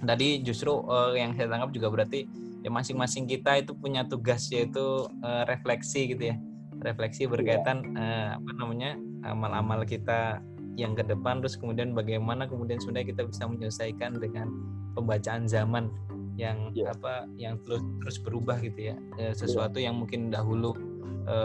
Tadi 0.00 0.40
justru 0.40 0.72
uh, 0.72 1.12
yang 1.12 1.36
saya 1.36 1.52
tangkap 1.52 1.70
juga 1.76 1.92
berarti 1.92 2.24
ya 2.60 2.70
masing-masing 2.72 3.24
kita 3.24 3.60
itu 3.60 3.72
punya 3.72 4.04
tugas 4.04 4.48
yaitu 4.52 5.08
uh, 5.24 5.44
refleksi 5.48 6.12
gitu 6.12 6.32
ya 6.32 6.36
refleksi 6.80 7.28
berkaitan 7.28 7.96
uh, 7.96 8.36
apa 8.36 8.50
namanya 8.56 8.96
amal-amal 9.24 9.84
kita 9.84 10.40
yang 10.76 10.96
ke 10.96 11.04
depan 11.04 11.44
terus 11.44 11.60
kemudian 11.60 11.92
bagaimana 11.92 12.48
kemudian 12.48 12.80
sudah 12.80 13.04
kita 13.04 13.28
bisa 13.28 13.44
menyelesaikan 13.44 14.16
dengan 14.16 14.48
pembacaan 14.96 15.44
zaman 15.44 15.92
yang 16.40 16.72
yeah. 16.72 16.88
apa 16.96 17.28
yang 17.36 17.60
terus 17.68 17.84
terus 18.00 18.16
berubah 18.24 18.56
gitu 18.64 18.94
ya 18.94 18.96
e, 19.20 19.36
sesuatu 19.36 19.76
yeah. 19.76 19.92
yang 19.92 20.00
mungkin 20.00 20.32
dahulu 20.32 20.72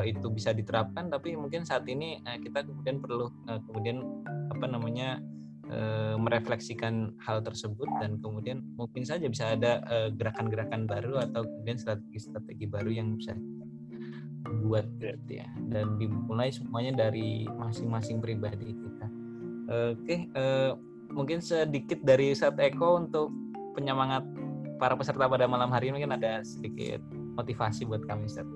itu 0.02 0.34
bisa 0.34 0.49
diterapkan 0.49 1.14
tapi 1.14 1.38
mungkin 1.38 1.61
saat 1.61 1.86
ini 1.86 2.18
kita 2.41 2.65
kemudian 2.65 2.98
perlu 3.06 3.30
kemudian 3.69 4.02
apa 4.56 4.65
namanya 4.72 5.19
e, 5.68 5.80
merefleksikan 6.15 7.19
hal 7.19 7.44
tersebut 7.44 7.88
dan 7.99 8.18
kemudian 8.23 8.64
mungkin 8.80 9.03
saja 9.03 9.27
bisa 9.27 9.53
ada 9.53 9.84
gerakan-gerakan 10.15 10.88
baru 10.88 11.19
atau 11.19 11.44
kemudian 11.44 11.77
strategi-strategi 11.77 12.65
baru 12.65 12.90
yang 12.90 13.19
bisa 13.19 13.36
buat 14.65 14.86
gitu 14.98 15.41
ya 15.41 15.49
dan 15.69 15.98
dimulai 15.98 16.49
semuanya 16.53 17.10
dari 17.10 17.45
masing-masing 17.49 18.22
pribadi 18.22 18.73
kita. 18.73 19.07
Oke, 19.65 20.30
uh, 20.38 20.77
mungkin 21.10 21.41
sedikit 21.41 21.98
dari 22.06 22.34
saat 22.38 22.57
Eko 22.61 23.02
untuk 23.02 23.34
penyemangat 23.73 24.22
para 24.77 24.94
peserta 24.94 25.26
pada 25.26 25.48
malam 25.49 25.72
hari 25.72 25.90
ini 25.90 26.02
mungkin 26.02 26.14
ada 26.18 26.44
sedikit 26.45 27.02
motivasi 27.36 27.88
buat 27.88 28.03
kami 28.06 28.27
Ustaz. 28.30 28.48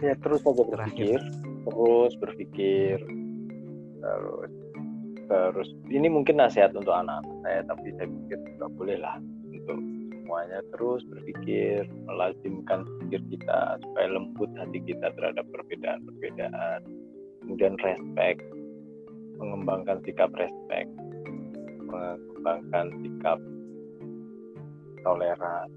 Ya 0.00 0.16
terus 0.18 0.40
saja 0.42 0.64
berpikir, 0.72 1.20
terus 1.68 2.12
berpikir, 2.18 2.96
terus 4.00 4.52
terus 5.28 5.68
ini 5.88 6.08
mungkin 6.10 6.40
nasihat 6.40 6.74
untuk 6.74 6.92
anak-anak 6.92 7.36
saya 7.44 7.60
tapi 7.68 7.88
saya 7.96 8.08
pikir 8.10 8.38
juga 8.54 8.66
boleh 8.74 8.96
lah 9.00 9.16
untuk 9.48 9.78
semuanya 10.32 10.64
terus 10.72 11.04
berpikir, 11.12 11.84
melazimkan 12.08 12.88
pikir 13.04 13.20
kita 13.36 13.76
supaya 13.84 14.06
lembut 14.16 14.48
hati 14.56 14.80
kita 14.80 15.12
terhadap 15.12 15.44
perbedaan-perbedaan. 15.52 16.80
Kemudian 17.44 17.76
respect, 17.84 18.40
mengembangkan 19.36 20.00
sikap 20.08 20.32
respect, 20.32 20.88
mengembangkan 21.84 22.96
sikap 23.04 23.36
toleran. 25.04 25.68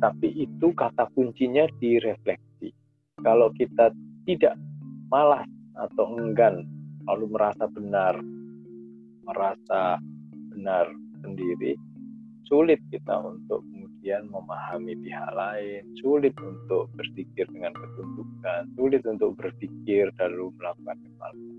Tapi 0.00 0.28
itu 0.32 0.72
kata 0.72 1.12
kuncinya 1.12 1.68
di 1.84 2.00
refleksi. 2.00 2.72
Kalau 3.20 3.52
kita 3.52 3.92
tidak 4.24 4.56
malas 5.12 5.44
atau 5.76 6.16
enggan 6.16 6.64
lalu 7.08 7.26
merasa 7.30 7.64
benar, 7.70 8.14
merasa 9.26 9.98
benar 10.52 10.86
sendiri, 11.22 11.78
sulit 12.46 12.78
kita 12.90 13.16
untuk 13.22 13.64
kemudian 13.70 14.26
memahami 14.34 14.98
pihak 14.98 15.30
lain, 15.30 15.82
sulit 16.02 16.34
untuk 16.42 16.90
berpikir 16.98 17.46
dengan 17.54 17.70
ketundukan, 17.70 18.66
sulit 18.74 19.02
untuk 19.06 19.38
berpikir 19.38 20.10
lalu 20.18 20.50
melakukan 20.58 20.98
evaluasi. 21.06 21.54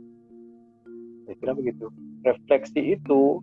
Saya 1.23 1.35
kira 1.39 1.53
begitu. 1.55 1.87
Refleksi 2.27 2.99
itu 2.99 3.39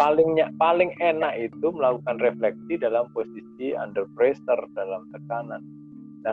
palingnya 0.00 0.48
paling 0.56 0.92
enak 1.00 1.52
itu 1.52 1.68
melakukan 1.72 2.16
refleksi 2.20 2.80
dalam 2.80 3.08
posisi 3.12 3.76
under 3.76 4.08
pressure 4.16 4.64
dalam 4.72 5.08
tekanan. 5.12 5.60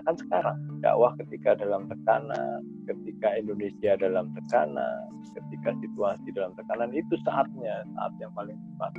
Kan 0.02 0.18
sekarang 0.18 0.58
dakwah 0.82 1.14
ketika 1.22 1.54
dalam 1.54 1.86
tekanan, 1.86 2.66
ketika 2.90 3.38
Indonesia 3.38 3.94
dalam 4.02 4.34
tekanan, 4.34 5.06
ketika 5.38 5.70
situasi 5.86 6.28
dalam 6.34 6.58
tekanan 6.58 6.90
itu 6.98 7.14
saatnya 7.22 7.86
saat 7.94 8.14
yang 8.18 8.34
paling 8.34 8.58
tepat 8.58 8.94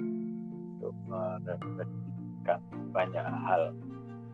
untuk 0.79 0.95
merefleksikan 1.11 2.61
banyak 2.95 3.27
hal. 3.27 3.75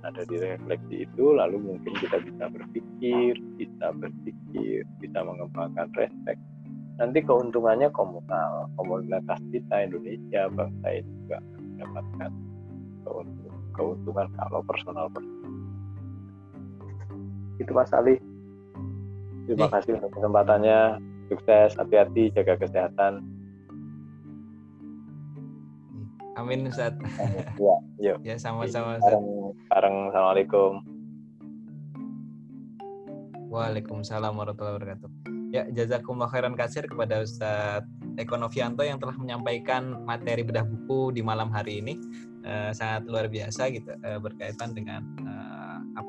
Nah 0.04 0.10
dari 0.12 0.36
refleksi 0.36 1.08
itu 1.08 1.24
lalu 1.32 1.56
mungkin 1.60 1.92
kita 1.96 2.20
bisa 2.20 2.44
berpikir, 2.52 3.40
bisa 3.56 3.86
berpikir, 3.96 4.84
bisa 5.00 5.18
mengembangkan 5.24 5.88
respect. 5.96 6.40
Nanti 7.00 7.24
keuntungannya 7.24 7.88
komunal, 7.96 8.68
komunitas 8.76 9.40
kita 9.48 9.88
Indonesia, 9.88 10.52
bangsa 10.52 10.88
ini 10.92 11.08
juga 11.24 11.38
mendapatkan 11.56 12.30
keuntungan 13.72 14.28
kalau 14.36 14.60
personal 14.68 15.08
personal. 15.08 15.39
Itu 17.60 17.76
Mas 17.76 17.92
Ali. 17.92 18.16
Terima 19.44 19.68
kasih 19.68 20.00
untuk 20.00 20.10
kesempatannya. 20.16 20.96
Sukses, 21.28 21.76
hati-hati, 21.78 22.32
jaga 22.34 22.58
kesehatan. 22.58 23.22
Amin 26.40 26.66
Ustaz. 26.66 26.96
Ya, 27.60 27.76
yuk. 28.00 28.16
ya 28.24 28.40
sama-sama 28.40 28.96
Bareng, 29.04 29.52
bareng 29.68 29.96
Assalamualaikum. 30.08 30.72
Waalaikumsalam 33.52 34.32
warahmatullahi 34.32 34.76
wabarakatuh. 34.80 35.10
Ya, 35.50 35.66
jazakumullah 35.74 36.30
khairan 36.30 36.54
kasir 36.54 36.86
kepada 36.86 37.26
Ustaz 37.26 37.82
Eko 38.14 38.38
Novianto 38.38 38.86
yang 38.86 39.02
telah 39.02 39.18
menyampaikan 39.18 40.06
materi 40.06 40.46
bedah 40.46 40.62
buku 40.62 41.10
di 41.10 41.20
malam 41.20 41.50
hari 41.50 41.82
ini. 41.82 41.98
Uh, 42.40 42.72
sangat 42.72 43.04
luar 43.04 43.28
biasa 43.28 43.68
gitu 43.68 43.92
uh, 44.00 44.16
berkaitan 44.16 44.72
dengan 44.72 45.04
uh, 45.28 45.49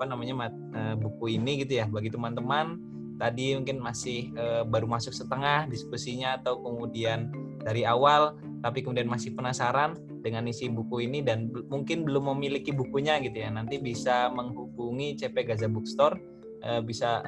apa 0.01 0.09
namanya 0.09 0.33
mat, 0.33 0.53
uh, 0.73 0.97
buku 0.97 1.37
ini 1.37 1.61
gitu 1.61 1.77
ya 1.77 1.85
bagi 1.85 2.09
teman-teman. 2.09 2.81
Tadi 3.21 3.53
mungkin 3.53 3.85
masih 3.85 4.33
uh, 4.33 4.65
baru 4.65 4.89
masuk 4.89 5.13
setengah 5.13 5.69
diskusinya 5.69 6.41
atau 6.41 6.57
kemudian 6.57 7.29
dari 7.61 7.85
awal 7.85 8.33
tapi 8.65 8.81
kemudian 8.81 9.05
masih 9.05 9.37
penasaran 9.37 9.93
dengan 10.25 10.49
isi 10.49 10.73
buku 10.73 11.05
ini 11.05 11.21
dan 11.21 11.53
mungkin 11.69 12.01
belum 12.01 12.33
memiliki 12.33 12.73
bukunya 12.73 13.21
gitu 13.21 13.45
ya. 13.45 13.53
Nanti 13.53 13.77
bisa 13.77 14.33
menghubungi 14.33 15.21
CP 15.21 15.37
Gaza 15.45 15.69
Bookstore 15.69 16.17
uh, 16.65 16.81
bisa 16.81 17.21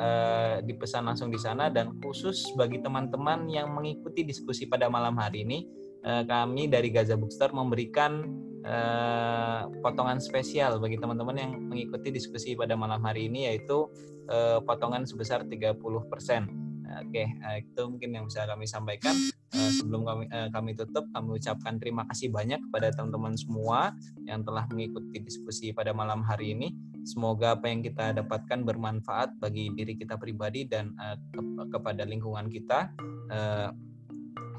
dipesan 0.66 1.06
langsung 1.06 1.30
di 1.30 1.38
sana. 1.38 1.70
Dan 1.70 2.02
khusus 2.02 2.58
bagi 2.58 2.82
teman-teman 2.82 3.46
yang 3.54 3.70
mengikuti 3.70 4.26
diskusi 4.26 4.66
pada 4.66 4.90
malam 4.90 5.14
hari 5.22 5.46
ini 5.46 5.70
kami 6.04 6.68
dari 6.68 6.90
Gaza 6.92 7.16
Bookstore 7.16 7.56
memberikan 7.56 8.28
uh, 8.64 9.68
potongan 9.84 10.20
spesial 10.24 10.80
bagi 10.80 10.98
teman-teman 10.98 11.36
yang 11.36 11.52
mengikuti 11.68 12.10
diskusi 12.10 12.56
pada 12.56 12.74
malam 12.74 13.04
hari 13.04 13.28
ini 13.28 13.52
yaitu 13.52 13.88
uh, 14.32 14.60
potongan 14.64 15.04
sebesar 15.04 15.46
30% 15.46 16.64
Oke, 16.94 17.26
uh, 17.26 17.58
itu 17.58 17.82
mungkin 17.90 18.10
yang 18.14 18.26
bisa 18.30 18.46
kami 18.46 18.70
sampaikan. 18.70 19.18
Sebelum 19.54 20.02
kami 20.02 20.26
kami 20.50 20.72
tutup, 20.74 21.06
kami 21.14 21.38
ucapkan 21.38 21.78
terima 21.78 22.06
kasih 22.10 22.34
banyak 22.34 22.58
kepada 22.70 22.90
teman-teman 22.90 23.38
semua 23.38 23.94
yang 24.26 24.42
telah 24.42 24.66
mengikuti 24.70 25.22
diskusi 25.22 25.70
pada 25.74 25.94
malam 25.94 26.26
hari 26.26 26.58
ini. 26.58 26.74
Semoga 27.06 27.54
apa 27.54 27.70
yang 27.70 27.86
kita 27.86 28.18
dapatkan 28.18 28.66
bermanfaat 28.66 29.38
bagi 29.38 29.70
diri 29.78 29.94
kita 29.94 30.18
pribadi 30.18 30.66
dan 30.66 30.98
ke 31.34 31.70
kepada 31.70 32.02
lingkungan 32.02 32.50
kita. 32.50 32.98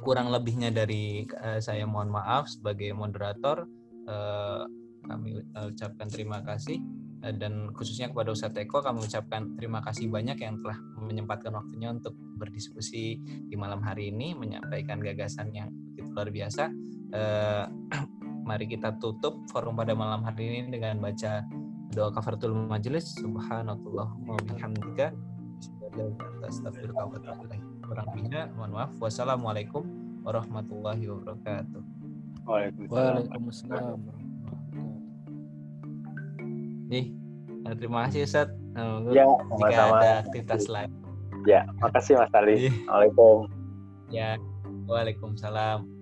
Kurang 0.02 0.30
lebihnya 0.30 0.70
dari 0.70 1.26
saya 1.58 1.86
mohon 1.90 2.14
maaf 2.14 2.46
sebagai 2.46 2.94
moderator. 2.94 3.66
Uh, 4.04 4.64
kami 5.04 5.44
ucapkan 5.52 6.08
terima 6.08 6.40
kasih. 6.40 6.80
Eh, 7.24 7.32
dan 7.32 7.72
khususnya 7.72 8.12
kepada 8.12 8.36
Ustadz 8.36 8.60
Eko 8.60 8.84
kami 8.84 9.04
ucapkan 9.04 9.56
terima 9.56 9.80
kasih 9.80 10.12
banyak 10.12 10.36
yang 10.44 10.60
telah 10.60 10.76
menyempatkan 11.00 11.56
waktunya 11.56 11.88
untuk 11.88 12.12
berdiskusi 12.36 13.16
di 13.48 13.56
malam 13.56 13.80
hari 13.80 14.12
ini 14.12 14.36
menyampaikan 14.36 15.00
gagasan 15.00 15.48
yang 15.56 15.72
begitu 15.92 16.12
luar 16.12 16.28
biasa. 16.28 16.64
Eh, 17.16 17.64
mari 18.48 18.68
kita 18.68 19.00
tutup 19.00 19.40
forum 19.48 19.72
pada 19.72 19.96
malam 19.96 20.20
hari 20.20 20.60
ini 20.60 20.68
dengan 20.68 21.00
baca 21.00 21.40
doa 21.96 22.12
kafaratul 22.12 22.52
majelis 22.52 23.16
subhanallah 23.16 24.08
wa 24.12 24.36
bihamdika 24.44 25.14
kurang 27.86 28.06
lebihnya 28.12 28.50
mohon 28.58 28.74
maaf 28.74 28.92
wassalamualaikum 28.98 29.86
warahmatullahi 30.26 31.06
wabarakatuh 31.06 32.03
Waalaikumsalam. 32.44 33.98
Nih, 36.92 37.16
eh, 37.64 37.74
terima 37.80 38.04
kasih 38.08 38.28
Ustaz. 38.28 38.48
Uh, 38.74 39.08
ya, 39.14 39.24
jika 39.56 39.82
ada 39.96 40.10
aktivitas 40.26 40.68
lain. 40.68 40.90
Ya, 41.48 41.64
makasih 41.80 42.20
Mas 42.20 42.32
Ali. 42.36 42.68
Assalamualaikum. 42.68 43.48
Ya, 44.12 44.36
Waalaikumsalam. 44.84 45.93